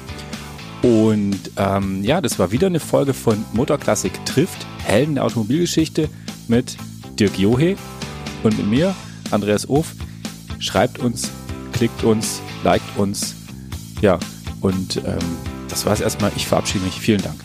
Und 0.80 1.50
ähm, 1.58 2.02
ja, 2.04 2.22
das 2.22 2.38
war 2.38 2.52
wieder 2.52 2.68
eine 2.68 2.80
Folge 2.80 3.12
von 3.12 3.44
Motorklassik 3.52 4.24
trifft, 4.24 4.66
Helden 4.82 5.16
der 5.16 5.26
Automobilgeschichte 5.26 6.08
mit 6.46 6.78
Dirk 7.20 7.38
Johe 7.38 7.76
und 8.44 8.56
mit 8.56 8.66
mir, 8.66 8.94
Andreas 9.30 9.68
Of. 9.68 9.94
Schreibt 10.58 11.00
uns, 11.00 11.30
klickt 11.78 12.02
uns, 12.02 12.42
liked 12.64 12.96
uns. 12.96 13.36
Ja, 14.00 14.18
und 14.60 14.96
ähm, 14.96 15.18
das 15.68 15.86
war 15.86 15.92
es 15.92 16.00
erstmal. 16.00 16.32
Ich 16.34 16.46
verabschiede 16.46 16.84
mich. 16.84 17.00
Vielen 17.00 17.22
Dank. 17.22 17.36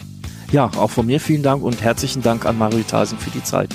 Ja, 0.52 0.72
auch 0.76 0.90
von 0.90 1.06
mir 1.06 1.20
vielen 1.20 1.44
Dank 1.44 1.64
und 1.64 1.82
herzlichen 1.82 2.24
Dank 2.24 2.46
an 2.46 2.58
Mario 2.58 2.84
Tasen 2.84 3.20
für 3.20 3.30
die 3.30 3.44
Zeit. 3.44 3.70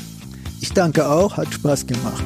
Ich 0.60 0.72
danke 0.72 1.08
auch, 1.08 1.36
hat 1.36 1.52
Spaß 1.54 1.86
gemacht. 1.86 2.24